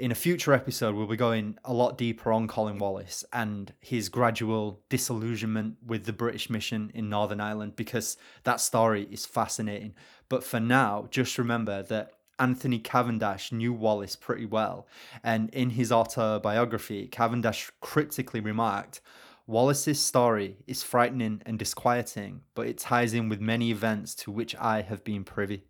In 0.00 0.10
a 0.10 0.14
future 0.14 0.54
episode, 0.54 0.94
we'll 0.94 1.06
be 1.06 1.14
going 1.14 1.58
a 1.62 1.74
lot 1.74 1.98
deeper 1.98 2.32
on 2.32 2.48
Colin 2.48 2.78
Wallace 2.78 3.22
and 3.34 3.70
his 3.80 4.08
gradual 4.08 4.80
disillusionment 4.88 5.76
with 5.84 6.04
the 6.04 6.12
British 6.14 6.48
mission 6.48 6.90
in 6.94 7.10
Northern 7.10 7.38
Ireland 7.38 7.76
because 7.76 8.16
that 8.44 8.62
story 8.62 9.06
is 9.10 9.26
fascinating. 9.26 9.94
But 10.30 10.42
for 10.42 10.58
now, 10.58 11.06
just 11.10 11.36
remember 11.36 11.82
that 11.82 12.12
Anthony 12.40 12.78
Cavendish 12.80 13.52
knew 13.52 13.72
Wallace 13.72 14.16
pretty 14.16 14.46
well, 14.46 14.88
and 15.22 15.50
in 15.50 15.70
his 15.70 15.92
autobiography, 15.92 17.06
Cavendish 17.06 17.70
cryptically 17.80 18.40
remarked, 18.40 19.00
Wallace's 19.46 20.00
story 20.04 20.56
is 20.66 20.82
frightening 20.82 21.42
and 21.44 21.58
disquieting, 21.58 22.42
but 22.54 22.66
it 22.66 22.78
ties 22.78 23.14
in 23.14 23.28
with 23.28 23.40
many 23.40 23.70
events 23.70 24.14
to 24.16 24.30
which 24.30 24.56
I 24.56 24.82
have 24.82 25.04
been 25.04 25.24
privy. 25.24 25.64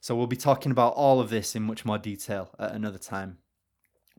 So 0.00 0.16
we'll 0.16 0.26
be 0.26 0.36
talking 0.36 0.72
about 0.72 0.94
all 0.94 1.20
of 1.20 1.28
this 1.28 1.54
in 1.54 1.62
much 1.64 1.84
more 1.84 1.98
detail 1.98 2.50
at 2.58 2.72
another 2.72 2.98
time. 2.98 3.38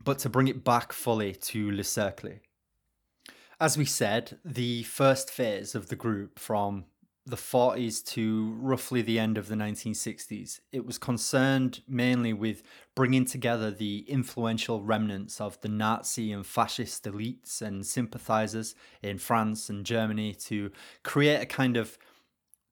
But 0.02 0.18
to 0.20 0.28
bring 0.28 0.48
it 0.48 0.62
back 0.62 0.92
fully 0.92 1.34
to 1.34 1.70
Le 1.70 1.82
Cercle. 1.82 2.40
As 3.60 3.78
we 3.78 3.84
said, 3.84 4.38
the 4.44 4.82
first 4.82 5.30
phase 5.30 5.74
of 5.74 5.88
the 5.88 5.96
group 5.96 6.38
from 6.38 6.84
the 7.24 7.36
40s 7.36 8.04
to 8.04 8.52
roughly 8.58 9.00
the 9.00 9.18
end 9.18 9.38
of 9.38 9.48
the 9.48 9.54
1960s, 9.54 10.60
it 10.72 10.84
was 10.84 10.98
concerned 10.98 11.82
mainly 11.86 12.32
with 12.32 12.62
bringing 12.94 13.24
together 13.24 13.70
the 13.70 14.04
influential 14.08 14.82
remnants 14.82 15.40
of 15.40 15.60
the 15.60 15.68
Nazi 15.68 16.32
and 16.32 16.44
fascist 16.44 17.04
elites 17.04 17.62
and 17.62 17.86
sympathizers 17.86 18.74
in 19.02 19.18
France 19.18 19.68
and 19.70 19.86
Germany 19.86 20.34
to 20.34 20.72
create 21.04 21.40
a 21.40 21.46
kind 21.46 21.76
of 21.76 21.96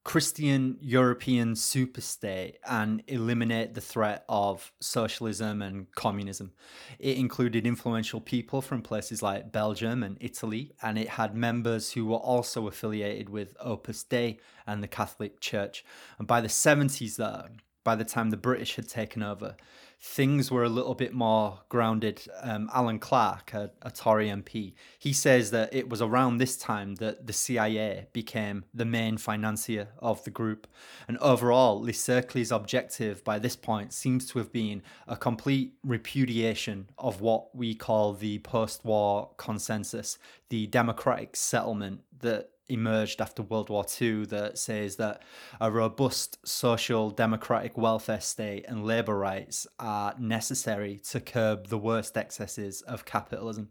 Christian 0.02 0.78
European 0.80 1.52
superstate 1.52 2.54
and 2.66 3.02
eliminate 3.06 3.74
the 3.74 3.82
threat 3.82 4.24
of 4.30 4.72
socialism 4.80 5.60
and 5.60 5.92
communism. 5.94 6.52
It 6.98 7.18
included 7.18 7.66
influential 7.66 8.20
people 8.20 8.62
from 8.62 8.80
places 8.80 9.22
like 9.22 9.52
Belgium 9.52 10.02
and 10.02 10.16
Italy, 10.18 10.72
and 10.82 10.98
it 10.98 11.10
had 11.10 11.36
members 11.36 11.92
who 11.92 12.06
were 12.06 12.16
also 12.16 12.66
affiliated 12.66 13.28
with 13.28 13.54
Opus 13.60 14.02
Dei 14.02 14.38
and 14.66 14.82
the 14.82 14.88
Catholic 14.88 15.38
Church. 15.38 15.84
And 16.18 16.26
by 16.26 16.40
the 16.40 16.48
70s, 16.48 17.16
though, 17.16 17.48
by 17.84 17.94
the 17.94 18.04
time 18.04 18.30
the 18.30 18.36
British 18.38 18.76
had 18.76 18.88
taken 18.88 19.22
over, 19.22 19.56
things 20.02 20.50
were 20.50 20.64
a 20.64 20.68
little 20.68 20.94
bit 20.94 21.12
more 21.12 21.60
grounded. 21.68 22.26
Um, 22.42 22.70
Alan 22.72 22.98
Clark, 22.98 23.52
a, 23.52 23.70
a, 23.82 23.90
Tory 23.90 24.28
MP, 24.28 24.72
he 24.98 25.12
says 25.12 25.50
that 25.50 25.74
it 25.74 25.90
was 25.90 26.00
around 26.00 26.38
this 26.38 26.56
time 26.56 26.94
that 26.96 27.26
the 27.26 27.34
CIA 27.34 28.06
became 28.14 28.64
the 28.72 28.86
main 28.86 29.18
financier 29.18 29.88
of 29.98 30.24
the 30.24 30.30
group. 30.30 30.66
And 31.06 31.18
overall, 31.18 31.82
Le 31.82 31.92
Cercle's 31.92 32.50
objective 32.50 33.22
by 33.24 33.38
this 33.38 33.56
point 33.56 33.92
seems 33.92 34.26
to 34.30 34.38
have 34.38 34.52
been 34.52 34.82
a 35.06 35.16
complete 35.16 35.74
repudiation 35.84 36.88
of 36.96 37.20
what 37.20 37.54
we 37.54 37.74
call 37.74 38.14
the 38.14 38.38
post 38.38 38.84
war 38.84 39.30
consensus, 39.36 40.18
the 40.48 40.66
democratic 40.66 41.36
settlement 41.36 42.00
that 42.20 42.50
emerged 42.70 43.20
after 43.20 43.42
World 43.42 43.68
War 43.68 43.84
II 44.00 44.26
that 44.26 44.58
says 44.58 44.96
that 44.96 45.22
a 45.60 45.70
robust 45.70 46.38
social 46.46 47.10
democratic 47.10 47.76
welfare 47.76 48.20
state 48.20 48.64
and 48.68 48.84
labour 48.84 49.16
rights 49.16 49.66
are 49.78 50.14
necessary 50.18 51.00
to 51.10 51.20
curb 51.20 51.68
the 51.68 51.78
worst 51.78 52.16
excesses 52.16 52.82
of 52.82 53.04
capitalism. 53.04 53.70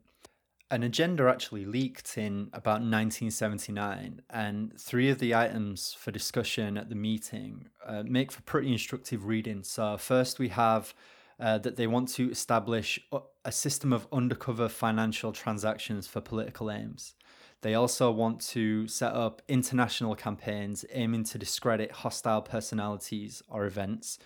An 0.72 0.84
agenda 0.84 1.24
actually 1.28 1.66
leaked 1.66 2.16
in 2.16 2.50
about 2.54 2.82
1979, 2.82 4.22
and 4.30 4.80
three 4.80 5.10
of 5.10 5.18
the 5.18 5.34
items 5.34 5.96
for 5.98 6.12
discussion 6.12 6.78
at 6.78 6.90
the 6.90 6.96
meeting 6.96 7.70
uh, 7.84 8.04
make 8.06 8.32
for 8.32 8.44
pretty 8.44 8.72
instructive 8.72 9.26
reading. 9.26 9.64
So, 9.64 9.98
first, 9.98 10.38
we 10.38 10.50
have 10.50 10.94
uh, 11.40 11.58
that 11.60 11.76
they 11.76 11.88
want 11.88 12.10
to 12.10 12.30
establish 12.30 13.00
a 13.46 13.52
system 13.52 13.94
of 13.94 14.08
undercover 14.12 14.68
financial 14.68 15.32
transactions 15.32 16.06
for 16.06 16.22
political 16.22 16.70
aims. 16.70 17.16
They 17.62 17.76
also 17.76 18.10
want 18.12 18.40
to 18.50 18.88
set 18.88 19.14
up 19.14 19.42
international 19.48 20.16
campaigns 20.16 20.86
aiming 20.92 21.26
to 21.26 21.38
discredit 21.38 21.92
hostile 21.92 22.42
personalities 22.42 23.44
or 23.50 23.66
events. 23.66 24.18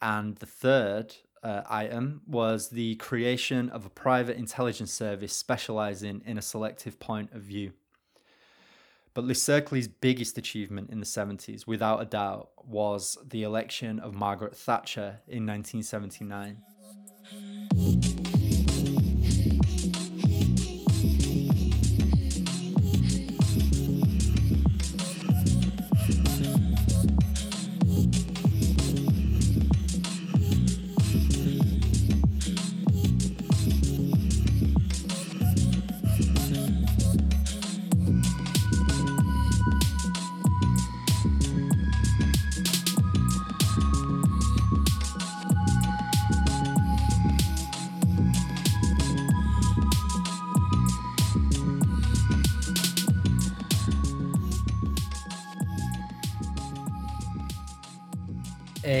And 0.00 0.36
the 0.36 0.46
third 0.46 1.16
uh, 1.42 1.62
item 1.68 2.22
was 2.26 2.68
the 2.68 2.94
creation 2.96 3.70
of 3.70 3.86
a 3.86 3.90
private 3.90 4.36
intelligence 4.36 4.92
service 4.92 5.36
specializing 5.36 6.22
in 6.24 6.38
a 6.38 6.42
selective 6.42 7.00
point 7.00 7.32
of 7.32 7.42
view. 7.42 7.72
But 9.14 9.24
Le 9.24 9.34
Cercle's 9.34 9.88
biggest 9.88 10.36
achievement 10.36 10.90
in 10.90 11.00
the 11.00 11.06
70s, 11.06 11.66
without 11.66 12.02
a 12.02 12.04
doubt, 12.04 12.50
was 12.64 13.16
the 13.26 13.44
election 13.44 13.98
of 13.98 14.14
Margaret 14.14 14.54
Thatcher 14.54 15.20
in 15.26 15.46
1979. 15.46 16.58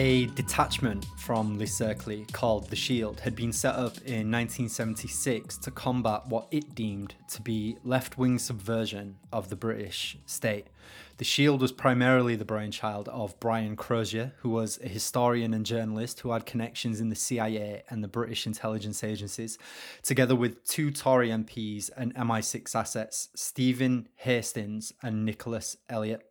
A 0.06 0.26
detachment 0.26 1.04
from 1.16 1.58
Le 1.58 1.66
Cercle 1.66 2.24
called 2.30 2.70
the 2.70 2.76
Shield 2.76 3.18
had 3.18 3.34
been 3.34 3.52
set 3.52 3.74
up 3.74 3.96
in 4.04 4.30
1976 4.30 5.56
to 5.58 5.72
combat 5.72 6.28
what 6.28 6.46
it 6.52 6.76
deemed 6.76 7.16
to 7.30 7.42
be 7.42 7.76
left 7.82 8.16
wing 8.16 8.38
subversion 8.38 9.16
of 9.32 9.50
the 9.50 9.56
British 9.56 10.16
state. 10.24 10.68
The 11.16 11.24
Shield 11.24 11.60
was 11.60 11.72
primarily 11.72 12.36
the 12.36 12.44
brainchild 12.44 13.08
of 13.08 13.40
Brian 13.40 13.74
Crozier, 13.74 14.32
who 14.38 14.50
was 14.50 14.78
a 14.80 14.86
historian 14.86 15.52
and 15.52 15.66
journalist 15.66 16.20
who 16.20 16.30
had 16.30 16.46
connections 16.46 17.00
in 17.00 17.08
the 17.08 17.16
CIA 17.16 17.82
and 17.90 18.04
the 18.04 18.06
British 18.06 18.46
intelligence 18.46 19.02
agencies, 19.02 19.58
together 20.04 20.36
with 20.36 20.64
two 20.64 20.92
Tory 20.92 21.30
MPs 21.30 21.90
and 21.96 22.14
MI6 22.14 22.76
assets, 22.76 23.30
Stephen 23.34 24.06
Hastings 24.14 24.92
and 25.02 25.24
Nicholas 25.24 25.76
Elliott 25.88 26.25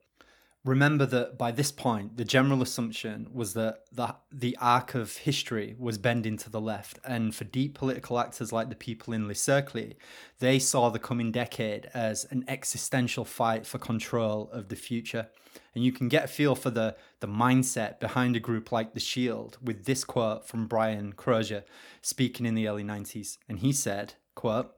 remember 0.65 1.05
that 1.05 1.37
by 1.37 1.51
this 1.51 1.71
point, 1.71 2.17
the 2.17 2.25
general 2.25 2.61
assumption 2.63 3.27
was 3.31 3.53
that 3.53 3.83
the, 3.91 4.15
the 4.31 4.57
arc 4.59 4.95
of 4.95 5.17
history 5.17 5.75
was 5.77 5.99
bending 5.99 6.37
to 6.37 6.49
the 6.49 6.59
left. 6.59 6.99
And 7.05 7.33
for 7.33 7.43
deep 7.43 7.75
political 7.75 8.19
actors 8.19 8.51
like 8.51 8.69
the 8.69 8.75
people 8.75 9.13
in 9.13 9.27
Le 9.27 9.35
Cercle, 9.35 9.93
they 10.39 10.57
saw 10.57 10.89
the 10.89 10.99
coming 10.99 11.31
decade 11.31 11.85
as 11.93 12.25
an 12.31 12.43
existential 12.47 13.25
fight 13.25 13.67
for 13.67 13.77
control 13.77 14.49
of 14.51 14.69
the 14.69 14.75
future. 14.75 15.27
And 15.75 15.83
you 15.83 15.91
can 15.91 16.09
get 16.09 16.25
a 16.25 16.27
feel 16.27 16.55
for 16.55 16.71
the, 16.71 16.95
the 17.19 17.27
mindset 17.27 17.99
behind 17.99 18.35
a 18.35 18.39
group 18.39 18.71
like 18.71 18.93
The 18.93 18.99
Shield 18.99 19.59
with 19.61 19.85
this 19.85 20.03
quote 20.03 20.47
from 20.47 20.67
Brian 20.67 21.13
Crozier 21.13 21.63
speaking 22.01 22.45
in 22.45 22.55
the 22.55 22.67
early 22.67 22.83
90s. 22.83 23.37
And 23.47 23.59
he 23.59 23.71
said, 23.71 24.15
quote, 24.33 24.73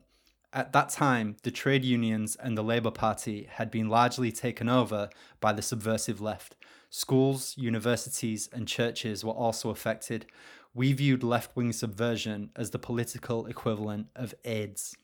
at 0.57 0.73
that 0.73 0.89
time, 0.89 1.35
the 1.43 1.51
trade 1.51 1.85
unions 1.85 2.35
and 2.35 2.57
the 2.57 2.63
Labour 2.63 2.89
Party 2.89 3.47
had 3.47 3.69
been 3.69 3.89
largely 3.89 4.31
taken 4.31 4.67
over 4.67 5.07
by 5.39 5.53
the 5.53 5.61
subversive 5.61 6.19
left. 6.19 6.55
Schools, 6.89 7.53
universities, 7.57 8.49
and 8.51 8.67
churches 8.67 9.23
were 9.23 9.33
also 9.33 9.69
affected. 9.69 10.25
We 10.73 10.93
viewed 10.93 11.21
left 11.21 11.55
wing 11.55 11.73
subversion 11.73 12.49
as 12.55 12.71
the 12.71 12.79
political 12.79 13.45
equivalent 13.45 14.07
of 14.15 14.33
AIDS. 14.45 14.97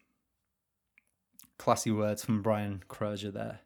Classy 1.60 1.92
words 1.92 2.26
from 2.26 2.42
Brian 2.42 2.82
Crozier 2.88 3.30
there. 3.30 3.60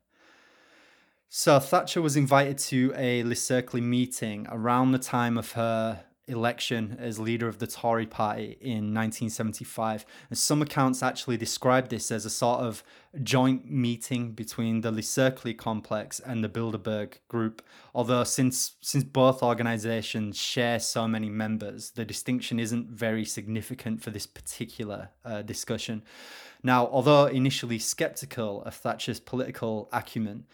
So 1.29 1.57
Thatcher 1.57 2.01
was 2.01 2.17
invited 2.17 2.57
to 2.57 2.93
a 2.97 3.23
Le 3.23 3.35
Cercle 3.35 3.81
meeting 3.81 4.45
around 4.49 4.91
the 4.91 4.99
time 4.99 5.37
of 5.37 5.53
her 5.53 6.03
election 6.27 6.97
as 6.99 7.19
leader 7.19 7.47
of 7.47 7.59
the 7.59 7.67
Tory 7.67 8.05
party 8.05 8.57
in 8.59 8.93
1975. 8.93 10.05
And 10.29 10.37
some 10.37 10.61
accounts 10.61 11.01
actually 11.01 11.37
describe 11.37 11.89
this 11.89 12.11
as 12.11 12.25
a 12.25 12.29
sort 12.29 12.59
of 12.59 12.83
joint 13.23 13.71
meeting 13.71 14.33
between 14.33 14.81
the 14.81 14.91
Le 14.91 15.01
Cercle 15.01 15.53
complex 15.53 16.19
and 16.19 16.43
the 16.43 16.49
Bilderberg 16.49 17.13
group. 17.27 17.61
Although 17.95 18.25
since 18.25 18.75
since 18.81 19.03
both 19.03 19.41
organizations 19.41 20.37
share 20.37 20.79
so 20.79 21.07
many 21.07 21.29
members, 21.29 21.91
the 21.91 22.05
distinction 22.05 22.59
isn't 22.59 22.89
very 22.89 23.25
significant 23.25 24.01
for 24.01 24.11
this 24.11 24.25
particular 24.25 25.09
uh, 25.23 25.41
discussion. 25.41 26.03
Now, 26.63 26.87
although 26.87 27.27
initially 27.27 27.79
skeptical 27.79 28.63
of 28.63 28.75
Thatcher's 28.75 29.19
political 29.19 29.87
acumen, 29.93 30.45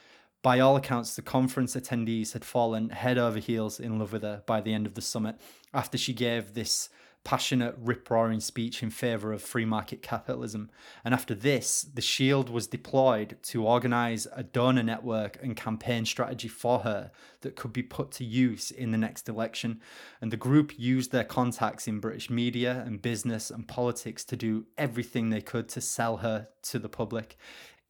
by 0.44 0.60
all 0.60 0.76
accounts, 0.76 1.16
the 1.16 1.22
conference 1.22 1.74
attendees 1.74 2.34
had 2.34 2.44
fallen 2.44 2.90
head 2.90 3.18
over 3.18 3.40
heels 3.40 3.80
in 3.80 3.98
love 3.98 4.12
with 4.12 4.24
her 4.24 4.44
by 4.46 4.60
the 4.60 4.74
end 4.74 4.86
of 4.86 4.94
the 4.94 5.02
summit 5.02 5.38
after 5.74 5.98
she 5.98 6.14
gave 6.14 6.54
this 6.54 6.90
passionate, 7.24 7.76
rip 7.80 8.10
roaring 8.10 8.40
speech 8.40 8.84
in 8.84 8.90
favour 8.90 9.32
of 9.32 9.42
free 9.42 9.66
market 9.66 10.02
capitalism. 10.02 10.70
And 11.06 11.14
after 11.14 11.34
this, 11.34 11.84
the 11.84 12.02
Shield 12.02 12.50
was 12.50 12.68
deployed 12.68 13.38
to 13.44 13.66
organise 13.66 14.28
a 14.36 14.44
donor 14.44 14.84
network 14.84 15.42
and 15.42 15.56
campaign 15.56 16.06
strategy 16.06 16.50
for 16.50 16.80
her 16.80 17.12
that 17.42 17.56
could 17.56 17.72
be 17.72 17.84
put 17.84 18.12
to 18.14 18.26
use 18.26 18.72
in 18.72 18.92
the 18.92 18.98
next 18.98 19.30
election. 19.30 19.80
And 20.22 20.32
the 20.32 20.38
group 20.38 20.78
used 20.78 21.12
their 21.12 21.24
contacts 21.24 21.88
in 21.88 22.00
British 22.00 22.30
media 22.30 22.84
and 22.86 23.02
business 23.02 23.50
and 23.50 23.68
politics 23.68 24.26
to 24.26 24.36
do 24.36 24.66
everything 24.78 25.30
they 25.30 25.42
could 25.42 25.70
to 25.70 25.82
sell 25.82 26.18
her 26.18 26.48
to 26.64 26.80
the 26.80 26.90
public 26.90 27.38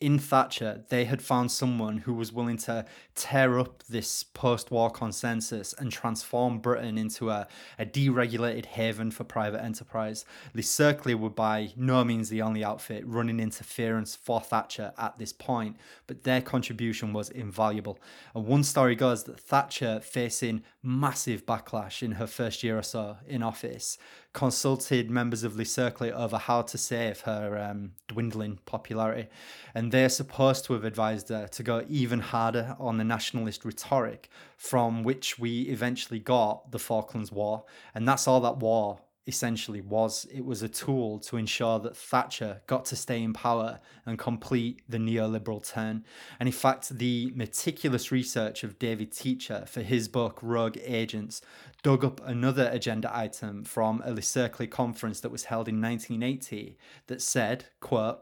in 0.04 0.20
Thatcher, 0.20 0.84
they 0.90 1.06
had 1.06 1.22
found 1.22 1.50
someone 1.50 2.00
who 2.00 2.14
was 2.14 2.34
willing 2.34 2.58
to 2.58 2.84
tear 3.16 3.58
up 3.58 3.84
this 3.84 4.22
post 4.22 4.70
war 4.70 4.90
consensus 4.90 5.72
and 5.72 5.94
transform 5.94 6.60
Britain 6.60 6.98
into 6.98 7.30
a, 7.30 7.48
a 7.80 7.86
deregulated 7.86 8.66
haven 8.66 9.12
for 9.12 9.24
private 9.24 9.64
enterprise. 9.64 10.26
Le 10.54 10.62
Cercle 10.62 11.16
were 11.16 11.30
by 11.30 11.72
no 11.78 12.04
means 12.04 12.28
the 12.28 12.42
only 12.42 12.66
outfit 12.66 13.08
running 13.08 13.40
interference 13.40 14.14
for 14.14 14.42
Thatcher 14.42 14.92
at 14.98 15.18
this 15.20 15.32
point, 15.32 15.78
but 16.06 16.24
their 16.24 16.42
contribution 16.42 17.14
was 17.14 17.30
invaluable. 17.30 17.98
And 18.36 18.46
one 18.46 18.66
story 18.66 18.96
goes 18.96 19.24
that 19.24 19.40
Thatcher, 19.40 20.02
facing 20.02 20.64
massive 20.84 21.46
backlash 21.46 22.04
in 22.04 22.14
her 22.14 22.28
first 22.28 22.62
year 22.62 22.78
or 22.78 22.84
so 22.84 23.16
in 23.26 23.42
office, 23.42 23.98
consulted 24.34 25.12
members 25.12 25.44
of 25.44 25.56
Le 25.56 25.64
Cercle 25.64 26.12
over 26.12 26.38
how 26.38 26.64
to 26.64 26.78
save 26.78 27.22
her 27.22 27.58
um, 27.58 27.92
dwindling 28.08 28.60
popularity. 28.66 29.30
And 29.76 29.92
they're 29.92 30.10
supposed 30.10 30.66
to 30.66 30.74
have 30.74 30.84
advised 30.84 31.30
her 31.30 31.48
to 31.48 31.64
go 31.64 31.86
even 31.88 32.20
harder 32.20 32.76
on 32.80 32.98
the 32.98 33.04
nationalist 33.04 33.64
rhetoric 33.64 34.30
from 34.58 35.04
which 35.04 35.38
we 35.38 35.62
eventually 35.64 36.20
got 36.20 36.72
the 36.72 36.80
Falklands 36.80 37.32
War. 37.32 37.64
And 37.94 38.08
that's 38.08 38.28
all 38.28 38.42
that 38.42 38.58
war 38.58 39.00
essentially 39.26 39.82
was 39.82 40.26
it 40.34 40.46
was 40.46 40.62
a 40.62 40.70
tool 40.70 41.20
to 41.20 41.38
ensure 41.38 41.80
that 41.80 41.96
Thatcher 41.96 42.62
got 42.68 42.86
to 42.86 42.96
stay 42.96 43.22
in 43.22 43.34
power 43.34 43.80
and 44.06 44.20
complete 44.20 44.82
the 44.88 44.98
neoliberal 44.98 45.66
turn. 45.66 46.04
And 46.40 46.48
in 46.48 46.54
fact, 46.54 46.90
the 46.90 47.32
meticulous 47.36 48.12
research 48.12 48.64
of 48.64 48.80
David 48.80 49.12
Teacher 49.12 49.66
for 49.68 49.82
his 49.82 50.08
book 50.08 50.40
Rogue 50.42 50.78
Agents 50.84 51.42
dug 51.84 52.04
up 52.04 52.22
another 52.26 52.70
agenda 52.72 53.16
item 53.16 53.64
from 53.64 54.02
a 54.06 54.12
Le 54.12 54.22
Cercle 54.22 54.68
conference 54.70 55.22
that 55.22 55.32
was 55.32 55.46
held 55.46 55.68
in 55.68 55.82
1980 55.82 56.78
that 57.08 57.22
said, 57.22 57.66
quote, 57.80 58.20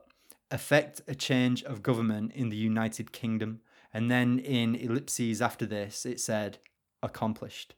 affect 0.52 1.02
a 1.08 1.16
change 1.16 1.64
of 1.64 1.82
government 1.82 2.32
in 2.34 2.50
the 2.50 2.58
United 2.58 3.12
Kingdom. 3.12 3.62
And 3.94 4.12
then 4.12 4.40
in 4.40 4.76
ellipses 4.76 5.42
after 5.42 5.66
this, 5.66 6.06
it 6.06 6.20
said, 6.20 6.60
accomplished. 7.02 7.74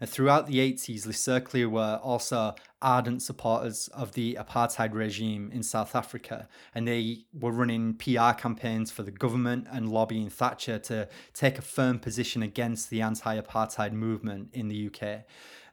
And 0.00 0.08
throughout 0.08 0.46
the 0.46 0.58
80s, 0.58 1.06
Le 1.06 1.12
Cercle 1.12 1.66
were 1.66 2.00
also 2.02 2.54
ardent 2.82 3.22
supporters 3.22 3.88
of 3.88 4.12
the 4.12 4.36
apartheid 4.40 4.92
regime 4.92 5.50
in 5.52 5.62
South 5.62 5.94
Africa, 5.94 6.48
and 6.74 6.86
they 6.86 7.24
were 7.32 7.50
running 7.50 7.94
PR 7.94 8.32
campaigns 8.32 8.90
for 8.90 9.02
the 9.02 9.10
government 9.10 9.66
and 9.70 9.88
lobbying 9.88 10.28
Thatcher 10.28 10.78
to 10.80 11.08
take 11.32 11.58
a 11.58 11.62
firm 11.62 11.98
position 11.98 12.42
against 12.42 12.90
the 12.90 13.00
anti 13.02 13.40
apartheid 13.40 13.92
movement 13.92 14.50
in 14.52 14.68
the 14.68 14.86
UK. 14.88 15.24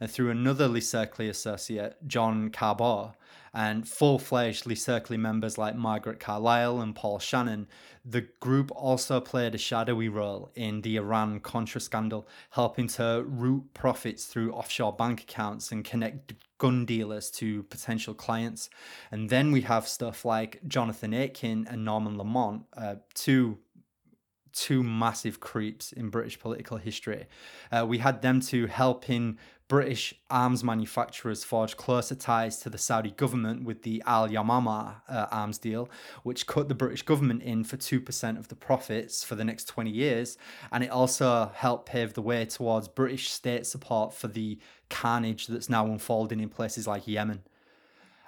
Through 0.07 0.31
another 0.31 0.67
Le 0.67 0.81
Cercle 0.81 1.29
associate, 1.29 1.95
John 2.07 2.49
Carbaugh, 2.49 3.13
and 3.53 3.87
full 3.87 4.17
fledged 4.17 4.65
Le 4.65 4.75
Cercle 4.75 5.17
members 5.17 5.57
like 5.57 5.75
Margaret 5.75 6.19
Carlyle 6.19 6.81
and 6.81 6.95
Paul 6.95 7.19
Shannon, 7.19 7.67
the 8.03 8.21
group 8.39 8.71
also 8.75 9.21
played 9.21 9.53
a 9.53 9.59
shadowy 9.59 10.09
role 10.09 10.51
in 10.55 10.81
the 10.81 10.97
Iran 10.97 11.39
Contra 11.39 11.79
scandal, 11.79 12.27
helping 12.51 12.87
to 12.87 13.23
route 13.27 13.65
profits 13.73 14.25
through 14.25 14.53
offshore 14.53 14.93
bank 14.93 15.21
accounts 15.21 15.71
and 15.71 15.85
connect 15.85 16.33
gun 16.57 16.85
dealers 16.85 17.29
to 17.29 17.63
potential 17.63 18.13
clients. 18.13 18.69
And 19.11 19.29
then 19.29 19.51
we 19.51 19.61
have 19.61 19.87
stuff 19.87 20.25
like 20.25 20.59
Jonathan 20.67 21.13
Aitken 21.13 21.67
and 21.69 21.85
Norman 21.85 22.17
Lamont, 22.17 22.63
uh, 22.75 22.95
two 23.13 23.59
two 24.53 24.83
massive 24.83 25.39
creeps 25.39 25.91
in 25.91 26.09
British 26.09 26.39
political 26.39 26.77
history. 26.77 27.25
Uh, 27.71 27.85
we 27.87 27.97
had 27.97 28.21
them 28.21 28.39
to 28.39 28.67
helping 28.67 29.37
British 29.67 30.13
arms 30.29 30.63
manufacturers 30.63 31.43
forge 31.43 31.77
closer 31.77 32.15
ties 32.15 32.59
to 32.59 32.69
the 32.69 32.77
Saudi 32.77 33.11
government 33.11 33.63
with 33.63 33.81
the 33.81 34.03
Al 34.05 34.29
Yamamah 34.29 34.97
uh, 35.09 35.25
arms 35.31 35.57
deal, 35.57 35.89
which 36.21 36.45
cut 36.45 36.67
the 36.67 36.75
British 36.75 37.01
government 37.01 37.41
in 37.41 37.63
for 37.63 37.77
2% 37.77 38.37
of 38.37 38.49
the 38.49 38.55
profits 38.55 39.23
for 39.23 39.35
the 39.35 39.43
next 39.43 39.65
20 39.65 39.89
years. 39.89 40.37
And 40.71 40.83
it 40.83 40.91
also 40.91 41.51
helped 41.55 41.87
pave 41.87 42.13
the 42.13 42.21
way 42.21 42.45
towards 42.45 42.87
British 42.87 43.31
state 43.31 43.65
support 43.65 44.13
for 44.13 44.27
the 44.27 44.59
carnage 44.89 45.47
that's 45.47 45.69
now 45.69 45.85
unfolding 45.85 46.39
in 46.39 46.49
places 46.49 46.85
like 46.85 47.07
Yemen. 47.07 47.41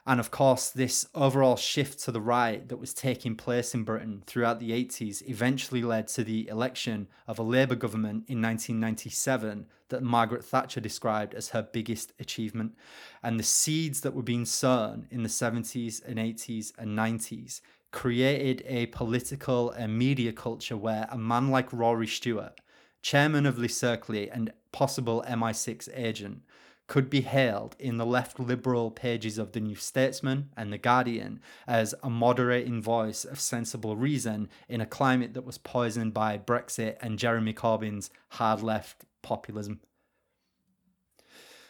And 0.07 0.19
of 0.19 0.29
course, 0.29 0.69
this 0.69 1.07
overall 1.15 1.55
shift 1.55 1.99
to 2.03 2.11
the 2.11 2.21
right 2.21 2.67
that 2.69 2.77
was 2.77 2.93
taking 2.93 3.35
place 3.35 3.73
in 3.73 3.83
Britain 3.83 4.21
throughout 4.27 4.59
the 4.59 4.69
80s 4.69 5.27
eventually 5.27 5.81
led 5.81 6.07
to 6.09 6.23
the 6.23 6.47
election 6.47 7.07
of 7.27 7.39
a 7.39 7.43
Labour 7.43 7.73
government 7.73 8.25
in 8.27 8.39
1997 8.39 9.65
that 9.89 10.03
Margaret 10.03 10.45
Thatcher 10.45 10.79
described 10.79 11.33
as 11.33 11.49
her 11.49 11.63
biggest 11.63 12.13
achievement. 12.19 12.75
And 13.23 13.39
the 13.39 13.43
seeds 13.43 14.01
that 14.01 14.13
were 14.13 14.21
being 14.21 14.45
sown 14.45 15.07
in 15.09 15.23
the 15.23 15.29
70s 15.29 16.05
and 16.05 16.19
80s 16.19 16.71
and 16.77 16.95
90s 16.95 17.61
created 17.91 18.63
a 18.67 18.87
political 18.87 19.71
and 19.71 19.97
media 19.97 20.33
culture 20.33 20.77
where 20.77 21.07
a 21.09 21.17
man 21.17 21.49
like 21.49 21.73
Rory 21.73 22.07
Stewart, 22.07 22.59
chairman 23.01 23.47
of 23.47 23.57
Le 23.57 23.69
Cercle 23.69 24.29
and 24.31 24.51
possible 24.71 25.23
MI6 25.27 25.89
agent, 25.95 26.41
could 26.87 27.09
be 27.09 27.21
hailed 27.21 27.75
in 27.79 27.97
the 27.97 28.05
left 28.05 28.39
liberal 28.39 28.91
pages 28.91 29.37
of 29.37 29.53
the 29.53 29.59
New 29.59 29.75
Statesman 29.75 30.49
and 30.55 30.71
The 30.71 30.77
Guardian 30.77 31.39
as 31.67 31.95
a 32.03 32.09
moderating 32.09 32.81
voice 32.81 33.25
of 33.25 33.39
sensible 33.39 33.95
reason 33.95 34.49
in 34.69 34.81
a 34.81 34.85
climate 34.85 35.33
that 35.33 35.45
was 35.45 35.57
poisoned 35.57 36.13
by 36.13 36.37
Brexit 36.37 36.97
and 37.01 37.17
Jeremy 37.17 37.53
Corbyn's 37.53 38.11
hard 38.29 38.61
left 38.61 39.03
populism. 39.23 39.79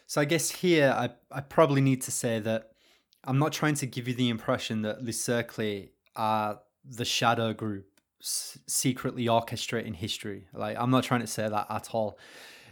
So 0.05 0.21
I 0.21 0.25
guess 0.25 0.49
here 0.49 0.93
I, 0.95 1.09
I 1.31 1.41
probably 1.41 1.81
need 1.81 2.01
to 2.03 2.11
say 2.11 2.39
that 2.39 2.71
I'm 3.23 3.39
not 3.39 3.53
trying 3.53 3.75
to 3.75 3.87
give 3.87 4.07
you 4.07 4.13
the 4.13 4.29
impression 4.29 4.81
that 4.83 5.03
Le 5.03 5.11
Cercle 5.11 5.89
are 6.15 6.59
the 6.83 7.05
shadow 7.05 7.53
group 7.53 7.87
secretly 8.19 9.25
orchestrating 9.25 9.95
history. 9.95 10.47
Like 10.53 10.77
I'm 10.79 10.91
not 10.91 11.03
trying 11.03 11.21
to 11.21 11.27
say 11.27 11.47
that 11.47 11.67
at 11.69 11.89
all. 11.93 12.19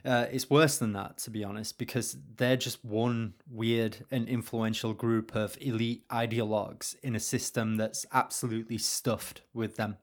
Uh, 0.05 0.25
it's 0.31 0.49
worse 0.49 0.77
than 0.77 0.93
that, 0.93 1.17
to 1.17 1.29
be 1.29 1.43
honest, 1.43 1.77
because 1.77 2.17
they're 2.35 2.57
just 2.57 2.83
one 2.83 3.33
weird 3.49 4.05
and 4.11 4.27
influential 4.27 4.93
group 4.93 5.33
of 5.35 5.57
elite 5.61 6.07
ideologues 6.09 6.95
in 7.01 7.15
a 7.15 7.19
system 7.19 7.77
that's 7.77 8.05
absolutely 8.11 8.77
stuffed 8.77 9.41
with 9.53 9.77
them. 9.77 9.97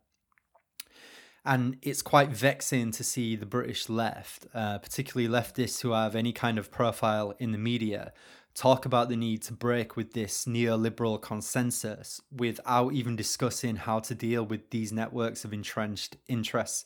And 1.44 1.76
it's 1.82 2.02
quite 2.02 2.30
vexing 2.30 2.92
to 2.92 3.04
see 3.04 3.34
the 3.36 3.46
British 3.46 3.88
left, 3.88 4.46
uh, 4.54 4.78
particularly 4.78 5.28
leftists 5.28 5.80
who 5.80 5.92
have 5.92 6.14
any 6.14 6.32
kind 6.32 6.58
of 6.58 6.70
profile 6.70 7.34
in 7.38 7.52
the 7.52 7.58
media, 7.58 8.12
talk 8.60 8.84
about 8.84 9.08
the 9.08 9.16
need 9.16 9.40
to 9.40 9.54
break 9.54 9.96
with 9.96 10.12
this 10.12 10.44
neoliberal 10.44 11.18
consensus 11.18 12.20
without 12.30 12.92
even 12.92 13.16
discussing 13.16 13.74
how 13.74 13.98
to 13.98 14.14
deal 14.14 14.44
with 14.44 14.68
these 14.68 14.92
networks 14.92 15.46
of 15.46 15.54
entrenched 15.54 16.18
interests. 16.28 16.84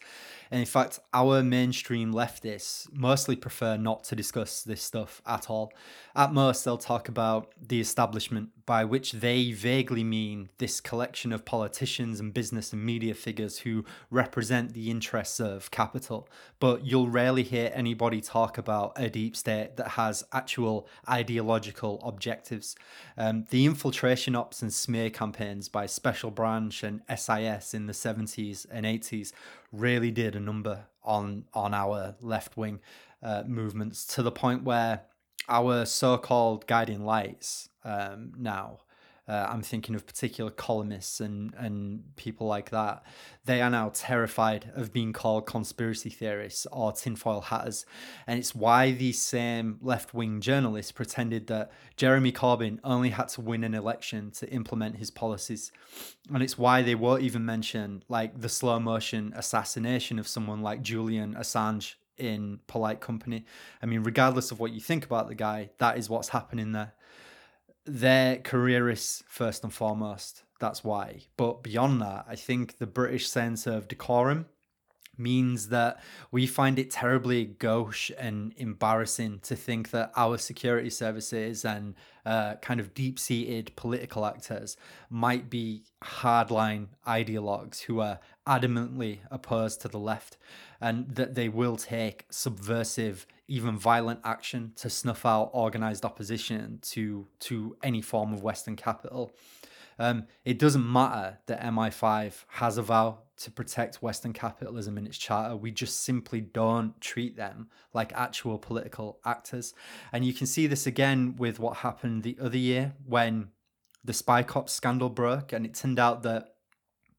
And 0.53 0.61
in 0.61 0.67
fact, 0.67 1.01
our 1.13 1.43
mainstream 1.43 2.15
leftists 2.15 2.87
mostly 2.93 3.35
prefer 3.35 3.77
not 3.77 4.05
to 4.05 4.15
discuss 4.15 4.63
this 4.63 4.83
stuff 4.83 5.21
at 5.27 5.51
all. 5.51 5.73
At 6.15 6.33
most, 6.33 6.65
they'll 6.65 6.79
talk 6.79 7.09
about 7.09 7.53
the 7.61 7.81
establishment, 7.81 8.51
by 8.67 8.85
which 8.85 9.13
they 9.13 9.53
vaguely 9.53 10.03
mean 10.03 10.49
this 10.59 10.81
collection 10.81 11.33
of 11.33 11.45
politicians 11.45 12.21
and 12.21 12.33
business 12.33 12.73
and 12.73 12.85
media 12.85 13.15
figures 13.15 13.59
who 13.61 13.85
represent 14.11 14.73
the 14.73 14.91
interests 14.91 15.39
of 15.39 15.71
capital. 15.71 16.29
But 16.61 16.85
you'll 16.87 17.09
rarely 17.09 17.43
hear 17.43 17.71
anybody 17.75 18.21
talk 18.21 18.57
about 18.57 18.93
a 18.97 19.11
deep 19.11 19.37
state 19.37 19.77
that 19.77 19.89
has 19.89 20.25
actual 20.33 20.89
ideological 21.09 22.01
objectives. 22.03 22.75
Um, 23.19 23.45
the 23.51 23.67
infiltration 23.67 24.35
ops 24.35 24.63
and 24.63 24.73
smear 24.73 25.11
campaigns 25.11 25.69
by 25.69 25.87
Special 25.87 26.31
Branch 26.31 26.83
and 26.83 27.03
SIS 27.09 27.75
in 27.75 27.87
the 27.87 27.93
70s 27.93 28.67
and 28.71 28.87
80s 28.87 29.33
really 29.73 30.11
did 30.11 30.35
a 30.37 30.41
number 30.41 30.87
on 31.03 31.45
on 31.53 31.75
our 31.75 32.15
left 32.21 32.57
wing 32.57 32.81
uh, 33.23 33.43
movements 33.47 34.07
to 34.07 34.23
the 34.23 34.33
point 34.33 34.65
where 34.65 35.03
our 35.49 35.85
so-called 35.85 36.67
guiding 36.67 37.05
lights 37.05 37.69
um, 37.85 38.33
now 38.37 38.81
uh, 39.27 39.47
I'm 39.49 39.63
thinking 39.63 39.95
of 39.95 40.07
particular 40.07 40.51
columnists 40.51 41.19
and, 41.19 41.55
and 41.57 42.15
people 42.17 42.47
like 42.47 42.71
that. 42.71 43.03
They 43.47 43.63
are 43.63 43.71
now 43.71 43.91
terrified 43.95 44.71
of 44.75 44.93
being 44.93 45.15
called 45.15 45.47
conspiracy 45.47 46.11
theorists 46.11 46.67
or 46.71 46.93
tinfoil 46.93 47.41
hatters. 47.41 47.87
And 48.27 48.39
it's 48.39 48.55
why 48.55 48.93
these 48.93 49.21
same 49.21 49.79
left 49.81 50.13
wing 50.13 50.43
journalists 50.43 50.93
pretended 50.93 51.47
that 51.47 51.73
Jeremy 51.97 52.33
Corbyn 52.33 52.81
only 52.85 53.11
had 53.11 53.29
to 53.29 53.41
win 53.41 53.65
an 53.65 53.75
election 53.75 54.31
to 54.33 54.51
implement 54.51 54.97
his 54.97 55.11
policies. 55.11 55.73
And 56.33 56.43
it's 56.43 56.59
why 56.59 56.83
they 56.83 56.95
won't 56.95 57.23
even 57.23 57.47
mention 57.47 58.05
like 58.11 58.39
the 58.39 58.51
slow 58.51 58.79
motion 58.79 59.33
assassination 59.35 60.19
of 60.19 60.29
someone 60.29 60.61
like 60.61 60.83
Julian 60.83 61.35
Assange 61.35 61.95
in 62.19 62.61
polite 62.67 63.01
company. 63.01 63.47
I 63.83 63.87
mean, 63.87 64.03
regardless 64.03 64.51
of 64.51 64.61
what 64.61 64.73
you 64.73 64.81
think 64.81 65.07
about 65.07 65.29
the 65.29 65.35
guy, 65.35 65.71
that 65.79 65.97
is 65.97 66.11
what's 66.11 66.29
happening 66.29 66.73
there 66.73 66.93
they're 67.87 68.37
careerists 68.37 69.23
first 69.29 69.65
and 69.65 69.73
foremost. 69.73 70.43
That's 70.61 70.83
why. 70.83 71.23
But 71.37 71.63
beyond 71.63 72.01
that, 72.03 72.25
I 72.29 72.37
think 72.37 72.79
the 72.79 72.87
British 72.87 73.29
sense 73.29 73.67
of 73.67 73.89
decorum 73.89 74.47
means 75.19 75.69
that 75.69 76.01
we 76.31 76.47
find 76.47 76.79
it 76.79 76.91
terribly 76.91 77.45
gauche 77.45 78.11
and 78.19 78.53
embarrassing 78.57 79.41
to 79.41 79.57
think 79.57 79.91
that 79.91 80.13
our 80.17 80.39
security 80.39 80.91
services 80.91 81.65
and 81.65 81.95
uh, 82.27 82.55
kind 82.57 82.81
of 82.81 82.95
deep 82.95 83.19
seated 83.19 83.75
political 83.77 84.27
actors 84.27 84.77
might 85.11 85.49
be 85.51 85.85
hardline 86.03 86.87
ideologues 87.07 87.83
who 87.83 88.01
are 88.01 88.19
adamantly 88.47 89.19
opposed 89.31 89.81
to 89.81 89.89
the 89.89 89.99
left 89.99 90.37
and 90.81 91.15
that 91.15 91.35
they 91.35 91.49
will 91.49 91.77
take 91.77 92.27
subversive 92.31 93.27
even 93.49 93.77
violent 93.77 94.21
action 94.25 94.73
to 94.77 94.89
snuff 94.89 95.27
out 95.27 95.51
organized 95.53 96.05
opposition 96.05 96.79
to 96.83 97.27
to 97.41 97.77
any 97.83 98.01
form 98.01 98.33
of 98.33 98.43
Western 98.43 98.77
capital. 98.77 99.33
Um, 99.99 100.27
it 100.45 100.59
doesn't 100.59 100.91
matter 100.91 101.39
that 101.47 101.61
MI5 101.63 102.45
has 102.49 102.79
a 102.79 102.83
vow 102.83 103.19
to 103.37 103.51
protect 103.51 104.03
Western 104.03 104.33
capitalism 104.33 104.99
in 104.99 105.07
its 105.07 105.19
charter. 105.19 105.57
We 105.57 105.71
just 105.71 106.05
simply 106.05 106.41
don't 106.41 107.01
treat 107.01 107.37
them 107.37 107.69
like 107.93 108.13
actual 108.13 108.59
political 108.59 109.21
actors. 109.25 109.75
And 110.13 110.25
you 110.25 110.33
can 110.33 110.47
see 110.47 110.67
this 110.67 110.87
again 110.87 111.37
with 111.37 111.59
what 111.59 111.79
happened 111.79 112.23
the 112.23 112.37
other 112.41 112.59
year 112.59 112.95
when 113.07 113.49
the 114.05 114.13
Spy 114.13 114.43
cop 114.43 114.69
scandal 114.69 115.09
broke, 115.09 115.53
and 115.53 115.65
it 115.65 115.75
turned 115.75 115.99
out 115.99 116.23
that 116.25 116.54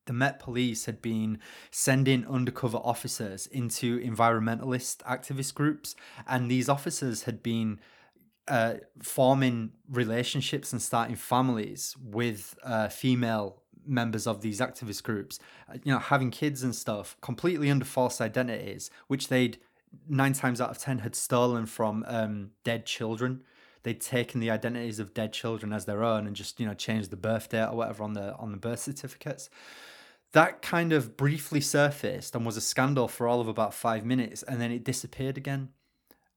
the 0.06 0.14
Met 0.14 0.40
Police 0.40 0.86
had 0.86 1.02
been 1.02 1.40
sending 1.72 2.26
undercover 2.28 2.78
officers 2.78 3.48
into 3.48 4.00
environmentalist 4.00 4.98
activist 5.04 5.54
groups, 5.54 5.96
and 6.28 6.50
these 6.50 6.70
officers 6.70 7.24
had 7.24 7.42
been 7.42 7.80
uh, 8.48 8.76
forming 9.02 9.72
relationships 9.90 10.72
and 10.72 10.82
starting 10.82 11.16
families 11.16 11.96
with 12.04 12.58
uh, 12.64 12.88
female 12.88 13.62
members 13.88 14.28
of 14.28 14.42
these 14.42 14.60
activist 14.60 15.04
groups, 15.04 15.40
uh, 15.70 15.78
you 15.84 15.92
know, 15.92 16.00
having 16.00 16.32
kids 16.32 16.64
and 16.64 16.76
stuff 16.76 17.18
completely 17.22 17.70
under 17.70 17.86
false 17.86 18.22
identities, 18.22 18.90
which 19.08 19.28
they'd 19.30 19.58
nine 20.08 20.34
times 20.34 20.60
out 20.60 20.70
of 20.70 20.78
ten 20.78 21.00
had 21.00 21.16
stolen 21.16 21.66
from 21.66 22.04
um, 22.08 22.52
dead 22.64 22.86
children. 22.86 23.44
They'd 23.84 24.02
taken 24.02 24.40
the 24.40 24.50
identities 24.50 25.00
of 25.00 25.14
dead 25.14 25.32
children 25.32 25.72
as 25.72 25.86
their 25.86 26.04
own 26.04 26.26
and 26.26 26.36
just 26.36 26.60
you 26.60 26.66
know 26.66 26.74
changed 26.74 27.12
the 27.12 27.18
birth 27.18 27.50
date 27.50 27.66
or 27.66 27.76
whatever 27.76 28.04
on 28.04 28.14
the 28.14 28.36
on 28.36 28.52
the 28.52 28.58
birth 28.58 28.80
certificates 28.80 29.50
that 30.36 30.62
kind 30.62 30.92
of 30.92 31.16
briefly 31.16 31.62
surfaced 31.62 32.36
and 32.36 32.46
was 32.46 32.58
a 32.58 32.62
scandal 32.62 33.08
for 33.08 33.26
all 33.26 33.40
of 33.40 33.48
about 33.48 33.74
five 33.74 34.04
minutes 34.04 34.44
and 34.44 34.60
then 34.60 34.70
it 34.70 34.84
disappeared 34.84 35.38
again. 35.38 35.70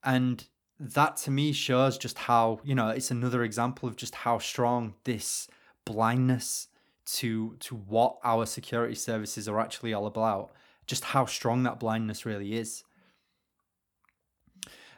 And 0.04 0.46
that 0.78 1.16
to 1.16 1.32
me 1.32 1.50
shows 1.50 1.98
just 1.98 2.16
how, 2.16 2.60
you 2.62 2.76
know, 2.76 2.90
it's 2.90 3.10
another 3.10 3.42
example 3.42 3.88
of 3.88 3.96
just 3.96 4.14
how 4.14 4.38
strong 4.38 4.94
this 5.02 5.48
blindness 5.84 6.68
to 7.06 7.56
to 7.58 7.74
what 7.74 8.18
our 8.22 8.46
security 8.46 8.94
services 8.94 9.48
are 9.48 9.58
actually 9.58 9.92
all 9.92 10.06
about, 10.06 10.52
just 10.86 11.02
how 11.02 11.26
strong 11.26 11.64
that 11.64 11.80
blindness 11.80 12.24
really 12.24 12.54
is. 12.54 12.84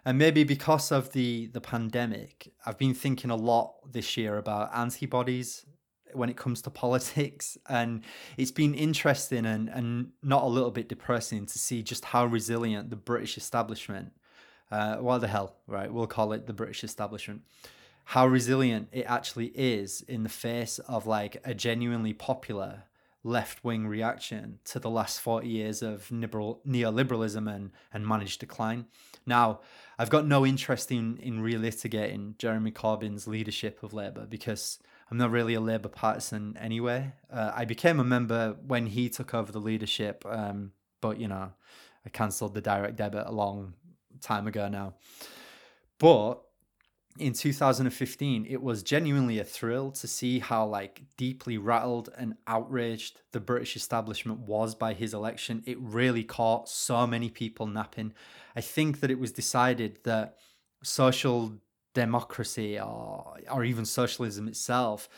And 0.05 0.19
maybe 0.19 0.45
because 0.45 0.93
of 0.93 1.13
the 1.13 1.47
the 1.47 1.61
pandemic, 1.63 2.53
I've 2.67 2.77
been 2.77 2.93
thinking 2.93 3.31
a 3.31 3.37
lot 3.37 3.77
this 3.91 4.19
year 4.19 4.37
about 4.37 4.77
antibodies 4.77 5.65
when 6.15 6.29
it 6.29 6.37
comes 6.37 6.63
to 6.63 6.71
politics 6.85 7.59
and 7.69 8.03
it's 8.37 8.51
been 8.51 8.75
interesting 8.75 9.47
and, 9.47 9.69
and 9.69 10.11
not 10.23 10.43
a 10.43 10.47
little 10.47 10.71
bit 10.71 10.89
depressing 10.89 11.47
to 11.47 11.59
see 11.59 11.83
just 11.83 12.05
how 12.07 12.25
resilient 12.25 12.91
the 12.91 12.97
british 12.97 13.37
establishment 13.37 14.13
uh, 14.71 14.97
what 14.97 15.19
the 15.19 15.29
hell 15.29 15.57
right 15.67 15.93
we'll 15.93 16.07
call 16.07 16.33
it 16.33 16.47
the 16.47 16.53
british 16.53 16.85
establishment 16.85 17.43
how 18.05 18.27
resilient 18.27 18.89
it 18.93 19.05
actually 19.07 19.47
is 19.55 20.03
in 20.03 20.23
the 20.23 20.29
face 20.29 20.79
of 20.81 21.07
like 21.07 21.41
a 21.45 21.55
genuinely 21.55 22.13
popular 22.13 22.85
left 23.23 23.63
wing 23.63 23.87
reaction 23.87 24.59
to 24.65 24.79
the 24.79 24.91
last 24.91 25.21
40 25.21 25.47
years 25.47 25.83
of 25.83 26.09
neoliberalism 26.09 27.55
and, 27.55 27.71
and 27.93 28.07
managed 28.07 28.41
decline. 28.41 28.87
Now, 29.27 29.61
I've 29.99 30.11
got 30.11 30.27
no 30.27 30.47
interest 30.47 30.91
in, 30.91 31.19
in 31.19 31.43
relitigating 31.43 32.39
Jeremy 32.39 32.71
Corbyn's 32.71 33.27
leadership 33.27 33.83
of 33.83 33.93
Labour 33.93 34.27
because 34.27 34.79
I'm 35.11 35.19
not 35.19 35.31
really 35.31 35.55
a 35.55 35.61
Labour 35.61 35.89
partisan 35.89 36.57
anyway. 36.59 37.13
Uh, 37.33 37.53
I 37.55 37.65
became 37.65 37.99
a 37.99 38.05
member 38.05 38.57
when 38.67 38.87
he 38.87 39.09
took 39.09 39.35
over 39.35 39.51
the 39.51 39.61
leadership, 39.61 40.25
um, 40.27 40.73
but 41.01 41.19
you 41.19 41.29
know, 41.29 41.53
I 42.07 42.09
cancelled 42.11 42.55
the 42.55 42.61
direct 42.61 42.97
debit 42.97 43.25
a 43.27 43.33
long 43.33 43.75
time 44.21 44.47
ago 44.47 44.69
now. 44.69 44.95
But 45.99 46.43
in 47.19 47.33
2015 47.33 48.47
it 48.49 48.63
was 48.63 48.83
genuinely 48.83 49.39
a 49.39 49.45
thrill 49.45 49.91
to 49.91 50.07
see 50.07 50.39
how 50.39 50.65
like 50.65 51.03
deeply 51.17 51.59
rattled 51.59 52.09
and 52.17 52.35
outraged 52.47 53.21
the 53.33 53.41
british 53.41 53.75
establishment 53.75 54.39
was 54.39 54.77
by 54.77 54.95
his 54.95 55.13
election 55.13 55.63
it 55.67 55.77
really 55.81 56.23
caught 56.23 56.69
so 56.69 57.07
many 57.09 57.29
people 57.29 57.67
napping 57.67 58.13
i 58.55 58.61
think 58.61 59.01
that 59.01 59.11
it 59.11 59.19
was 59.19 59.33
decided 59.33 59.99
that 60.05 60.37
social 60.85 61.53
democracy 61.95 62.79
or 62.79 63.37
or 63.51 63.65
even 63.65 63.85
socialism 63.85 64.49
itself 64.49 65.09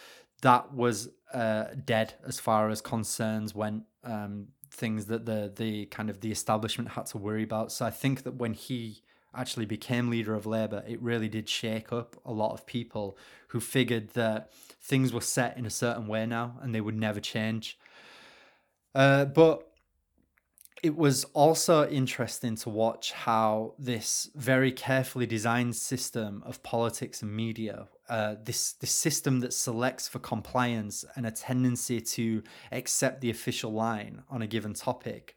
that 0.43 0.73
was 0.73 1.09
uh, 1.33 1.66
dead 1.85 2.14
as 2.27 2.41
far 2.41 2.68
as 2.68 2.81
concerns 2.81 3.55
went 3.55 3.85
um, 4.05 4.49
things 4.70 5.07
that 5.07 5.27
the 5.27 5.53
the 5.55 5.87
kind 5.87 6.09
of 6.11 6.20
the 6.20 6.31
establishment 6.33 6.91
had 6.91 7.07
to 7.07 7.18
worry 7.18 7.43
about 7.43 7.70
so 7.70 7.85
i 7.85 7.91
think 7.91 8.23
that 8.23 8.35
when 8.35 8.55
he 8.55 9.03
actually 9.35 9.66
became 9.66 10.11
leader 10.11 10.35
of 10.35 10.47
Labour, 10.47 10.85
it 10.87 11.01
really 11.01 11.29
did 11.29 11.49
shake 11.49 11.93
up 11.93 12.16
a 12.25 12.33
lot 12.33 12.53
of 12.53 12.66
people 12.66 13.16
who 13.49 13.61
figured 13.61 14.11
that 14.11 14.53
things 14.81 15.12
were 15.12 15.23
set 15.23 15.57
in 15.57 15.64
a 15.64 15.70
certain 15.70 16.07
way 16.07 16.27
now 16.27 16.59
and 16.61 16.75
they 16.75 16.81
would 16.81 16.97
never 16.97 17.20
change. 17.20 17.79
Uh, 18.95 19.25
but 19.25 19.72
it 20.83 20.97
was 20.97 21.24
also 21.26 21.89
interesting 21.89 22.57
to 22.57 22.68
watch 22.68 23.12
how 23.12 23.74
this 23.78 24.28
very 24.35 24.72
carefully 24.72 25.26
designed 25.26 25.76
system 25.76 26.43
of 26.45 26.61
politics 26.64 27.22
and 27.22 27.35
media, 27.35 27.87
uh, 28.09 28.35
this 28.43 28.72
this 28.72 28.91
system 28.91 29.41
that 29.41 29.53
selects 29.53 30.09
for 30.09 30.18
compliance 30.18 31.05
and 31.14 31.24
a 31.24 31.30
tendency 31.30 32.01
to 32.01 32.43
accept 32.72 33.20
the 33.20 33.30
official 33.30 33.72
line 33.72 34.22
on 34.28 34.43
a 34.43 34.47
given 34.49 34.74
topic, 34.74 35.37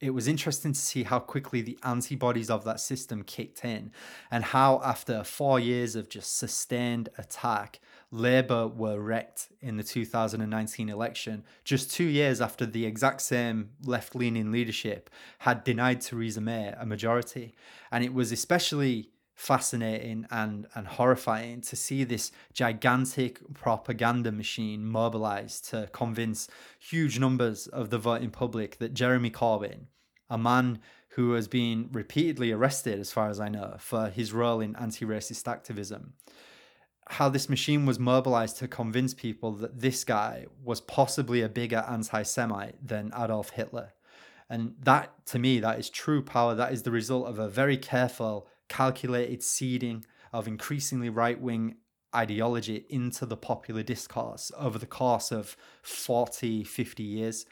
it 0.00 0.10
was 0.10 0.26
interesting 0.26 0.72
to 0.72 0.80
see 0.80 1.04
how 1.04 1.20
quickly 1.20 1.60
the 1.60 1.78
antibodies 1.84 2.50
of 2.50 2.64
that 2.64 2.80
system 2.80 3.22
kicked 3.22 3.64
in 3.64 3.92
and 4.30 4.42
how 4.42 4.80
after 4.82 5.22
four 5.22 5.60
years 5.60 5.94
of 5.94 6.08
just 6.08 6.36
sustained 6.36 7.10
attack 7.16 7.80
labour 8.12 8.66
were 8.66 9.00
wrecked 9.00 9.48
in 9.60 9.76
the 9.76 9.84
2019 9.84 10.88
election 10.88 11.44
just 11.64 11.90
two 11.90 12.04
years 12.04 12.40
after 12.40 12.66
the 12.66 12.84
exact 12.84 13.20
same 13.20 13.70
left-leaning 13.84 14.50
leadership 14.50 15.08
had 15.40 15.62
denied 15.62 16.00
theresa 16.00 16.40
may 16.40 16.74
a 16.78 16.84
majority. 16.84 17.54
And 17.92 18.02
it 18.02 18.12
was 18.12 18.32
especially 18.32 19.10
fascinating 19.40 20.26
and, 20.30 20.66
and 20.74 20.86
horrifying 20.86 21.62
to 21.62 21.74
see 21.74 22.04
this 22.04 22.30
gigantic 22.52 23.40
propaganda 23.54 24.30
machine 24.30 24.84
mobilized 24.84 25.66
to 25.70 25.88
convince 25.92 26.46
huge 26.78 27.18
numbers 27.18 27.66
of 27.68 27.88
the 27.88 27.96
voting 27.96 28.30
public 28.30 28.78
that 28.78 28.92
Jeremy 28.92 29.30
Corbyn, 29.30 29.86
a 30.28 30.36
man 30.36 30.78
who 31.14 31.32
has 31.32 31.48
been 31.48 31.88
repeatedly 31.90 32.52
arrested, 32.52 33.00
as 33.00 33.12
far 33.12 33.30
as 33.30 33.40
I 33.40 33.48
know, 33.48 33.76
for 33.78 34.10
his 34.10 34.32
role 34.32 34.60
in 34.60 34.76
anti 34.76 35.06
racist 35.06 35.48
activism, 35.48 36.12
how 37.10 37.28
this 37.28 37.48
machine 37.48 37.86
was 37.86 37.98
mobilized 37.98 38.58
to 38.58 38.68
convince 38.68 39.14
people 39.14 39.50
that 39.52 39.80
this 39.80 40.04
guy 40.04 40.46
was 40.62 40.80
possibly 40.80 41.42
a 41.42 41.48
bigger 41.48 41.84
anti 41.88 42.22
Semite 42.22 42.76
than 42.86 43.12
Adolf 43.16 43.50
Hitler. 43.50 43.92
And 44.48 44.74
that, 44.82 45.26
to 45.26 45.38
me, 45.38 45.58
that 45.60 45.78
is 45.78 45.90
true 45.90 46.22
power. 46.22 46.54
That 46.54 46.72
is 46.72 46.82
the 46.82 46.90
result 46.92 47.26
of 47.26 47.38
a 47.38 47.48
very 47.48 47.76
careful 47.76 48.46
calculated 48.68 49.42
seeding 49.42 50.04
of 50.32 50.46
increasingly 50.46 51.08
right 51.08 51.40
wing 51.40 51.76
ideology 52.14 52.86
into 52.88 53.26
the 53.26 53.36
popular 53.36 53.82
discourse 53.82 54.52
over 54.56 54.78
the 54.78 54.86
course 54.86 55.32
of 55.32 55.56
40, 55.82 56.62
50 56.62 57.02
years. 57.02 57.46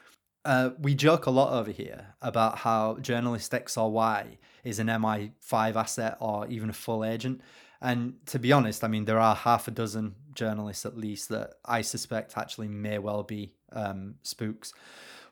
Uh, 0.45 0.71
we 0.79 0.95
joke 0.95 1.25
a 1.25 1.31
lot 1.31 1.51
over 1.51 1.71
here 1.71 2.15
about 2.21 2.59
how 2.59 2.97
journalist 3.01 3.53
X 3.53 3.77
or 3.77 3.91
Y 3.91 4.37
is 4.63 4.79
an 4.79 4.87
MI5 4.87 5.75
asset 5.75 6.17
or 6.21 6.47
even 6.47 6.69
a 6.69 6.73
full 6.73 7.03
agent. 7.03 7.41
And 7.81 8.15
to 8.27 8.39
be 8.39 8.51
honest, 8.51 8.83
I 8.83 8.87
mean, 8.87 9.05
there 9.05 9.19
are 9.19 9.35
half 9.35 9.67
a 9.67 9.71
dozen 9.71 10.15
journalists 10.33 10.85
at 10.85 10.97
least 10.97 11.29
that 11.29 11.53
I 11.65 11.81
suspect 11.81 12.37
actually 12.37 12.67
may 12.67 12.99
well 12.99 13.23
be 13.23 13.53
um, 13.71 14.15
spooks. 14.21 14.73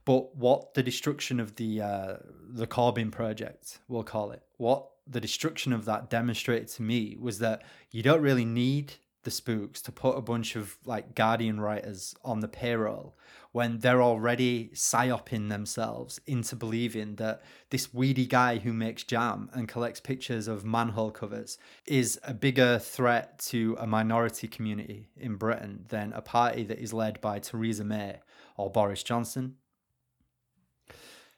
But 0.05 0.35
what 0.35 0.73
the 0.73 0.83
destruction 0.83 1.41
of 1.41 1.55
the 1.55 1.81
uh, 1.81 2.13
the 2.49 2.67
Corbyn 2.67 3.11
project, 3.11 3.79
we'll 3.89 4.03
call 4.03 4.31
it, 4.31 4.41
what 4.55 4.87
the 5.05 5.19
destruction 5.19 5.73
of 5.73 5.85
that 5.85 6.09
demonstrated 6.09 6.69
to 6.69 6.81
me 6.81 7.17
was 7.19 7.39
that 7.39 7.63
you 7.91 8.03
don't 8.03 8.21
really 8.21 8.45
need 8.45 8.93
the 9.27 9.31
spooks 9.31 9.81
to 9.81 9.91
put 9.91 10.17
a 10.17 10.21
bunch 10.21 10.55
of 10.55 10.77
like 10.85 11.13
Guardian 11.13 11.59
writers 11.59 12.15
on 12.23 12.39
the 12.39 12.47
payroll 12.47 13.13
when 13.51 13.79
they're 13.79 14.01
already 14.01 14.69
psyoping 14.73 15.49
themselves 15.49 16.21
into 16.25 16.55
believing 16.55 17.17
that 17.17 17.41
this 17.69 17.93
weedy 17.93 18.25
guy 18.25 18.57
who 18.59 18.71
makes 18.71 19.03
jam 19.03 19.49
and 19.51 19.67
collects 19.67 19.99
pictures 19.99 20.47
of 20.47 20.63
manhole 20.63 21.11
covers 21.11 21.57
is 21.85 22.17
a 22.23 22.33
bigger 22.33 22.79
threat 22.79 23.37
to 23.39 23.75
a 23.81 23.85
minority 23.85 24.47
community 24.47 25.09
in 25.17 25.35
Britain 25.35 25.83
than 25.89 26.13
a 26.13 26.21
party 26.21 26.63
that 26.63 26.79
is 26.79 26.93
led 26.93 27.19
by 27.19 27.37
Theresa 27.37 27.83
May 27.83 28.21
or 28.55 28.71
Boris 28.71 29.03
Johnson 29.03 29.55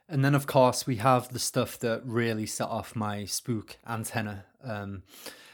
and 0.07 0.25
then, 0.25 0.33
of 0.33 0.47
course, 0.47 0.87
we 0.87 0.95
have 0.95 1.31
the 1.31 1.39
stuff 1.39 1.77
that 1.79 2.01
really 2.03 2.47
set 2.47 2.67
off 2.67 2.95
my 2.95 3.25
spook 3.25 3.77
antenna. 3.87 4.45
Um, 4.63 5.03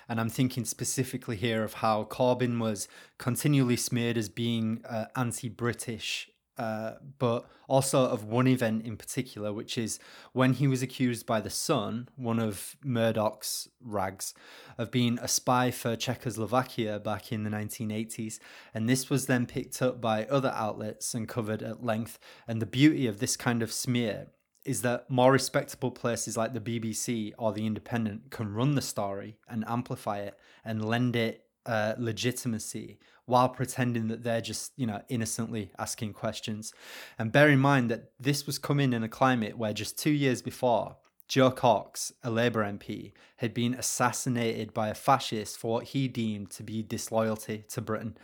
and 0.08 0.20
I'm 0.20 0.30
thinking 0.30 0.66
specifically 0.66 1.36
here 1.36 1.64
of 1.64 1.76
how 1.76 2.04
Corbyn 2.04 2.60
was 2.60 2.88
continually 3.18 3.78
smeared 3.78 4.18
as 4.18 4.30
being 4.30 4.84
uh, 4.88 5.06
anti 5.16 5.50
British, 5.50 6.30
uh, 6.58 6.94
but 7.20 7.46
also 7.68 8.06
of 8.06 8.24
one 8.24 8.48
event 8.48 8.86
in 8.86 8.98
particular, 8.98 9.52
which 9.52 9.78
is 9.78 10.00
when 10.34 10.54
he 10.54 10.68
was 10.68 10.82
accused 10.82 11.26
by 11.26 11.42
The 11.42 11.50
Sun, 11.50 12.10
one 12.16 12.40
of 12.40 12.78
Murdoch's 12.84 13.68
rags, 13.82 14.34
of 14.78 14.92
being 14.92 15.18
a 15.22 15.28
spy 15.28 15.72
for 15.72 15.96
Czechoslovakia 15.96 17.00
back 17.00 17.32
in 17.32 17.44
the 17.44 17.50
1980s. 17.50 18.40
And 18.74 18.88
this 18.88 19.10
was 19.10 19.26
then 19.26 19.46
picked 19.46 19.82
up 19.82 20.00
by 20.00 20.26
other 20.26 20.54
outlets 20.56 21.14
and 21.14 21.28
covered 21.28 21.64
at 21.64 21.84
length. 21.84 22.20
And 22.48 22.62
the 22.62 22.68
beauty 22.68 23.08
of 23.08 23.20
this 23.20 23.36
kind 23.36 23.62
of 23.62 23.72
smear 23.72 24.28
is 24.66 24.82
that 24.82 25.10
more 25.10 25.32
respectable 25.32 25.92
places 25.92 26.36
like 26.36 26.54
the 26.54 26.60
BBC 26.60 27.34
or 27.38 27.54
the 27.54 27.66
Independent 27.66 28.32
can 28.32 28.54
run 28.54 28.76
the 28.76 28.82
story 28.82 29.38
and 29.48 29.64
amplify 29.68 30.20
it 30.20 30.38
and 30.64 30.84
lend 30.84 31.16
it 31.16 31.46
uh, 31.66 31.94
legitimacy 31.98 33.00
while 33.26 33.50
pretending 33.50 34.08
that 34.08 34.24
they're 34.24 34.42
just 34.42 34.72
you 34.76 34.86
know 34.86 35.02
innocently 35.10 35.72
asking 35.80 36.14
questions. 36.14 36.74
And 37.18 37.32
bear 37.32 37.50
in 37.50 37.60
mind 37.60 37.90
that 37.92 38.12
this 38.20 38.46
was 38.46 38.60
coming 38.60 38.94
in 38.94 39.04
a 39.04 39.10
climate 39.10 39.58
where 39.58 39.74
just 39.74 39.98
two 39.98 40.12
years 40.12 40.42
before 40.42 40.98
Jo 41.28 41.50
Cox, 41.50 42.14
a 42.24 42.30
Labour 42.30 42.64
MP, 42.64 43.12
had 43.38 43.54
been 43.54 43.74
assassinated 43.74 44.74
by 44.74 44.90
a 44.90 44.94
fascist 44.94 45.58
for 45.58 45.74
what 45.74 45.86
he 45.86 46.08
deemed 46.08 46.52
to 46.52 46.64
be 46.64 46.84
disloyalty 46.84 47.66
to 47.70 47.82
Britain. 47.82 48.18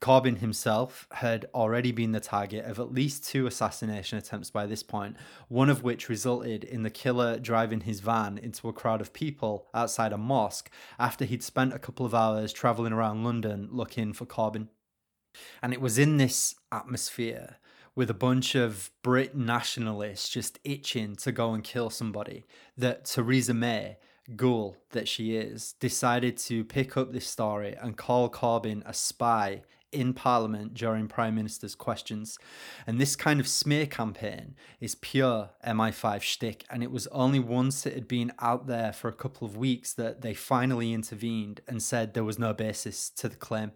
Corbyn 0.00 0.38
himself 0.38 1.08
had 1.12 1.46
already 1.54 1.90
been 1.90 2.12
the 2.12 2.20
target 2.20 2.66
of 2.66 2.78
at 2.78 2.92
least 2.92 3.24
two 3.24 3.46
assassination 3.46 4.18
attempts 4.18 4.50
by 4.50 4.66
this 4.66 4.82
point, 4.82 5.16
one 5.48 5.70
of 5.70 5.82
which 5.82 6.10
resulted 6.10 6.62
in 6.62 6.82
the 6.82 6.90
killer 6.90 7.38
driving 7.38 7.80
his 7.80 8.00
van 8.00 8.36
into 8.36 8.68
a 8.68 8.72
crowd 8.72 9.00
of 9.00 9.14
people 9.14 9.66
outside 9.72 10.12
a 10.12 10.18
mosque 10.18 10.70
after 10.98 11.24
he'd 11.24 11.42
spent 11.42 11.72
a 11.72 11.78
couple 11.78 12.04
of 12.04 12.14
hours 12.14 12.52
travelling 12.52 12.92
around 12.92 13.24
London 13.24 13.68
looking 13.72 14.12
for 14.12 14.26
Corbyn. 14.26 14.68
And 15.62 15.72
it 15.72 15.80
was 15.80 15.98
in 15.98 16.18
this 16.18 16.54
atmosphere 16.70 17.56
with 17.94 18.10
a 18.10 18.14
bunch 18.14 18.54
of 18.54 18.90
Brit 19.02 19.36
nationalists 19.36 20.28
just 20.28 20.58
itching 20.64 21.16
to 21.16 21.32
go 21.32 21.52
and 21.54 21.62
kill 21.62 21.90
somebody 21.90 22.44
that 22.76 23.04
Theresa 23.04 23.54
May 23.54 23.96
ghoul 24.36 24.76
that 24.90 25.08
she 25.08 25.36
is, 25.36 25.74
decided 25.80 26.36
to 26.38 26.64
pick 26.64 26.96
up 26.96 27.12
this 27.12 27.26
story 27.26 27.76
and 27.80 27.96
call 27.96 28.30
Corbyn 28.30 28.82
a 28.86 28.94
spy 28.94 29.62
in 29.94 30.12
Parliament 30.12 30.74
during 30.74 31.06
Prime 31.06 31.36
Minister's 31.36 31.76
questions. 31.76 32.36
And 32.86 33.00
this 33.00 33.14
kind 33.14 33.38
of 33.38 33.46
smear 33.46 33.86
campaign 33.86 34.56
is 34.80 34.96
pure 34.96 35.50
MI5 35.64 36.20
shtick. 36.20 36.64
And 36.68 36.82
it 36.82 36.90
was 36.90 37.06
only 37.08 37.38
once 37.38 37.86
it 37.86 37.94
had 37.94 38.08
been 38.08 38.32
out 38.40 38.66
there 38.66 38.92
for 38.92 39.08
a 39.08 39.12
couple 39.12 39.46
of 39.46 39.56
weeks 39.56 39.92
that 39.94 40.20
they 40.20 40.34
finally 40.34 40.92
intervened 40.92 41.60
and 41.68 41.80
said 41.82 42.12
there 42.12 42.24
was 42.24 42.38
no 42.38 42.52
basis 42.52 43.08
to 43.10 43.28
the 43.28 43.36
claim. 43.36 43.70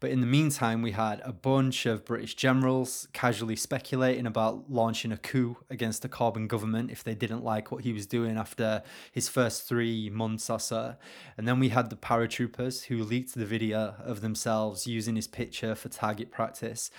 But 0.00 0.10
in 0.10 0.20
the 0.20 0.26
meantime, 0.26 0.82
we 0.82 0.92
had 0.92 1.20
a 1.24 1.32
bunch 1.32 1.84
of 1.84 2.04
British 2.04 2.34
generals 2.34 3.08
casually 3.12 3.56
speculating 3.56 4.26
about 4.26 4.70
launching 4.70 5.10
a 5.10 5.16
coup 5.16 5.56
against 5.68 6.02
the 6.02 6.08
Corbyn 6.08 6.46
government 6.46 6.90
if 6.90 7.02
they 7.02 7.14
didn't 7.14 7.42
like 7.42 7.72
what 7.72 7.82
he 7.82 7.92
was 7.92 8.06
doing 8.06 8.36
after 8.36 8.82
his 9.10 9.28
first 9.28 9.68
three 9.68 10.08
months 10.08 10.48
or 10.48 10.60
so. 10.60 10.94
And 11.36 11.48
then 11.48 11.58
we 11.58 11.70
had 11.70 11.90
the 11.90 11.96
paratroopers 11.96 12.84
who 12.84 13.02
leaked 13.02 13.34
the 13.34 13.44
video 13.44 13.96
of 13.98 14.20
themselves 14.20 14.86
using 14.86 15.16
his 15.16 15.26
picture 15.26 15.74
for 15.74 15.88
target 15.88 16.30
practice. 16.30 16.90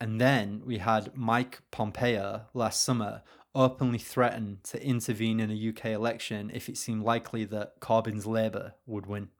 And 0.00 0.20
then 0.20 0.62
we 0.64 0.78
had 0.78 1.16
Mike 1.16 1.62
Pompeo 1.70 2.42
last 2.54 2.82
summer 2.82 3.22
openly 3.56 3.98
threaten 3.98 4.58
to 4.62 4.84
intervene 4.84 5.40
in 5.40 5.50
a 5.50 5.68
UK 5.70 5.86
election 5.86 6.50
if 6.52 6.68
it 6.68 6.76
seemed 6.76 7.02
likely 7.02 7.44
that 7.46 7.80
Corbyn's 7.80 8.26
Labour 8.26 8.74
would 8.84 9.06
win. 9.06 9.30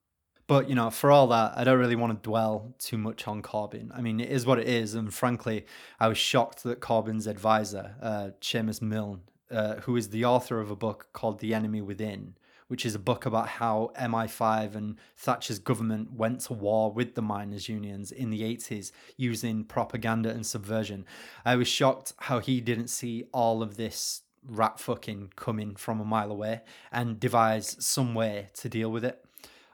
But, 0.46 0.68
you 0.68 0.76
know, 0.76 0.90
for 0.90 1.10
all 1.10 1.26
that, 1.28 1.54
I 1.56 1.64
don't 1.64 1.78
really 1.78 1.96
want 1.96 2.12
to 2.12 2.28
dwell 2.28 2.74
too 2.78 2.98
much 2.98 3.26
on 3.26 3.42
Corbyn. 3.42 3.90
I 3.92 4.00
mean, 4.00 4.20
it 4.20 4.30
is 4.30 4.46
what 4.46 4.58
it 4.58 4.68
is. 4.68 4.94
And 4.94 5.12
frankly, 5.12 5.66
I 5.98 6.06
was 6.06 6.18
shocked 6.18 6.62
that 6.62 6.80
Corbyn's 6.80 7.26
advisor, 7.26 7.96
uh, 8.00 8.30
Seumas 8.40 8.80
Milne, 8.80 9.22
uh, 9.50 9.76
who 9.76 9.96
is 9.96 10.10
the 10.10 10.24
author 10.24 10.60
of 10.60 10.70
a 10.70 10.76
book 10.76 11.08
called 11.12 11.40
The 11.40 11.52
Enemy 11.52 11.82
Within, 11.82 12.36
which 12.68 12.86
is 12.86 12.94
a 12.94 13.00
book 13.00 13.26
about 13.26 13.48
how 13.48 13.90
MI5 13.98 14.76
and 14.76 14.96
Thatcher's 15.16 15.58
government 15.58 16.12
went 16.12 16.40
to 16.42 16.52
war 16.52 16.92
with 16.92 17.16
the 17.16 17.22
miners' 17.22 17.68
unions 17.68 18.12
in 18.12 18.30
the 18.30 18.42
80s 18.42 18.92
using 19.16 19.64
propaganda 19.64 20.30
and 20.30 20.46
subversion. 20.46 21.06
I 21.44 21.56
was 21.56 21.68
shocked 21.68 22.12
how 22.18 22.38
he 22.38 22.60
didn't 22.60 22.88
see 22.88 23.24
all 23.32 23.62
of 23.62 23.76
this 23.76 24.22
rat 24.48 24.78
fucking 24.78 25.32
coming 25.34 25.74
from 25.74 26.00
a 26.00 26.04
mile 26.04 26.30
away 26.30 26.60
and 26.92 27.18
devise 27.18 27.76
some 27.84 28.14
way 28.14 28.48
to 28.54 28.68
deal 28.68 28.92
with 28.92 29.04
it. 29.04 29.25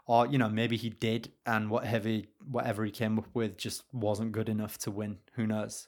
Or, 0.06 0.26
you 0.26 0.36
know, 0.36 0.48
maybe 0.48 0.76
he 0.76 0.90
did 0.90 1.30
and 1.46 1.70
whatever 1.70 2.22
whatever 2.50 2.84
he 2.84 2.90
came 2.90 3.18
up 3.18 3.28
with 3.34 3.56
just 3.56 3.84
wasn't 3.92 4.32
good 4.32 4.48
enough 4.48 4.76
to 4.78 4.90
win. 4.90 5.18
Who 5.34 5.46
knows? 5.46 5.86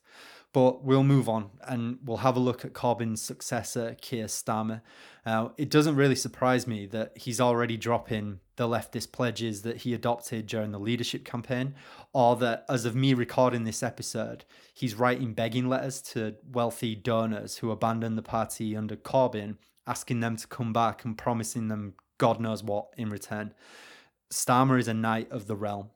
But 0.52 0.84
we'll 0.84 1.02
move 1.02 1.28
on 1.28 1.50
and 1.66 1.98
we'll 2.04 2.18
have 2.18 2.36
a 2.36 2.40
look 2.40 2.64
at 2.64 2.74
Corbyn's 2.74 3.20
successor, 3.20 3.96
Keir 4.00 4.26
Starmer. 4.26 4.82
Now, 5.26 5.52
it 5.58 5.68
doesn't 5.68 5.96
really 5.96 6.14
surprise 6.14 6.64
me 6.68 6.86
that 6.86 7.18
he's 7.18 7.40
already 7.40 7.76
dropping 7.76 8.38
the 8.54 8.68
leftist 8.68 9.10
pledges 9.10 9.62
that 9.62 9.78
he 9.78 9.94
adopted 9.94 10.46
during 10.46 10.70
the 10.70 10.78
leadership 10.78 11.24
campaign, 11.24 11.74
or 12.12 12.36
that 12.36 12.64
as 12.68 12.84
of 12.84 12.94
me 12.94 13.14
recording 13.14 13.64
this 13.64 13.82
episode, 13.82 14.44
he's 14.72 14.94
writing 14.94 15.34
begging 15.34 15.68
letters 15.68 16.00
to 16.00 16.36
wealthy 16.52 16.94
donors 16.94 17.56
who 17.56 17.72
abandoned 17.72 18.16
the 18.16 18.22
party 18.22 18.76
under 18.76 18.94
Corbyn, 18.94 19.56
asking 19.88 20.20
them 20.20 20.36
to 20.36 20.46
come 20.46 20.72
back 20.72 21.04
and 21.04 21.18
promising 21.18 21.66
them 21.66 21.94
God 22.18 22.38
knows 22.38 22.62
what 22.62 22.86
in 22.96 23.10
return. 23.10 23.54
Starmer 24.32 24.78
is 24.78 24.88
a 24.88 24.94
knight 24.94 25.30
of 25.30 25.46
the 25.46 25.56
realm 25.56 25.90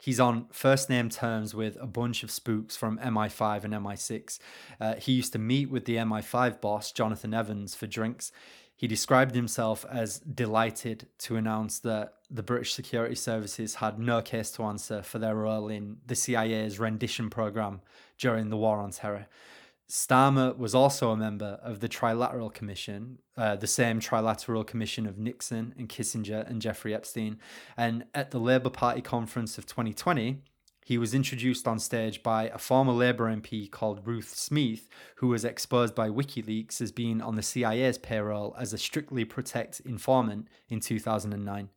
he's 0.00 0.18
on 0.18 0.46
first 0.50 0.88
name 0.88 1.08
terms 1.08 1.54
with 1.54 1.76
a 1.80 1.86
bunch 1.86 2.22
of 2.22 2.30
spooks 2.30 2.76
from 2.76 2.98
MI5 2.98 3.64
and 3.64 3.74
MI6. 3.74 4.38
Uh, 4.80 4.94
he 4.94 5.12
used 5.12 5.32
to 5.34 5.38
meet 5.38 5.70
with 5.70 5.84
the 5.84 5.96
MI5 5.96 6.60
boss, 6.60 6.90
Jonathan 6.90 7.34
Evans, 7.34 7.74
for 7.74 7.86
drinks. 7.86 8.32
He 8.74 8.86
described 8.86 9.34
himself 9.34 9.84
as 9.90 10.20
delighted 10.20 11.06
to 11.18 11.36
announce 11.36 11.80
that 11.80 12.14
the 12.30 12.42
British 12.42 12.72
security 12.72 13.14
services 13.14 13.74
had 13.76 13.98
no 13.98 14.22
case 14.22 14.50
to 14.52 14.62
answer 14.62 15.02
for 15.02 15.18
their 15.18 15.34
role 15.34 15.68
in 15.68 15.98
the 16.06 16.14
CIA's 16.14 16.78
rendition 16.78 17.28
program 17.28 17.82
during 18.18 18.48
the 18.48 18.56
War 18.56 18.78
on 18.78 18.90
Terror. 18.90 19.26
Starmer 19.90 20.56
was 20.56 20.72
also 20.72 21.10
a 21.10 21.16
member 21.16 21.58
of 21.64 21.80
the 21.80 21.88
Trilateral 21.88 22.54
Commission, 22.54 23.18
uh, 23.36 23.56
the 23.56 23.66
same 23.66 23.98
Trilateral 23.98 24.64
Commission 24.64 25.04
of 25.04 25.18
Nixon 25.18 25.74
and 25.76 25.88
Kissinger 25.88 26.48
and 26.48 26.62
Jeffrey 26.62 26.94
Epstein. 26.94 27.40
And 27.76 28.04
at 28.14 28.30
the 28.30 28.38
Labour 28.38 28.70
Party 28.70 29.00
conference 29.00 29.58
of 29.58 29.66
2020, 29.66 30.42
he 30.84 30.96
was 30.96 31.12
introduced 31.12 31.66
on 31.66 31.80
stage 31.80 32.22
by 32.22 32.44
a 32.50 32.58
former 32.58 32.92
Labour 32.92 33.34
MP 33.34 33.68
called 33.68 34.06
Ruth 34.06 34.32
Smeeth, 34.32 34.86
who 35.16 35.26
was 35.26 35.44
exposed 35.44 35.96
by 35.96 36.08
WikiLeaks 36.08 36.80
as 36.80 36.92
being 36.92 37.20
on 37.20 37.34
the 37.34 37.42
CIA's 37.42 37.98
payroll 37.98 38.54
as 38.56 38.72
a 38.72 38.78
strictly 38.78 39.24
protect 39.24 39.80
informant 39.80 40.46
in 40.68 40.78
2009. 40.78 41.68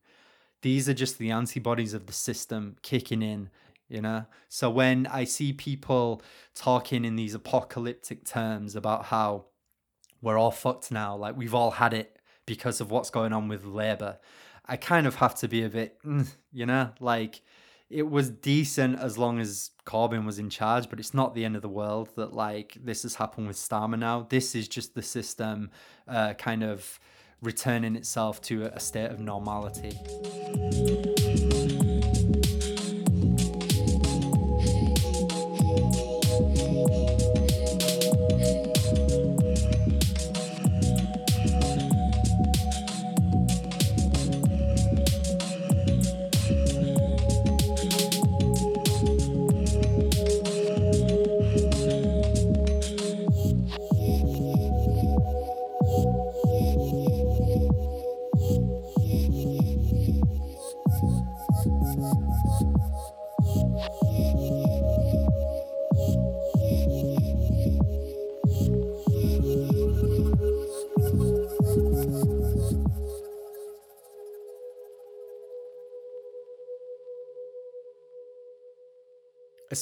These 0.61 0.88
are 0.88 0.93
just 0.93 1.18
the 1.18 1.32
antibodies 1.32 1.95
of 1.95 2.05
the 2.05 2.14
system 2.14 2.78
kicking 2.84 3.24
in 3.24 3.49
you 3.94 4.02
know 4.02 4.26
so 4.50 4.70
when 4.70 5.06
i 5.08 5.24
see 5.24 5.54
people 5.54 6.22
talking 6.56 7.06
in 7.06 7.16
these 7.16 7.36
apocalyptic 7.36 8.26
terms 8.26 8.76
about 8.76 9.06
how 9.06 9.46
we're 10.22 10.38
all 10.38 10.52
fucked 10.52 10.91
now 10.91 11.16
like 11.16 11.38
we've 11.38 11.54
all 11.54 11.72
had 11.72 11.94
it 11.94 12.18
because 12.46 12.82
of 12.82 12.89
what's 12.89 13.12
going 13.12 13.32
on 13.32 13.48
with 13.48 13.64
labor 13.64 14.18
i 14.66 14.76
kind 14.76 15.06
of 15.06 15.16
have 15.16 15.36
to 15.36 15.48
be 15.48 15.64
a 15.64 15.70
bit 15.70 15.98
mm, 16.04 16.28
you 16.52 16.66
know 16.66 16.89
like 17.00 17.41
it 17.89 18.10
was 18.10 18.32
decent 18.32 18.98
as 19.00 19.20
long 19.20 19.39
as 19.39 19.70
Corbyn 19.86 20.26
was 20.26 20.39
in 20.39 20.50
charge, 20.50 20.89
but 20.89 21.00
it's 21.00 21.14
not 21.14 21.36
the 21.36 21.46
end 21.46 21.56
of 21.56 21.62
the 21.62 21.70
world 21.70 22.10
that 22.16 22.34
like 22.34 22.76
this 22.84 23.04
has 23.04 23.14
happened 23.14 23.46
with 23.46 23.56
Starmer 23.56 24.00
now. 24.00 24.26
This 24.28 24.56
is 24.56 24.68
just 24.68 24.96
the 24.96 25.04
system 25.04 25.70
uh, 26.08 26.34
kind 26.34 26.64
of 26.64 27.00
returning 27.44 27.96
itself 27.96 28.41
to 28.44 28.64
a 28.64 28.80
state 28.80 29.12
of 29.12 29.20
normality. 29.20 31.12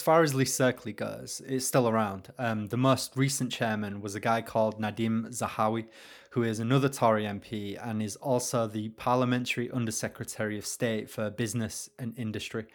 As 0.02 0.06
far 0.06 0.24
as 0.24 0.34
Le 0.34 0.48
Cercle 0.48 0.94
goes, 0.94 1.44
it's 1.46 1.68
still 1.68 1.88
around. 1.88 2.34
Um, 2.40 2.70
the 2.70 2.76
most 2.76 3.16
recent 3.16 3.52
chairman 3.52 4.02
was 4.02 4.16
a 4.16 4.20
guy 4.20 4.42
called 4.42 4.82
Nadhim 4.82 5.28
Zahawi, 5.28 5.86
who 6.32 6.42
is 6.42 6.58
another 6.60 6.90
Tory 6.90 7.26
MP 7.26 7.78
and 7.80 8.02
is 8.02 8.16
also 8.16 8.66
the 8.66 8.90
Parliamentary 8.90 9.70
Undersecretary 9.70 10.58
of 10.58 10.66
State 10.66 11.08
for 11.08 11.30
Business 11.30 11.88
and 12.00 12.18
Industry. 12.18 12.66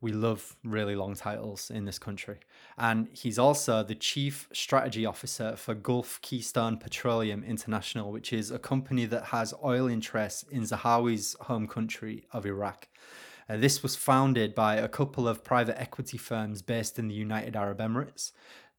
We 0.00 0.10
love 0.10 0.56
really 0.64 0.96
long 0.96 1.14
titles 1.14 1.70
in 1.70 1.84
this 1.84 2.00
country. 2.00 2.40
And 2.76 3.06
he's 3.12 3.38
also 3.38 3.84
the 3.84 3.94
Chief 3.94 4.48
Strategy 4.52 5.06
Officer 5.06 5.54
for 5.54 5.76
Gulf 5.76 6.20
Keystone 6.20 6.78
Petroleum 6.78 7.44
International, 7.44 8.10
which 8.10 8.32
is 8.32 8.50
a 8.50 8.58
company 8.58 9.04
that 9.06 9.26
has 9.26 9.54
oil 9.62 9.86
interests 9.86 10.44
in 10.50 10.62
Zahawi's 10.62 11.36
home 11.42 11.68
country 11.68 12.24
of 12.32 12.44
Iraq. 12.44 12.88
Uh, 13.52 13.56
this 13.58 13.82
was 13.82 13.94
founded 13.94 14.54
by 14.54 14.76
a 14.76 14.88
couple 14.88 15.28
of 15.28 15.44
private 15.44 15.78
equity 15.78 16.16
firms 16.16 16.62
based 16.62 16.98
in 16.98 17.08
the 17.08 17.14
United 17.14 17.54
Arab 17.54 17.80
Emirates, 17.80 18.32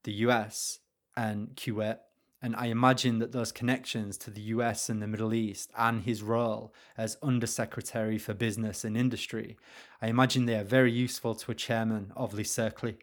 the 0.03 0.13
US, 0.27 0.79
and 1.15 1.49
Kuwait. 1.55 1.99
And 2.41 2.55
I 2.55 2.65
imagine 2.67 3.19
that 3.19 3.33
those 3.33 3.51
connections 3.51 4.17
to 4.17 4.31
the 4.31 4.41
US 4.41 4.89
and 4.89 4.99
the 4.99 5.05
Middle 5.05 5.31
East 5.31 5.69
and 5.77 6.01
his 6.01 6.23
role 6.23 6.73
as 6.97 7.17
Undersecretary 7.21 8.17
for 8.17 8.33
Business 8.33 8.83
and 8.83 8.97
Industry, 8.97 9.57
I 10.01 10.07
imagine 10.07 10.45
they 10.45 10.57
are 10.57 10.63
very 10.63 10.91
useful 10.91 11.35
to 11.35 11.51
a 11.51 11.55
chairman 11.55 12.11
of 12.15 12.33
Le 12.33 12.43
Cercle. 12.43 12.95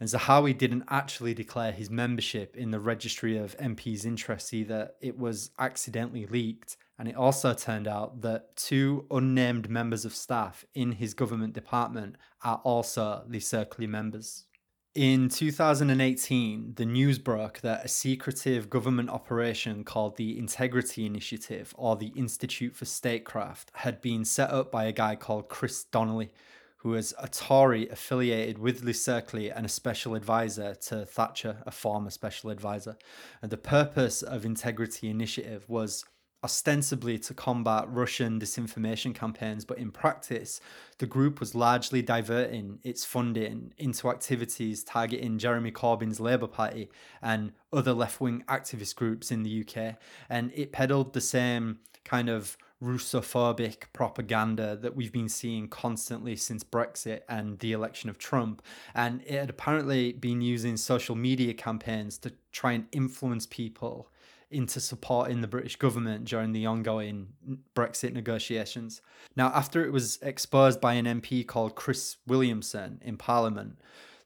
And 0.00 0.08
Zahawi 0.08 0.56
didn't 0.56 0.84
actually 0.88 1.34
declare 1.34 1.72
his 1.72 1.90
membership 1.90 2.56
in 2.56 2.70
the 2.70 2.78
registry 2.78 3.36
of 3.36 3.56
MPs' 3.58 4.04
interests 4.04 4.54
either. 4.54 4.90
It 5.00 5.18
was 5.18 5.50
accidentally 5.58 6.26
leaked 6.26 6.76
and 6.98 7.08
it 7.08 7.16
also 7.16 7.54
turned 7.54 7.86
out 7.86 8.22
that 8.22 8.56
two 8.56 9.06
unnamed 9.10 9.70
members 9.70 10.04
of 10.04 10.14
staff 10.14 10.64
in 10.74 10.92
his 10.92 11.14
government 11.14 11.52
department 11.52 12.16
are 12.42 12.60
also 12.64 13.22
Le 13.28 13.40
Cercle 13.40 13.86
members. 13.86 14.46
In 14.94 15.28
2018, 15.28 16.74
the 16.74 16.84
news 16.84 17.20
broke 17.20 17.60
that 17.60 17.84
a 17.84 17.88
secretive 17.88 18.68
government 18.68 19.10
operation 19.10 19.84
called 19.84 20.16
the 20.16 20.36
Integrity 20.36 21.06
Initiative 21.06 21.72
or 21.76 21.94
the 21.94 22.12
Institute 22.16 22.74
for 22.74 22.84
Statecraft 22.84 23.70
had 23.74 24.00
been 24.00 24.24
set 24.24 24.50
up 24.50 24.72
by 24.72 24.86
a 24.86 24.92
guy 24.92 25.14
called 25.14 25.48
Chris 25.48 25.84
Donnelly, 25.84 26.30
who 26.78 26.90
was 26.90 27.12
a 27.18 27.28
Tory 27.28 27.88
affiliated 27.88 28.58
with 28.58 28.84
Le 28.84 28.94
Cercle 28.94 29.50
and 29.54 29.66
a 29.66 29.68
special 29.68 30.14
advisor 30.14 30.74
to 30.74 31.04
Thatcher, 31.04 31.62
a 31.66 31.70
former 31.70 32.10
special 32.10 32.50
advisor. 32.50 32.96
And 33.42 33.50
the 33.50 33.56
purpose 33.56 34.22
of 34.22 34.44
Integrity 34.44 35.10
Initiative 35.10 35.64
was 35.68 36.04
ostensibly 36.44 37.18
to 37.18 37.34
combat 37.34 37.84
Russian 37.88 38.38
disinformation 38.38 39.12
campaigns, 39.12 39.64
but 39.64 39.78
in 39.78 39.90
practice, 39.90 40.60
the 40.98 41.06
group 41.06 41.40
was 41.40 41.54
largely 41.54 42.00
diverting 42.00 42.78
its 42.84 43.04
funding 43.04 43.72
into 43.76 44.08
activities 44.08 44.84
targeting 44.84 45.38
Jeremy 45.38 45.72
Corbyn's 45.72 46.20
Labour 46.20 46.46
Party 46.46 46.90
and 47.20 47.52
other 47.72 47.92
left 47.92 48.20
wing 48.20 48.44
activist 48.46 48.94
groups 48.94 49.32
in 49.32 49.42
the 49.42 49.64
UK. 49.66 49.96
And 50.28 50.52
it 50.54 50.70
peddled 50.70 51.12
the 51.12 51.20
same 51.20 51.80
kind 52.04 52.28
of 52.28 52.56
Russophobic 52.82 53.92
propaganda 53.92 54.76
that 54.76 54.94
we've 54.94 55.12
been 55.12 55.28
seeing 55.28 55.68
constantly 55.68 56.36
since 56.36 56.62
Brexit 56.62 57.22
and 57.28 57.58
the 57.58 57.72
election 57.72 58.08
of 58.08 58.18
Trump. 58.18 58.62
And 58.94 59.22
it 59.22 59.38
had 59.38 59.50
apparently 59.50 60.12
been 60.12 60.40
using 60.40 60.76
social 60.76 61.16
media 61.16 61.54
campaigns 61.54 62.18
to 62.18 62.32
try 62.52 62.72
and 62.72 62.86
influence 62.92 63.46
people 63.46 64.10
into 64.50 64.80
supporting 64.80 65.40
the 65.40 65.48
British 65.48 65.76
government 65.76 66.24
during 66.24 66.52
the 66.52 66.64
ongoing 66.66 67.28
Brexit 67.74 68.14
negotiations. 68.14 69.02
Now, 69.36 69.48
after 69.48 69.84
it 69.84 69.92
was 69.92 70.18
exposed 70.22 70.80
by 70.80 70.94
an 70.94 71.04
MP 71.04 71.46
called 71.46 71.74
Chris 71.74 72.16
Williamson 72.26 73.00
in 73.04 73.18
Parliament, 73.18 73.78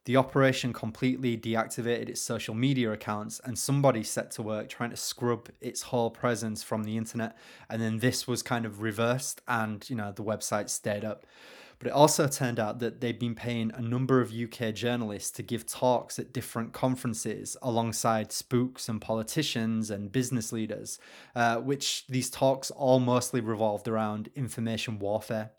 the 0.05 0.17
operation 0.17 0.73
completely 0.73 1.37
deactivated 1.37 2.09
its 2.09 2.21
social 2.21 2.55
media 2.55 2.91
accounts 2.93 3.41
and 3.45 3.59
somebody 3.59 4.03
set 4.03 4.31
to 4.33 4.43
work 4.43 4.69
trying 4.69 4.91
to 4.91 4.97
scrub 4.97 5.49
its 5.61 5.83
whole 5.83 6.11
presence 6.11 6.63
from 6.63 6.85
the 6.85 6.97
internet 6.97 7.37
and 7.69 7.81
then 7.81 7.99
this 7.99 8.27
was 8.27 8.43
kind 8.43 8.67
of 8.67 8.83
reversed 8.83 9.41
and 9.47 9.89
you 9.89 9.97
know 9.97 10.13
the 10.13 10.25
website 10.25 10.69
stayed 10.69 11.05
up 11.05 11.27
but 11.83 11.89
it 11.89 11.95
also 11.95 12.29
turned 12.29 12.61
out 12.61 12.79
that 12.79 13.01
they'd 13.01 13.19
been 13.19 13.35
paying 13.35 13.73
a 13.75 13.83
number 13.83 14.21
of 14.21 14.33
UK 14.33 14.73
journalists 14.73 15.33
to 15.33 15.43
give 15.43 15.67
talks 15.67 16.17
at 16.17 16.33
different 16.33 16.73
conferences 16.73 17.57
alongside 17.61 18.31
spooks 18.31 18.89
and 18.89 19.01
politicians 19.01 19.91
and 19.91 20.13
business 20.13 20.53
leaders, 20.53 21.01
uh, 21.35 21.57
which 21.57 22.07
these 22.07 22.31
talks 22.31 22.71
all 22.71 23.01
mostly 23.01 23.41
revolved 23.41 23.89
around 23.89 24.29
information 24.37 25.01
warfare. 25.01 25.51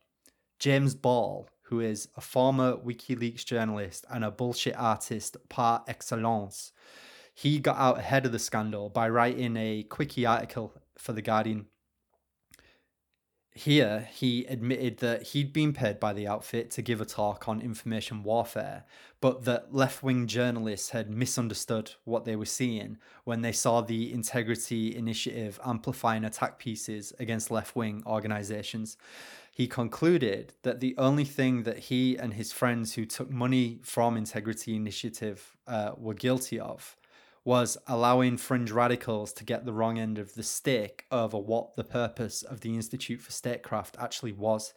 James 0.60 0.96
Ball, 0.96 1.50
who 1.64 1.80
is 1.80 2.08
a 2.16 2.22
former 2.22 2.76
WikiLeaks 2.76 3.46
journalist 3.46 4.06
and 4.10 4.24
a 4.24 4.32
bullshit 4.32 4.76
artist 4.78 5.38
par 5.50 5.84
excellence, 5.88 6.72
he 7.34 7.60
got 7.60 7.78
out 7.78 8.00
ahead 8.00 8.26
of 8.26 8.32
the 8.32 8.40
scandal 8.40 8.90
by 8.90 9.10
writing 9.10 9.58
a 9.58 9.84
quickie 9.84 10.26
article 10.26 10.74
for 10.98 11.14
The 11.14 11.22
Guardian 11.22 11.68
here, 13.56 14.08
he 14.12 14.46
admitted 14.46 14.98
that 14.98 15.24
he'd 15.28 15.54
been 15.54 15.74
paid 15.74 16.00
by 16.00 16.14
the 16.14 16.28
outfit 16.28 16.72
to 16.72 16.82
give 16.82 17.00
a 17.00 17.06
talk 17.06 17.48
on 17.48 17.62
information 17.62 18.24
warfare, 18.24 18.86
but 19.22 19.44
that 19.46 19.74
left 19.74 20.02
wing 20.02 20.26
journalists 20.26 20.90
had 20.90 21.12
misunderstood 21.12 21.92
what 22.04 22.26
they 22.26 22.36
were 22.36 22.46
seeing 22.46 22.98
when 23.26 23.42
they 23.42 23.52
saw 23.52 23.82
the 23.82 24.12
Integrity 24.12 24.96
Initiative 24.96 25.60
amplifying 25.64 26.24
attack 26.24 26.58
pieces 26.58 27.14
against 27.20 27.52
left 27.52 27.76
wing 27.76 28.02
organizations. 28.08 28.98
He 29.54 29.68
concluded 29.68 30.54
that 30.64 30.80
the 30.80 30.96
only 30.98 31.26
thing 31.26 31.62
that 31.62 31.78
he 31.78 32.18
and 32.18 32.34
his 32.34 32.52
friends 32.52 32.96
who 32.96 33.06
took 33.06 33.30
money 33.30 33.80
from 33.84 34.18
Integrity 34.18 34.76
Initiative 34.76 35.56
uh, 35.68 35.92
were 35.96 36.16
guilty 36.16 36.60
of 36.60 36.98
was 37.46 37.78
allowing 37.86 38.38
fringe 38.38 38.72
radicals 38.72 39.32
to 39.34 39.44
get 39.44 39.64
the 39.64 39.74
wrong 39.74 40.00
end 40.00 40.18
of 40.18 40.34
the 40.34 40.42
stick 40.42 41.06
over 41.12 41.38
what 41.38 41.76
the 41.76 41.84
purpose 41.84 42.42
of 42.42 42.62
the 42.62 42.74
Institute 42.74 43.22
for 43.22 43.32
Statecraft 43.32 43.96
actually 44.00 44.32
was. 44.32 44.74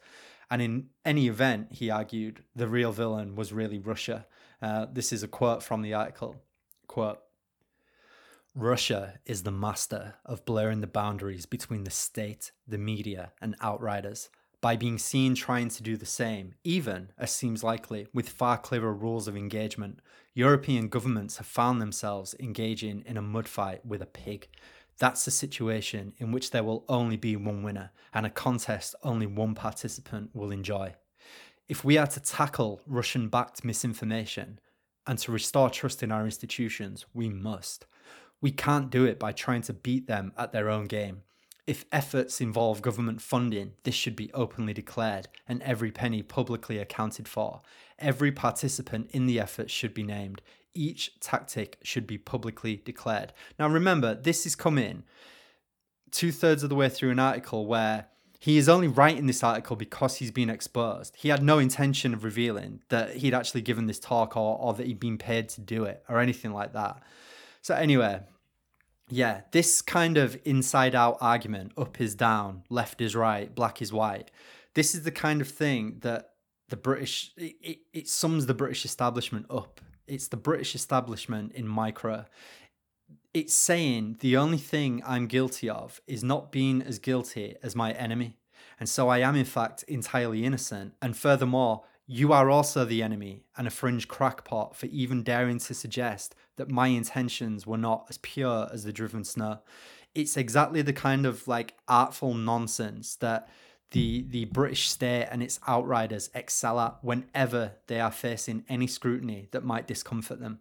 And 0.51 0.61
in 0.61 0.89
any 1.03 1.27
event, 1.27 1.69
he 1.71 1.89
argued, 1.89 2.43
the 2.55 2.67
real 2.67 2.91
villain 2.91 3.35
was 3.35 3.51
really 3.51 3.79
Russia. 3.79 4.27
Uh, 4.61 4.85
this 4.91 5.11
is 5.11 5.23
a 5.23 5.27
quote 5.27 5.63
from 5.63 5.81
the 5.81 5.93
article. 5.93 6.35
Quote, 6.87 7.19
Russia 8.53 9.19
is 9.25 9.43
the 9.43 9.51
master 9.51 10.15
of 10.25 10.45
blurring 10.45 10.81
the 10.81 10.87
boundaries 10.87 11.45
between 11.45 11.83
the 11.83 11.91
state, 11.91 12.51
the 12.67 12.77
media, 12.77 13.31
and 13.41 13.55
outriders 13.61 14.29
by 14.61 14.75
being 14.75 14.97
seen 14.97 15.35
trying 15.35 15.69
to 15.69 15.83
do 15.83 15.97
the 15.97 16.05
same, 16.05 16.55
even, 16.63 17.11
as 17.17 17.31
seems 17.31 17.63
likely, 17.63 18.07
with 18.13 18.29
far 18.29 18.57
clearer 18.57 18.93
rules 18.93 19.27
of 19.27 19.37
engagement, 19.37 19.99
European 20.33 20.87
governments 20.87 21.37
have 21.37 21.45
found 21.45 21.81
themselves 21.81 22.35
engaging 22.39 23.03
in 23.05 23.17
a 23.17 23.21
mud 23.21 23.47
fight 23.47 23.85
with 23.85 24.01
a 24.01 24.07
pig. 24.07 24.47
That's 24.99 25.27
a 25.27 25.31
situation 25.31 26.13
in 26.17 26.31
which 26.31 26.51
there 26.51 26.63
will 26.63 26.85
only 26.89 27.17
be 27.17 27.35
one 27.35 27.61
winner 27.61 27.91
and 28.13 28.25
a 28.25 28.31
contest 28.31 28.95
only 29.03 29.27
one 29.27 29.53
participant 29.53 30.31
will 30.33 30.51
enjoy. 30.51 30.95
If 31.69 31.83
we 31.83 31.97
are 31.97 32.07
to 32.07 32.19
tackle 32.19 32.81
Russian 32.87 33.29
backed 33.29 33.63
misinformation 33.63 34.59
and 35.05 35.19
to 35.19 35.31
restore 35.31 35.69
trust 35.69 36.01
in 36.01 36.11
our 36.11 36.25
institutions, 36.25 37.05
we 37.13 37.29
must. 37.29 37.85
We 38.41 38.51
can't 38.51 38.89
do 38.89 39.05
it 39.05 39.19
by 39.19 39.33
trying 39.33 39.61
to 39.63 39.73
beat 39.73 40.07
them 40.07 40.31
at 40.37 40.51
their 40.51 40.69
own 40.69 40.85
game. 40.85 41.23
If 41.67 41.83
efforts 41.91 42.39
involve 42.39 42.81
government 42.81 43.21
funding, 43.21 43.73
this 43.83 43.93
should 43.93 44.15
be 44.15 44.31
openly 44.33 44.73
declared 44.73 45.27
and 45.49 45.61
every 45.61 45.91
penny 45.91 46.23
publicly 46.23 46.77
accounted 46.77 47.27
for. 47.27 47.61
Every 47.99 48.31
participant 48.31 49.09
in 49.11 49.25
the 49.25 49.37
effort 49.39 49.69
should 49.69 49.93
be 49.93 50.03
named. 50.03 50.41
Each 50.73 51.19
tactic 51.19 51.77
should 51.83 52.07
be 52.07 52.17
publicly 52.17 52.81
declared. 52.85 53.33
Now, 53.59 53.67
remember, 53.67 54.15
this 54.15 54.45
is 54.45 54.55
coming 54.55 55.03
two 56.09 56.31
thirds 56.31 56.63
of 56.63 56.69
the 56.69 56.75
way 56.75 56.87
through 56.87 57.11
an 57.11 57.19
article 57.19 57.65
where 57.65 58.07
he 58.39 58.57
is 58.57 58.69
only 58.69 58.87
writing 58.87 59.25
this 59.25 59.43
article 59.43 59.75
because 59.75 60.17
he's 60.17 60.31
been 60.31 60.49
exposed. 60.49 61.15
He 61.17 61.29
had 61.29 61.43
no 61.43 61.59
intention 61.59 62.13
of 62.13 62.23
revealing 62.23 62.81
that 62.87 63.17
he'd 63.17 63.33
actually 63.33 63.61
given 63.61 63.87
this 63.87 63.99
talk 63.99 64.37
or, 64.37 64.57
or 64.57 64.73
that 64.75 64.85
he'd 64.85 65.01
been 65.01 65.17
paid 65.17 65.49
to 65.49 65.61
do 65.61 65.83
it 65.83 66.03
or 66.07 66.19
anything 66.19 66.53
like 66.53 66.71
that. 66.73 67.01
So, 67.61 67.75
anyway, 67.75 68.21
yeah, 69.09 69.41
this 69.51 69.81
kind 69.81 70.17
of 70.17 70.37
inside 70.43 70.95
out 70.95 71.17
argument, 71.21 71.71
up 71.77 72.01
is 72.01 72.15
down, 72.15 72.63
left 72.69 73.01
is 73.01 73.15
right, 73.15 73.53
black 73.53 73.81
is 73.81 73.93
white, 73.93 74.31
this 74.73 74.93
is 74.93 75.03
the 75.03 75.11
kind 75.11 75.41
of 75.41 75.47
thing 75.47 75.97
that 76.01 76.31
the 76.69 76.75
British, 76.75 77.31
it, 77.37 77.55
it, 77.61 77.77
it 77.93 78.07
sums 78.07 78.45
the 78.45 78.53
British 78.53 78.85
establishment 78.85 79.45
up. 79.49 79.81
It's 80.05 80.27
the 80.27 80.37
British 80.37 80.75
establishment 80.75 81.53
in 81.53 81.67
micro. 81.67 82.25
It's 83.33 83.53
saying 83.53 84.17
the 84.19 84.37
only 84.37 84.57
thing 84.57 85.01
I'm 85.05 85.27
guilty 85.27 85.69
of 85.69 86.01
is 86.07 86.23
not 86.23 86.51
being 86.51 86.81
as 86.81 86.99
guilty 86.99 87.55
as 87.63 87.75
my 87.75 87.91
enemy. 87.93 88.37
And 88.79 88.87
so 88.87 89.09
I 89.09 89.19
am, 89.19 89.35
in 89.35 89.45
fact, 89.45 89.83
entirely 89.87 90.45
innocent. 90.45 90.93
And 91.01 91.15
furthermore, 91.15 91.83
you 92.05 92.31
are 92.31 92.49
also 92.49 92.85
the 92.85 93.03
enemy 93.03 93.43
and 93.57 93.67
a 93.67 93.71
fringe 93.71 94.07
crackpot 94.07 94.75
for 94.75 94.85
even 94.87 95.23
daring 95.23 95.59
to 95.59 95.73
suggest 95.73 96.35
that 96.57 96.69
my 96.69 96.87
intentions 96.87 97.65
were 97.65 97.77
not 97.77 98.05
as 98.09 98.17
pure 98.19 98.67
as 98.71 98.83
the 98.83 98.91
driven 98.91 99.23
snow. 99.23 99.59
It's 100.13 100.37
exactly 100.37 100.81
the 100.81 100.93
kind 100.93 101.25
of 101.25 101.47
like 101.47 101.75
artful 101.87 102.33
nonsense 102.33 103.15
that 103.17 103.49
the 103.91 104.25
the 104.29 104.45
British 104.45 104.89
state 104.89 105.27
and 105.31 105.41
its 105.41 105.59
outriders 105.67 106.29
excel 106.33 106.79
at 106.79 106.97
whenever 107.03 107.73
they 107.87 107.99
are 107.99 108.11
facing 108.11 108.65
any 108.67 108.87
scrutiny 108.87 109.47
that 109.51 109.63
might 109.63 109.87
discomfort 109.87 110.39
them. 110.39 110.59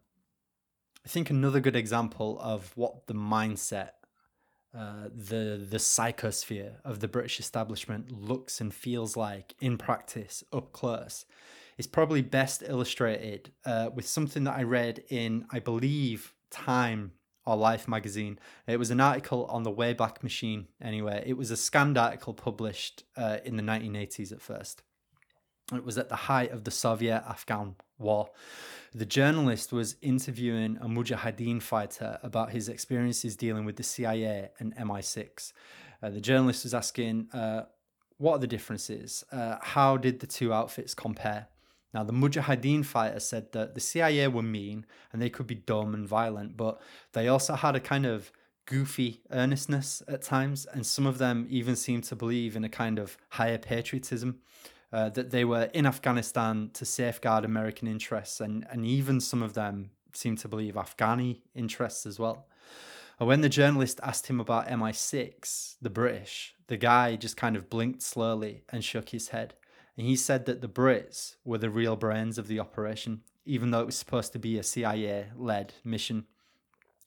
I 1.04 1.08
think 1.08 1.30
another 1.30 1.60
good 1.60 1.76
example 1.76 2.38
of 2.40 2.72
what 2.76 3.06
the 3.06 3.14
mindset, 3.14 3.90
uh, 4.76 5.08
the 5.12 5.66
the 5.68 5.78
psychosphere 5.78 6.74
of 6.84 7.00
the 7.00 7.08
British 7.08 7.40
establishment 7.40 8.12
looks 8.12 8.60
and 8.60 8.72
feels 8.72 9.16
like 9.16 9.54
in 9.60 9.78
practice 9.78 10.44
up 10.52 10.72
close 10.72 11.24
is 11.78 11.86
probably 11.86 12.22
best 12.22 12.62
illustrated 12.66 13.52
uh, 13.64 13.90
with 13.94 14.06
something 14.06 14.44
that 14.44 14.56
I 14.56 14.62
read 14.62 15.04
in, 15.08 15.46
I 15.50 15.58
believe, 15.58 16.34
Time 16.50 17.12
or 17.44 17.56
Life 17.56 17.86
magazine. 17.86 18.38
It 18.66 18.78
was 18.78 18.90
an 18.90 19.00
article 19.00 19.46
on 19.46 19.62
the 19.62 19.72
Wayback 19.72 20.22
Machine, 20.22 20.66
anyway. 20.82 21.22
It 21.26 21.36
was 21.36 21.50
a 21.50 21.56
scanned 21.56 21.96
article 21.96 22.34
published 22.34 23.04
uh, 23.16 23.38
in 23.44 23.56
the 23.56 23.62
1980s 23.62 24.32
at 24.32 24.40
first. 24.40 24.82
It 25.74 25.84
was 25.84 25.98
at 25.98 26.08
the 26.08 26.16
height 26.16 26.52
of 26.52 26.64
the 26.64 26.70
Soviet 26.70 27.24
Afghan 27.28 27.74
war. 27.98 28.30
The 28.94 29.06
journalist 29.06 29.72
was 29.72 29.96
interviewing 30.00 30.78
a 30.80 30.86
Mujahideen 30.86 31.60
fighter 31.60 32.18
about 32.22 32.50
his 32.50 32.68
experiences 32.68 33.36
dealing 33.36 33.64
with 33.64 33.76
the 33.76 33.82
CIA 33.82 34.50
and 34.58 34.74
MI6. 34.76 35.52
Uh, 36.02 36.10
the 36.10 36.20
journalist 36.20 36.64
was 36.64 36.72
asking, 36.72 37.28
uh, 37.32 37.62
What 38.18 38.34
are 38.34 38.38
the 38.38 38.46
differences? 38.46 39.24
Uh, 39.32 39.56
how 39.60 39.96
did 39.96 40.20
the 40.20 40.26
two 40.26 40.52
outfits 40.52 40.94
compare? 40.94 41.48
Now, 41.96 42.04
the 42.04 42.12
Mujahideen 42.12 42.84
fighter 42.84 43.20
said 43.20 43.52
that 43.52 43.74
the 43.74 43.80
CIA 43.80 44.28
were 44.28 44.42
mean 44.42 44.84
and 45.10 45.22
they 45.22 45.30
could 45.30 45.46
be 45.46 45.54
dumb 45.54 45.94
and 45.94 46.06
violent, 46.06 46.54
but 46.54 46.78
they 47.14 47.26
also 47.26 47.54
had 47.54 47.74
a 47.74 47.80
kind 47.80 48.04
of 48.04 48.30
goofy 48.66 49.22
earnestness 49.30 50.02
at 50.06 50.20
times, 50.20 50.66
and 50.66 50.84
some 50.84 51.06
of 51.06 51.16
them 51.16 51.46
even 51.48 51.74
seemed 51.74 52.04
to 52.04 52.14
believe 52.14 52.54
in 52.54 52.64
a 52.64 52.68
kind 52.68 52.98
of 52.98 53.16
higher 53.30 53.56
patriotism. 53.56 54.40
Uh, 54.92 55.08
that 55.08 55.30
they 55.30 55.44
were 55.44 55.70
in 55.72 55.86
Afghanistan 55.86 56.70
to 56.74 56.84
safeguard 56.84 57.46
American 57.46 57.88
interests, 57.88 58.42
and, 58.42 58.66
and 58.70 58.84
even 58.84 59.18
some 59.18 59.42
of 59.42 59.54
them 59.54 59.90
seemed 60.12 60.36
to 60.38 60.48
believe 60.48 60.74
Afghani 60.74 61.40
interests 61.54 62.04
as 62.04 62.18
well. 62.18 62.46
And 63.18 63.26
when 63.26 63.40
the 63.40 63.48
journalist 63.48 64.00
asked 64.02 64.26
him 64.26 64.38
about 64.38 64.68
MI6, 64.68 65.76
the 65.80 65.90
British, 65.90 66.54
the 66.66 66.76
guy 66.76 67.16
just 67.16 67.38
kind 67.38 67.56
of 67.56 67.70
blinked 67.70 68.02
slowly 68.02 68.64
and 68.68 68.84
shook 68.84 69.08
his 69.08 69.28
head. 69.28 69.54
And 69.96 70.06
he 70.06 70.16
said 70.16 70.46
that 70.46 70.60
the 70.60 70.68
Brits 70.68 71.36
were 71.44 71.58
the 71.58 71.70
real 71.70 71.96
brains 71.96 72.38
of 72.38 72.48
the 72.48 72.60
operation, 72.60 73.22
even 73.44 73.70
though 73.70 73.80
it 73.80 73.86
was 73.86 73.96
supposed 73.96 74.32
to 74.32 74.38
be 74.38 74.58
a 74.58 74.62
CIA 74.62 75.28
led 75.36 75.74
mission. 75.84 76.26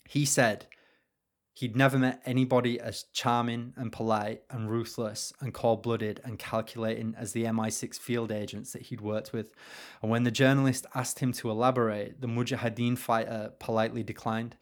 He 0.08 0.26
said 0.26 0.66
he'd 1.54 1.76
never 1.76 2.00
met 2.00 2.22
anybody 2.26 2.80
as 2.80 3.04
charming 3.14 3.74
and 3.76 3.92
polite 3.92 4.42
and 4.50 4.72
ruthless 4.72 5.34
and 5.42 5.54
cold 5.54 5.84
blooded 5.84 6.22
and 6.24 6.40
calculating 6.40 7.14
as 7.18 7.34
the 7.34 7.44
MI6 7.44 8.00
field 8.00 8.32
agents 8.32 8.72
that 8.72 8.84
he'd 8.84 9.02
worked 9.02 9.34
with. 9.34 9.52
And 10.02 10.10
when 10.10 10.24
the 10.24 10.32
journalist 10.32 10.86
asked 10.96 11.20
him 11.20 11.34
to 11.34 11.52
elaborate, 11.52 12.22
the 12.22 12.28
Mujahideen 12.28 12.98
fighter 12.98 13.52
politely 13.60 14.04
declined. 14.04 14.56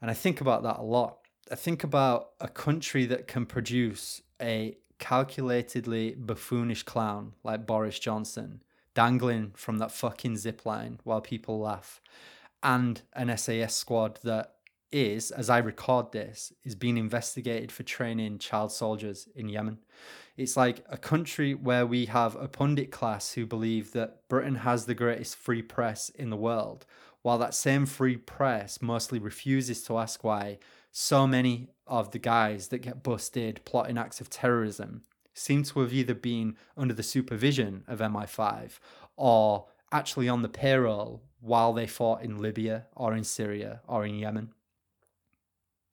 And 0.00 0.10
I 0.10 0.14
think 0.14 0.40
about 0.40 0.64
that 0.64 0.78
a 0.78 0.82
lot. 0.82 1.18
I 1.50 1.54
think 1.54 1.84
about 1.84 2.30
a 2.40 2.48
country 2.48 3.06
that 3.06 3.28
can 3.28 3.46
produce 3.46 4.20
a 4.40 4.76
calculatedly 5.02 6.16
buffoonish 6.16 6.84
clown 6.84 7.32
like 7.42 7.66
Boris 7.66 7.98
Johnson 7.98 8.62
dangling 8.94 9.50
from 9.56 9.78
that 9.78 9.90
fucking 9.90 10.36
zip 10.36 10.64
line 10.64 11.00
while 11.02 11.20
people 11.20 11.58
laugh, 11.58 12.00
and 12.62 13.02
an 13.14 13.36
SAS 13.36 13.74
squad 13.74 14.20
that 14.22 14.54
is, 14.92 15.30
as 15.30 15.50
I 15.50 15.58
record 15.58 16.12
this, 16.12 16.52
is 16.62 16.74
being 16.74 16.98
investigated 16.98 17.72
for 17.72 17.82
training 17.82 18.38
child 18.38 18.70
soldiers 18.70 19.28
in 19.34 19.48
Yemen. 19.48 19.78
It's 20.36 20.56
like 20.56 20.84
a 20.88 20.98
country 20.98 21.54
where 21.54 21.86
we 21.86 22.06
have 22.06 22.36
a 22.36 22.46
pundit 22.46 22.92
class 22.92 23.32
who 23.32 23.46
believe 23.46 23.92
that 23.92 24.28
Britain 24.28 24.56
has 24.56 24.86
the 24.86 24.94
greatest 24.94 25.36
free 25.36 25.62
press 25.62 26.10
in 26.10 26.30
the 26.30 26.36
world, 26.36 26.86
while 27.22 27.38
that 27.38 27.54
same 27.54 27.86
free 27.86 28.16
press 28.16 28.80
mostly 28.80 29.18
refuses 29.18 29.82
to 29.84 29.98
ask 29.98 30.22
why 30.22 30.58
so 30.92 31.26
many 31.26 31.70
of 31.86 32.10
the 32.10 32.18
guys 32.18 32.68
that 32.68 32.78
get 32.78 33.02
busted 33.02 33.62
plotting 33.64 33.96
acts 33.96 34.20
of 34.20 34.28
terrorism 34.28 35.02
seem 35.34 35.62
to 35.62 35.80
have 35.80 35.92
either 35.92 36.14
been 36.14 36.54
under 36.76 36.92
the 36.92 37.02
supervision 37.02 37.82
of 37.88 38.00
MI5 38.00 38.78
or 39.16 39.66
actually 39.90 40.28
on 40.28 40.42
the 40.42 40.48
payroll 40.50 41.22
while 41.40 41.72
they 41.72 41.86
fought 41.86 42.22
in 42.22 42.40
Libya 42.40 42.86
or 42.94 43.14
in 43.14 43.24
Syria 43.24 43.80
or 43.88 44.04
in 44.04 44.16
Yemen. 44.16 44.50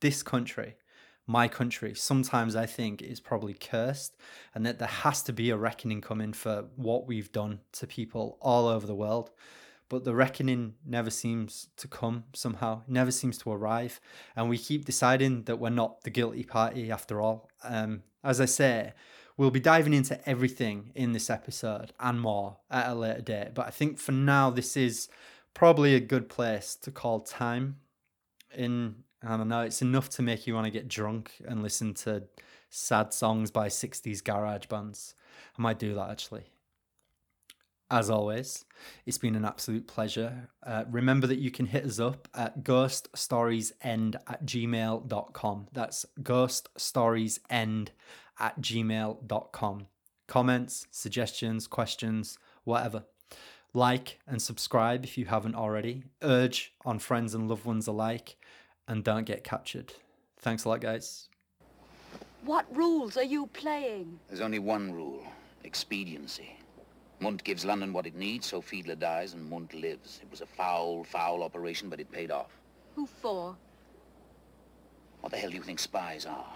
This 0.02 0.22
country, 0.22 0.76
my 1.26 1.48
country, 1.48 1.96
sometimes 1.96 2.58
I 2.58 2.66
think 2.66 3.02
is 3.02 3.22
probably 3.22 3.54
cursed 3.54 4.18
and 4.54 4.66
that 4.66 4.80
there 4.80 4.88
has 4.90 5.24
to 5.24 5.34
be 5.34 5.50
a 5.50 5.58
reckoning 5.58 6.02
coming 6.02 6.34
for 6.34 6.66
what 6.76 7.08
we've 7.08 7.32
done 7.32 7.62
to 7.74 7.88
people 7.88 8.38
all 8.42 8.68
over 8.68 8.86
the 8.86 8.96
world 8.96 9.32
but 9.90 10.04
the 10.04 10.14
reckoning 10.14 10.76
never 10.86 11.10
seems 11.10 11.70
to 11.78 11.88
come 11.88 12.24
somehow, 12.34 12.84
never 12.88 13.12
seems 13.12 13.40
to 13.40 13.52
arrive. 13.52 14.00
And 14.36 14.48
we 14.48 14.58
keep 14.58 14.86
deciding 14.86 15.44
that 15.44 15.60
we're 15.60 15.70
not 15.70 16.04
the 16.04 16.12
guilty 16.12 16.44
party 16.44 16.92
after 16.92 17.20
all. 17.20 17.50
Um, 17.64 18.04
as 18.24 18.40
I 18.40 18.46
say, 18.46 18.94
we'll 19.36 19.50
be 19.50 19.60
diving 19.60 19.94
into 19.94 20.30
everything 20.30 20.92
in 20.94 21.12
this 21.12 21.30
episode 21.30 21.92
and 22.00 22.22
more 22.22 22.58
at 22.70 22.90
a 22.90 22.94
later 22.94 23.22
date. 23.22 23.56
But 23.56 23.66
I 23.66 23.72
think 23.72 23.98
for 23.98 24.12
now, 24.12 24.52
this 24.52 24.78
is 24.78 25.10
probably 25.56 25.96
a 25.96 26.00
good 26.00 26.30
place 26.30 26.76
to 26.84 26.92
call 26.92 27.22
time. 27.22 27.78
In 28.56 28.96
I 29.28 29.36
don't 29.36 29.50
know, 29.50 29.62
it's 29.62 29.82
enough 29.82 30.10
to 30.12 30.22
make 30.22 30.48
you 30.48 30.54
want 30.54 30.66
to 30.66 30.72
get 30.72 30.88
drunk 30.88 31.34
and 31.46 31.62
listen 31.62 31.94
to 31.96 32.24
sad 32.70 33.14
songs 33.14 33.52
by 33.52 33.68
60s 33.68 34.24
garage 34.24 34.68
bands. 34.68 35.14
I 35.58 35.62
might 35.62 35.78
do 35.80 35.94
that 35.96 36.10
actually 36.10 36.46
as 37.92 38.10
always, 38.10 38.66
it's 39.06 39.18
been 39.18 39.36
an 39.36 39.46
absolute 39.46 39.88
pleasure. 39.88 40.50
Uh, 40.64 40.84
remember 40.90 41.28
that 41.28 41.40
you 41.40 41.50
can 41.50 41.66
hit 41.66 41.86
us 41.86 42.00
up 42.00 42.28
at 42.36 42.64
ghoststoriesend 42.64 44.16
at 44.28 44.46
gmail.com. 44.46 45.68
That's 45.74 46.06
ghoststoriesend 46.22 47.90
at 48.40 48.62
gmail.com. 48.62 49.88
Comments, 50.28 50.88
suggestions, 50.92 51.68
questions, 51.68 52.38
whatever. 52.64 53.06
Like 53.74 54.20
and 54.28 54.42
subscribe 54.42 55.04
if 55.04 55.18
you 55.18 55.26
haven't 55.26 55.56
already. 55.56 56.04
Urge 56.22 56.74
on 56.86 57.00
friends 57.00 57.34
and 57.34 57.48
loved 57.48 57.66
ones 57.66 57.88
alike. 57.88 58.38
And 58.88 59.04
don't 59.04 59.26
get 59.26 59.44
captured. 59.44 59.94
Thanks 60.40 60.66
a 60.66 60.70
lot, 60.70 60.82
guys. 60.82 61.28
What 62.44 62.66
rules 62.76 63.18
are 63.18 63.24
you 63.24 63.48
playing? 63.48 64.20
There's 64.28 64.42
only 64.42 64.60
one 64.60 64.92
rule 64.92 65.26
expediency. 65.64 66.59
Mundt 67.22 67.44
gives 67.44 67.66
London 67.66 67.92
what 67.92 68.08
it 68.08 68.16
needs, 68.16 68.48
so 68.48 68.62
Fiedler 68.62 68.98
dies 68.98 69.34
and 69.34 69.50
Mundt 69.50 69.74
lives. 69.74 70.20
It 70.22 70.32
was 70.32 70.40
a 70.40 70.46
foul, 70.46 71.04
foul 71.04 71.44
operation, 71.44 71.90
but 71.90 72.00
it 72.00 72.12
paid 72.12 72.32
off. 72.32 72.52
Who 72.96 73.06
for? 73.06 73.58
What 75.20 75.32
the 75.32 75.38
hell 75.38 75.50
do 75.50 75.58
you 75.58 75.64
think 75.64 75.80
spies 75.80 76.26
are? 76.26 76.54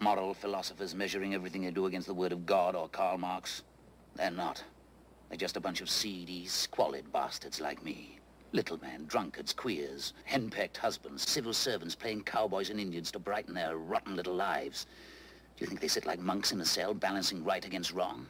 Moral 0.00 0.34
philosophers 0.34 0.94
measuring 0.94 1.32
everything 1.32 1.62
they 1.62 1.70
do 1.70 1.86
against 1.86 2.06
the 2.06 2.14
word 2.14 2.32
of 2.32 2.44
God 2.44 2.76
or 2.76 2.88
Karl 2.88 3.16
Marx? 3.16 3.62
They're 4.16 4.30
not. 4.30 4.62
They're 5.28 5.38
just 5.38 5.56
a 5.56 5.60
bunch 5.60 5.80
of 5.80 5.88
seedy, 5.88 6.44
squalid 6.46 7.10
bastards 7.10 7.60
like 7.60 7.82
me. 7.82 8.18
Little 8.52 8.78
men, 8.78 9.06
drunkards, 9.06 9.54
queers, 9.54 10.12
henpecked 10.24 10.76
husbands, 10.76 11.28
civil 11.28 11.54
servants 11.54 11.94
playing 11.94 12.24
cowboys 12.24 12.68
and 12.68 12.78
Indians 12.78 13.10
to 13.12 13.18
brighten 13.18 13.54
their 13.54 13.78
rotten 13.78 14.14
little 14.14 14.34
lives. 14.34 14.86
Do 15.56 15.64
you 15.64 15.66
think 15.66 15.80
they 15.80 15.88
sit 15.88 16.04
like 16.04 16.20
monks 16.20 16.52
in 16.52 16.60
a 16.60 16.66
cell 16.66 16.92
balancing 16.92 17.42
right 17.42 17.64
against 17.64 17.92
wrong? 17.92 18.26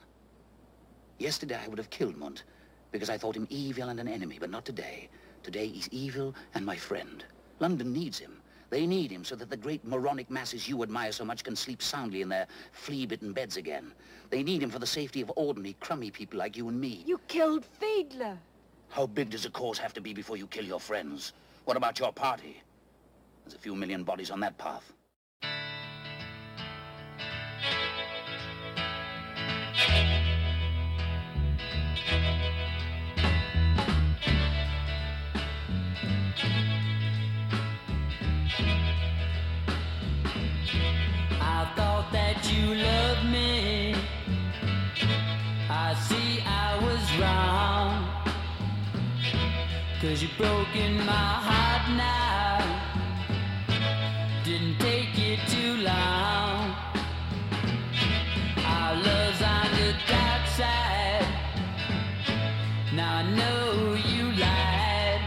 Yesterday 1.18 1.58
I 1.62 1.68
would 1.68 1.78
have 1.78 1.90
killed 1.90 2.16
Mundt, 2.16 2.44
because 2.92 3.10
I 3.10 3.18
thought 3.18 3.36
him 3.36 3.46
evil 3.50 3.88
and 3.88 3.98
an 4.00 4.08
enemy, 4.08 4.38
but 4.38 4.50
not 4.50 4.64
today. 4.64 5.08
Today 5.42 5.66
he's 5.66 5.88
evil 5.90 6.34
and 6.54 6.64
my 6.64 6.76
friend. 6.76 7.24
London 7.58 7.92
needs 7.92 8.18
him. 8.18 8.40
They 8.68 8.86
need 8.86 9.10
him 9.10 9.24
so 9.24 9.36
that 9.36 9.48
the 9.48 9.56
great 9.56 9.84
moronic 9.84 10.28
masses 10.28 10.68
you 10.68 10.82
admire 10.82 11.12
so 11.12 11.24
much 11.24 11.44
can 11.44 11.54
sleep 11.54 11.80
soundly 11.80 12.20
in 12.20 12.28
their 12.28 12.48
flea-bitten 12.72 13.32
beds 13.32 13.56
again. 13.56 13.92
They 14.28 14.42
need 14.42 14.62
him 14.62 14.70
for 14.70 14.80
the 14.80 14.86
safety 14.86 15.20
of 15.20 15.32
ordinary, 15.36 15.76
crummy 15.78 16.10
people 16.10 16.38
like 16.38 16.56
you 16.56 16.68
and 16.68 16.80
me. 16.80 17.04
You 17.06 17.20
killed 17.28 17.64
Fiedler. 17.80 18.36
How 18.88 19.06
big 19.06 19.30
does 19.30 19.46
a 19.46 19.50
cause 19.50 19.78
have 19.78 19.94
to 19.94 20.00
be 20.00 20.12
before 20.12 20.36
you 20.36 20.46
kill 20.48 20.64
your 20.64 20.80
friends? 20.80 21.32
What 21.64 21.76
about 21.76 21.98
your 21.98 22.12
party? 22.12 22.60
There's 23.44 23.54
a 23.54 23.58
few 23.58 23.76
million 23.76 24.02
bodies 24.02 24.30
on 24.30 24.40
that 24.40 24.58
path. 24.58 24.92
Cause 50.08 50.22
you've 50.22 50.38
broken 50.38 50.98
my 50.98 51.30
heart 51.48 51.90
now. 51.96 52.62
Didn't 54.44 54.78
take 54.78 55.18
you 55.18 55.36
too 55.48 55.78
long. 55.82 56.76
Our 58.64 58.94
love's 58.94 59.42
on 59.42 59.68
the 59.72 59.94
dark 60.06 60.46
side. 60.46 61.26
Now 62.94 63.16
I 63.16 63.22
know 63.34 63.96
you 64.12 64.30
lied. 64.44 65.22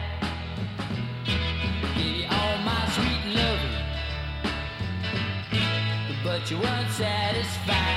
Gave 1.97 2.15
you 2.15 2.27
all 2.32 2.57
my 2.59 2.88
sweet 2.95 3.36
loving 3.36 3.84
but 6.23 6.49
you 6.49 6.57
weren't 6.57 6.89
satisfied. 6.91 7.89